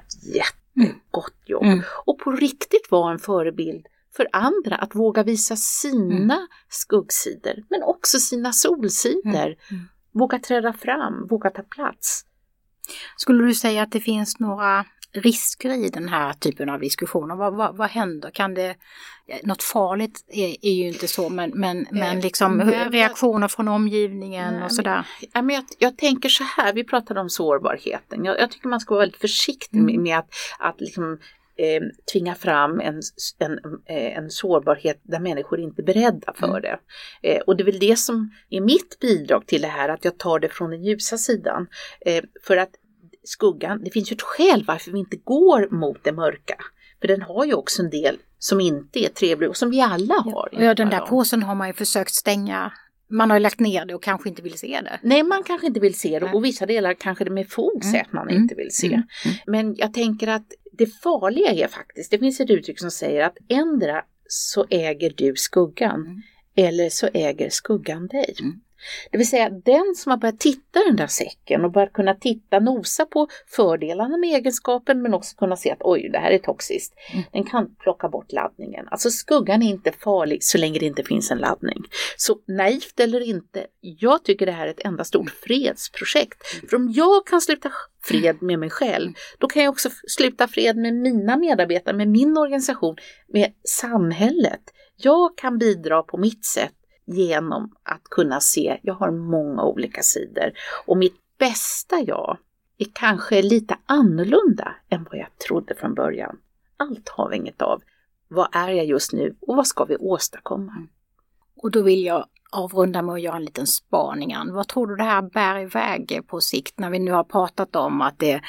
ett 0.76 0.88
jättegott 0.88 1.42
jobb. 1.46 1.64
Mm. 1.64 1.82
Och 2.06 2.20
på 2.20 2.32
riktigt 2.32 2.92
vara 2.92 3.12
en 3.12 3.20
förebild 3.20 3.88
för 4.16 4.28
andra 4.32 4.76
att 4.76 4.96
våga 4.96 5.24
visa 5.24 5.56
sina 5.56 6.48
skuggsidor, 6.70 7.64
men 7.70 7.84
också 7.84 8.20
sina 8.20 8.54
solsidor. 8.54 9.56
Mm. 9.72 9.88
Våga 10.12 10.40
träda 10.40 10.74
fram, 10.74 11.28
våga 11.28 11.50
ta 11.50 11.62
plats. 11.62 12.26
Skulle 13.18 13.44
du 13.44 13.54
säga 13.54 13.84
att 13.84 13.92
det 13.92 14.00
finns 14.00 14.40
några 14.40 14.86
risker 15.16 15.70
i 15.86 15.89
den 15.89 16.09
här 16.09 16.34
typen 16.34 16.70
av 16.70 16.80
diskussioner? 16.80 17.36
Vad, 17.36 17.55
vad, 17.55 17.78
vad 17.78 17.89
händer? 17.89 18.30
Kan 18.32 18.53
det, 18.53 18.76
något 19.43 19.63
farligt 19.63 20.26
är, 20.28 20.55
är 20.61 20.74
ju 20.74 20.88
inte 20.88 21.07
så, 21.07 21.30
men, 21.30 21.51
men, 21.55 21.88
men 21.91 22.20
liksom 22.20 22.57
men- 22.57 22.91
reaktioner 22.91 23.47
från 23.47 23.68
omgivningen 23.68 24.53
Nej, 24.53 24.63
och 24.63 24.72
sådär. 24.72 25.05
Men 25.34 25.49
jag, 25.49 25.63
jag 25.80 25.97
tänker 25.97 26.30
så 26.30 26.43
här, 26.43 26.74
vi 26.74 26.84
pratade 26.84 27.20
om 27.20 27.30
sårbarheten. 27.30 28.26
Jag, 28.26 28.39
jag 28.39 28.51
tycker 28.51 28.68
man 28.68 28.80
ska 28.80 28.93
vara 28.93 29.01
väldigt 29.01 29.22
försiktig 29.22 29.78
Mm. 29.80 29.86
med, 29.95 29.99
med 30.03 30.18
att, 30.20 30.30
att 30.59 30.82
liksom, 30.82 31.20
eh, 31.57 31.82
tvinga 32.13 32.36
fram 32.36 32.80
en, 32.80 33.01
en, 33.39 33.51
eh, 33.86 34.18
en 34.18 34.30
sårbarhet 34.30 34.99
där 35.03 35.20
människor 35.20 35.59
inte 35.59 35.82
är 35.82 35.84
beredda 35.86 36.34
för 36.36 36.47
Mm. 36.49 36.61
det. 36.61 36.80
Eh, 37.22 37.41
och 37.41 37.55
det 37.57 37.63
är 37.63 37.66
väl 37.66 37.80
det 37.80 37.99
som 37.99 38.32
är 38.49 38.61
mitt 38.61 38.99
bidrag 38.99 39.47
till 39.47 39.61
det 39.61 39.68
här, 39.68 39.89
att 39.89 40.05
jag 40.05 40.18
tar 40.18 40.39
det 40.39 40.49
från 40.49 40.70
den 40.70 40.84
ljusa 40.84 41.18
sidan. 41.18 41.68
Eh, 42.05 42.24
för 42.43 42.57
att 42.57 42.70
skuggan, 43.26 43.84
det 43.84 43.92
finns 43.92 44.12
ju 44.12 44.14
ett 44.14 44.22
skäl 44.22 44.64
varför 44.68 44.92
vi 44.92 45.00
inte 45.00 45.18
går 45.18 45.70
mot 45.76 46.04
det 46.04 46.12
mörka. 46.12 46.56
För 47.02 47.08
den 47.08 47.22
har 47.22 47.46
ju 47.46 47.54
också 47.54 47.82
en 47.82 47.90
del 47.90 48.18
som 48.40 48.62
inte 48.62 49.00
är 49.06 49.10
trevlig 49.10 49.50
och 49.50 49.58
som 49.58 49.70
vi 49.70 49.82
alla 49.82 50.16
har. 50.16 50.50
Ja, 50.52 50.74
den 50.74 50.90
där 50.90 51.00
påsen 51.00 51.44
har 51.44 51.56
man 51.56 51.68
ju 51.68 51.74
försökt 51.74 52.14
stänga 52.14 52.72
man 53.10 53.32
har 53.32 53.40
lagt 53.40 53.60
ner 53.60 53.86
det 53.86 53.96
och 53.96 54.04
kanske 54.04 54.30
inte 54.30 54.42
vill 54.42 54.58
se 54.58 54.82
det. 54.84 55.00
Nej, 55.04 55.24
man 55.24 55.44
kanske 55.44 55.68
inte 55.68 55.80
vill 55.80 55.94
se 56.00 56.20
det 56.20 56.32
och 56.34 56.46
vissa 56.46 56.66
delar 56.66 56.94
kanske 56.94 57.24
det 57.24 57.30
med 57.32 57.50
fog 57.50 57.84
säger 57.84 58.02
att 58.04 58.14
man 58.14 58.30
Mm. 58.30 58.42
inte 58.42 58.56
vill 58.56 58.72
se. 58.72 58.88
Mm. 58.88 59.04
Men 59.48 59.76
jag 59.76 59.94
tänker 59.94 60.28
att 60.28 60.46
det 60.72 60.86
farliga 60.86 61.52
är 61.52 61.68
faktiskt, 61.68 62.12
det 62.12 62.20
finns 62.20 62.40
ett 62.40 62.50
uttryck 62.50 62.80
som 62.80 62.92
säger 62.92 63.24
att 63.26 63.38
ändra 63.50 64.02
så 64.28 64.66
äger 64.70 65.14
du 65.18 65.34
skuggan 65.36 66.02
Mm. 66.06 66.22
eller 66.56 66.90
så 66.90 67.10
äger 67.14 67.50
skuggan 67.50 68.08
dig. 68.08 68.36
Mm. 68.42 68.62
Det 69.12 69.18
vill 69.18 69.30
säga 69.30 69.50
den 69.50 69.96
som 69.96 70.10
har 70.10 70.18
börjat 70.18 70.40
titta 70.40 70.80
i 70.80 70.84
den 70.88 70.96
där 70.96 71.08
säcken 71.08 71.66
och 71.66 71.72
börjat 71.72 71.94
kunna 71.94 72.14
titta, 72.14 72.60
nosa 72.60 73.06
på 73.06 73.28
fördelarna 73.48 74.18
med 74.18 74.30
egenskapen 74.30 75.02
men 75.02 75.14
också 75.14 75.36
kunna 75.36 75.56
se 75.56 75.72
att 75.72 75.82
oj, 75.82 76.10
det 76.10 76.20
här 76.20 76.32
är 76.32 76.38
toxiskt. 76.38 76.94
Mm. 77.14 77.24
Den 77.32 77.44
kan 77.44 77.76
plocka 77.76 78.10
bort 78.10 78.32
laddningen. 78.32 78.88
Alltså 78.92 79.10
skuggan 79.10 79.62
är 79.62 79.70
inte 79.70 79.92
farlig 79.92 80.44
så 80.44 80.58
länge 80.58 80.80
det 80.80 80.86
inte 80.86 81.04
finns 81.04 81.32
en 81.32 81.38
laddning. 81.38 81.84
Så 82.18 82.38
naivt 82.48 83.00
eller 83.00 83.22
inte, 83.22 83.68
jag 83.82 84.24
tycker 84.24 84.46
det 84.46 84.52
här 84.52 84.68
är 84.68 84.72
ett 84.72 84.86
enda 84.86 85.04
stort 85.04 85.30
fredsprojekt. 85.30 86.48
För 86.70 86.78
om 86.78 86.92
jag 86.92 87.28
kan 87.28 87.42
sluta 87.42 87.72
fred 88.04 88.42
med 88.42 88.60
mig 88.60 88.70
själv, 88.70 89.14
då 89.38 89.48
kan 89.48 89.64
jag 89.64 89.72
också 89.72 89.90
sluta 90.08 90.48
fred 90.48 90.78
med 90.78 90.94
mina 90.94 91.38
medarbetare, 91.38 91.96
med 91.96 92.08
min 92.08 92.38
organisation, 92.38 92.96
med 93.28 93.54
samhället. 93.64 94.62
Jag 94.98 95.38
kan 95.38 95.58
bidra 95.58 96.04
på 96.04 96.18
mitt 96.18 96.46
sätt 96.46 96.74
genom 97.06 97.76
att 97.84 98.03
kunna 98.03 98.39
se, 98.39 98.80
jag 98.84 98.93
har 98.93 99.12
många 99.12 99.64
olika 99.64 100.01
sidor 100.01 100.51
och 100.86 100.97
mitt 100.97 101.38
bästa 101.38 101.99
jag 101.99 102.38
är 102.78 102.88
kanske 102.93 103.41
lite 103.41 103.78
annorlunda 103.86 104.76
än 104.89 105.03
vad 105.03 105.20
jag 105.20 105.38
trodde 105.47 105.76
från 105.76 105.93
början. 105.93 106.38
Allt 106.78 107.10
har 107.10 107.30
vi 107.30 107.36
inget 107.36 107.62
av. 107.62 107.82
Vad 108.28 108.47
är 108.51 108.70
jag 108.70 108.86
just 108.86 109.14
nu 109.14 109.36
och 109.41 109.56
vad 109.56 109.68
ska 109.68 109.86
vi 109.86 109.97
åstadkomma? 109.97 110.88
Och 111.56 111.72
då 111.72 111.82
vill 111.82 112.03
jag 112.03 112.26
avrunda 112.52 113.02
med 113.02 113.16
att 113.16 113.22
göra 113.22 113.36
en 113.36 113.46
liten 113.46 113.68
spaning. 113.68 114.34
Ann. 114.34 114.54
Vad 114.54 114.68
tror 114.68 114.88
du 114.88 114.96
det 114.96 115.04
här 115.04 115.22
bär 115.22 115.60
iväg 115.60 116.22
på 116.28 116.41
sikt 116.41 116.80
när 116.80 116.89
vi 116.89 117.00
nu 117.00 117.12
har 117.12 117.24
pratat 117.24 117.76
om 117.76 118.02
att 118.02 118.20
det 118.20 118.41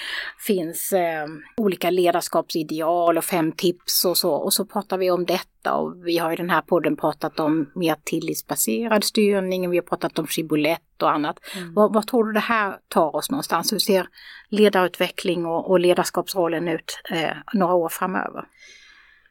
finns 0.46 0.92
eh, 0.92 1.26
olika 1.56 1.90
ledarskapsideal 1.90 3.18
och 3.18 3.24
fem 3.24 3.52
tips 3.52 4.04
och 4.04 4.16
så. 4.16 4.32
Och 4.32 4.52
så 4.52 4.64
pratar 4.64 4.98
vi 4.98 5.10
om 5.10 5.24
detta 5.24 5.74
och 5.74 6.06
vi 6.06 6.18
har 6.18 6.32
i 6.32 6.36
den 6.36 6.50
här 6.50 6.62
podden 6.62 6.96
pratat 6.96 7.40
om 7.40 7.70
mer 7.74 7.96
tillitsbaserad 8.04 9.04
styrning, 9.04 9.70
vi 9.70 9.76
har 9.76 9.82
pratat 9.82 10.18
om 10.18 10.26
shibbolett 10.26 11.02
och 11.02 11.10
annat. 11.10 11.38
Vad, 11.74 11.94
vad 11.94 12.06
tror 12.06 12.24
du 12.24 12.32
det 12.32 12.40
här 12.40 12.76
tar 12.88 13.16
oss 13.16 13.30
någonstans? 13.30 13.72
Hur 13.72 13.78
ser 13.78 14.06
ledarutveckling 14.48 15.46
och, 15.46 15.70
och 15.70 15.80
ledarskapsrollen 15.80 16.68
ut 16.68 17.00
eh, 17.10 17.36
några 17.54 17.74
år 17.74 17.88
framöver? 17.88 18.44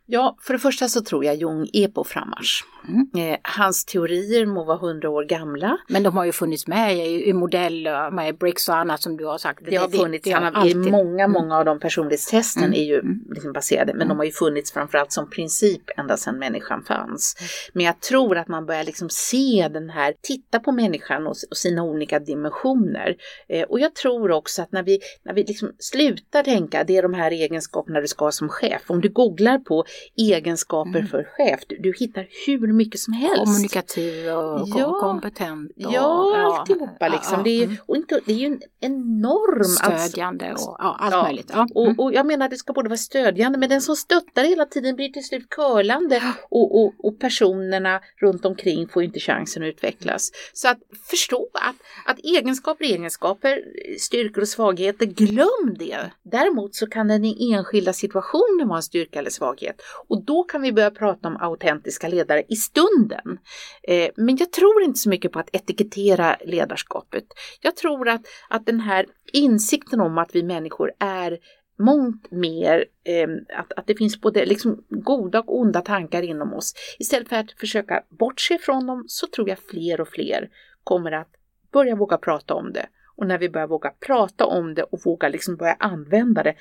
Ja, 0.07 0.37
för 0.41 0.53
det 0.53 0.59
första 0.59 0.87
så 0.87 1.01
tror 1.01 1.25
jag 1.25 1.35
Jung 1.35 1.69
är 1.73 1.87
på 1.87 2.03
frammarsch. 2.03 2.63
Mm. 2.87 3.31
Eh, 3.33 3.37
hans 3.43 3.85
teorier 3.85 4.45
må 4.45 4.63
vara 4.63 4.77
hundra 4.77 5.09
år 5.09 5.23
gamla. 5.23 5.77
Men 5.89 6.03
de 6.03 6.17
har 6.17 6.25
ju 6.25 6.31
funnits 6.31 6.67
med 6.67 6.95
i, 6.97 7.29
i 7.29 7.33
modeller, 7.33 8.11
med 8.11 8.37
bricks 8.37 8.69
och 8.69 8.75
annat 8.77 9.01
som 9.01 9.17
du 9.17 9.25
har 9.25 9.37
sagt. 9.37 9.59
Det 9.65 9.75
har 9.75 9.87
funnits, 9.89 10.23
det 10.23 10.31
har, 10.31 10.41
alltid- 10.51 10.77
många, 10.77 11.23
Mm. 11.23 11.31
många 11.31 11.57
av 11.57 11.65
de 11.65 11.79
personlighetstesten 11.79 12.63
Mm. 12.63 12.73
är 12.79 12.83
ju 12.83 12.99
Mm. 12.99 13.19
liksom 13.29 13.53
baserade, 13.53 13.93
men 13.93 14.07
de 14.07 14.17
har 14.17 14.25
ju 14.25 14.31
funnits 14.31 14.71
framförallt 14.73 15.11
som 15.11 15.29
princip 15.29 15.81
ända 15.97 16.17
sedan 16.17 16.39
människan 16.39 16.83
fanns. 16.83 17.35
Mm. 17.39 17.47
Men 17.73 17.85
jag 17.85 17.99
tror 18.01 18.37
att 18.37 18.47
man 18.47 18.65
börjar 18.65 18.83
liksom 18.83 19.09
se 19.09 19.67
den 19.73 19.89
här, 19.89 20.13
titta 20.21 20.59
på 20.59 20.71
människan 20.71 21.27
och, 21.27 21.35
och 21.49 21.57
sina 21.57 21.83
olika 21.83 22.19
dimensioner. 22.19 23.15
Eh, 23.49 23.63
och 23.63 23.79
jag 23.79 23.95
tror 23.95 24.31
också 24.31 24.61
att 24.61 24.71
när 24.71 24.83
vi, 24.83 24.99
när 25.23 25.33
vi 25.33 25.43
liksom 25.43 25.71
slutar 25.79 26.43
tänka, 26.43 26.83
det 26.83 26.97
är 26.97 27.01
de 27.01 27.13
här 27.13 27.31
egenskaperna 27.31 28.01
du 28.01 28.07
ska 28.07 28.25
ha 28.25 28.31
som 28.31 28.49
chef. 28.49 28.81
Om 28.87 29.01
du 29.01 29.09
googlar 29.09 29.57
på 29.59 29.85
egenskaper 30.17 30.99
Mm. 30.99 31.07
för 31.07 31.23
chef, 31.23 31.59
du, 31.67 31.77
du 31.79 31.93
hittar 31.99 32.27
hur 32.47 32.73
mycket 32.73 32.99
som 32.99 33.13
helst. 33.13 33.35
Kommunikativ 33.45 34.27
och 34.29 34.67
Ja. 34.75 34.97
kompetent. 35.01 35.71
Och, 35.85 35.93
Ja, 35.93 36.37
alltihopa 36.59 37.07
liksom. 37.07 37.37
ja, 37.37 37.43
det, 37.43 37.49
är 37.49 37.63
mm. 37.63 37.77
och 37.85 37.95
inte, 37.95 38.19
det 38.25 38.31
är 38.33 38.37
ju 38.37 38.45
en 38.47 38.61
enorm... 38.79 39.59
alltså- 39.59 40.09
Stödjande 40.09 40.51
och 40.51 40.75
ja, 40.79 40.97
allt 40.99 41.11
Ja, 41.13 41.23
möjligt. 41.23 41.51
Ja. 41.53 41.67
och, 41.75 41.85
Mm. 41.85 41.99
och 41.99 42.13
jag 42.13 42.25
menar 42.25 42.49
det 42.49 42.55
ska 42.57 42.73
både 42.73 42.89
vara 42.89 42.97
stödjande 42.97 43.57
men 43.57 43.69
den 43.69 43.81
som 43.81 43.95
stöttar 43.95 44.43
hela 44.43 44.65
tiden 44.65 44.95
blir 44.95 45.09
till 45.09 45.23
slut 45.25 45.49
curlande 45.49 46.21
och, 46.49 46.81
och, 46.81 46.93
och 47.03 47.19
personerna 47.19 47.99
runt 48.21 48.45
omkring 48.45 48.87
får 48.87 49.03
inte 49.03 49.19
chansen 49.19 49.63
att 49.63 49.67
utvecklas. 49.67 50.31
Så 50.53 50.67
att 50.67 50.77
förstå 51.09 51.49
att, 51.53 51.75
att 52.05 52.19
egenskaper 52.19 52.85
är 52.85 52.89
egenskaper, 52.89 53.61
styrkor 53.99 54.41
och 54.41 54.47
svagheter, 54.47 55.05
glöm 55.05 55.75
det. 55.79 55.97
Däremot 56.23 56.75
så 56.75 56.87
kan 56.87 57.07
den 57.07 57.25
i 57.25 57.51
enskilda 57.53 57.93
situationer 57.93 58.65
vara 58.65 58.77
en 58.77 58.83
styrka 58.83 59.19
eller 59.19 59.29
svaghet 59.29 59.75
och 60.07 60.25
då 60.25 60.43
kan 60.43 60.61
vi 60.61 60.73
börja 60.73 60.91
prata 60.91 61.27
om 61.27 61.37
autentiska 61.37 62.07
ledare 62.07 62.43
i 62.49 62.55
stunden. 62.55 63.39
Eh, 63.83 64.09
men 64.15 64.37
jag 64.37 64.51
tror 64.51 64.83
inte 64.83 64.99
så 64.99 65.09
mycket 65.09 65.31
på 65.31 65.39
att 65.39 65.55
etikettera 65.55 66.37
ledarskapet. 66.45 67.25
Jag 67.61 67.75
tror 67.75 68.09
att, 68.09 68.21
att 68.49 68.65
den 68.65 68.79
här 68.79 69.05
insikten 69.33 70.01
om 70.01 70.17
att 70.17 70.35
vi 70.35 70.43
människor 70.43 70.91
är 70.99 71.39
mångt 71.79 72.31
mer, 72.31 72.85
eh, 73.03 73.59
att, 73.59 73.73
att 73.73 73.87
det 73.87 73.95
finns 73.95 74.21
både 74.21 74.45
liksom 74.45 74.83
goda 74.89 75.39
och 75.39 75.59
onda 75.59 75.81
tankar 75.81 76.21
inom 76.21 76.53
oss. 76.53 76.73
Istället 76.99 77.29
för 77.29 77.35
att 77.35 77.51
försöka 77.51 78.03
bortse 78.09 78.57
från 78.57 78.87
dem 78.87 79.03
så 79.07 79.27
tror 79.27 79.49
jag 79.49 79.59
fler 79.59 80.01
och 80.01 80.07
fler 80.07 80.49
kommer 80.83 81.11
att 81.11 81.31
börja 81.71 81.95
våga 81.95 82.17
prata 82.17 82.53
om 82.53 82.73
det. 82.73 82.87
Och 83.17 83.27
när 83.27 83.37
vi 83.37 83.49
börjar 83.49 83.67
våga 83.67 83.89
prata 83.89 84.45
om 84.45 84.73
det 84.73 84.83
och 84.83 84.99
våga 85.05 85.29
liksom 85.29 85.55
börja 85.55 85.75
använda 85.79 86.43
det, 86.43 86.55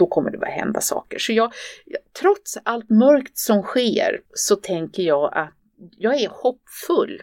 då 0.00 0.06
kommer 0.06 0.30
det 0.30 0.38
börja 0.38 0.52
hända 0.52 0.80
saker. 0.80 1.18
Så 1.18 1.32
jag, 1.32 1.52
trots 2.20 2.58
allt 2.62 2.90
mörkt 2.90 3.38
som 3.38 3.62
sker 3.62 4.20
så 4.34 4.56
tänker 4.56 5.02
jag 5.02 5.30
att 5.34 5.54
jag 5.98 6.20
är 6.20 6.28
hoppfull. 6.28 7.22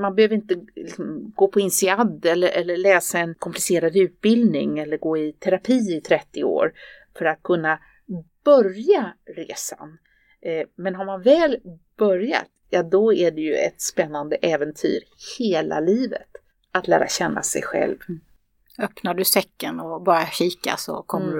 Man 0.00 0.14
behöver 0.14 0.34
inte 0.34 0.54
liksom 0.76 1.32
gå 1.36 1.48
på 1.48 1.60
INSEAD 1.60 2.26
eller, 2.26 2.48
eller 2.48 2.76
läsa 2.76 3.18
en 3.18 3.34
komplicerad 3.34 3.96
utbildning 3.96 4.78
eller 4.78 4.98
gå 4.98 5.18
i 5.18 5.32
terapi 5.32 5.96
i 5.96 6.00
30 6.00 6.44
år 6.44 6.72
för 7.18 7.24
att 7.24 7.42
kunna 7.42 7.78
börja 8.44 9.14
resan. 9.36 9.98
Eh, 10.40 10.66
men 10.74 10.94
har 10.94 11.04
man 11.04 11.22
väl 11.22 11.60
börjat, 11.96 12.48
ja 12.70 12.82
då 12.82 13.12
är 13.12 13.30
det 13.30 13.40
ju 13.40 13.54
ett 13.54 13.80
spännande 13.80 14.36
äventyr 14.36 15.00
hela 15.38 15.80
livet 15.80 16.28
att 16.72 16.88
lära 16.88 17.08
känna 17.08 17.42
sig 17.42 17.62
själv. 17.62 17.96
Mm. 18.08 18.20
Öppnar 18.78 19.14
du 19.14 19.24
säcken 19.24 19.80
och 19.80 20.02
börjar 20.02 20.26
kika 20.26 20.76
så 20.76 21.02
kommer 21.02 21.32
Mm. 21.32 21.38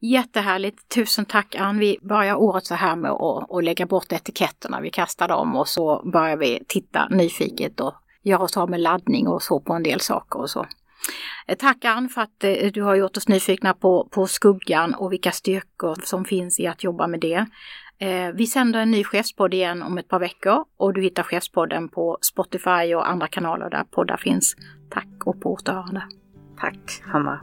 du. 0.00 0.06
Jättehärligt! 0.08 0.88
Tusen 0.88 1.24
tack 1.24 1.54
Ann! 1.54 1.78
Vi 1.78 1.98
börjar 2.02 2.34
året 2.34 2.66
så 2.66 2.74
här 2.74 2.96
med 2.96 3.10
att, 3.10 3.50
att 3.50 3.64
lägga 3.64 3.86
bort 3.86 4.12
etiketterna. 4.12 4.80
Vi 4.80 4.90
kastar 4.90 5.28
dem 5.28 5.56
och 5.56 5.68
så 5.68 6.02
börjar 6.12 6.36
vi 6.36 6.64
titta 6.68 7.08
nyfiket 7.08 7.80
och 7.80 7.94
göra 8.22 8.42
oss 8.42 8.56
av 8.56 8.70
med 8.70 8.80
laddning 8.80 9.28
och 9.28 9.42
så 9.42 9.60
på 9.60 9.72
en 9.72 9.82
del 9.82 10.00
saker 10.00 10.40
och 10.40 10.50
så. 10.50 10.66
Eh, 11.46 11.56
Tack 11.56 11.84
Ann 11.84 12.08
för 12.08 12.20
att 12.20 12.44
eh, 12.44 12.70
du 12.72 12.82
har 12.82 12.94
gjort 12.94 13.16
oss 13.16 13.28
nyfikna 13.28 13.74
på, 13.74 14.08
på 14.10 14.26
skuggan 14.26 14.94
och 14.94 15.12
vilka 15.12 15.32
styrkor 15.32 15.96
som 16.04 16.24
finns 16.24 16.60
i 16.60 16.66
att 16.66 16.84
jobba 16.84 17.06
med 17.06 17.20
det. 17.20 17.46
Eh, 17.98 18.30
Vi 18.34 18.46
sänder 18.46 18.80
en 18.80 18.90
ny 18.90 19.04
chefspodd 19.04 19.54
igen 19.54 19.82
om 19.82 19.98
ett 19.98 20.08
par 20.08 20.18
veckor 20.18 20.64
och 20.76 20.94
du 20.94 21.02
hittar 21.02 21.22
chefspodden 21.22 21.88
på 21.88 22.18
Spotify 22.20 22.94
och 22.94 23.08
andra 23.08 23.26
kanaler 23.28 23.70
där 23.70 23.84
poddar 23.84 24.16
finns. 24.16 24.56
Tack 24.90 25.06
och 25.26 25.40
på 25.40 25.52
återhörande. 25.52 26.02
Tack 26.56 27.02
Hanna! 27.12 27.40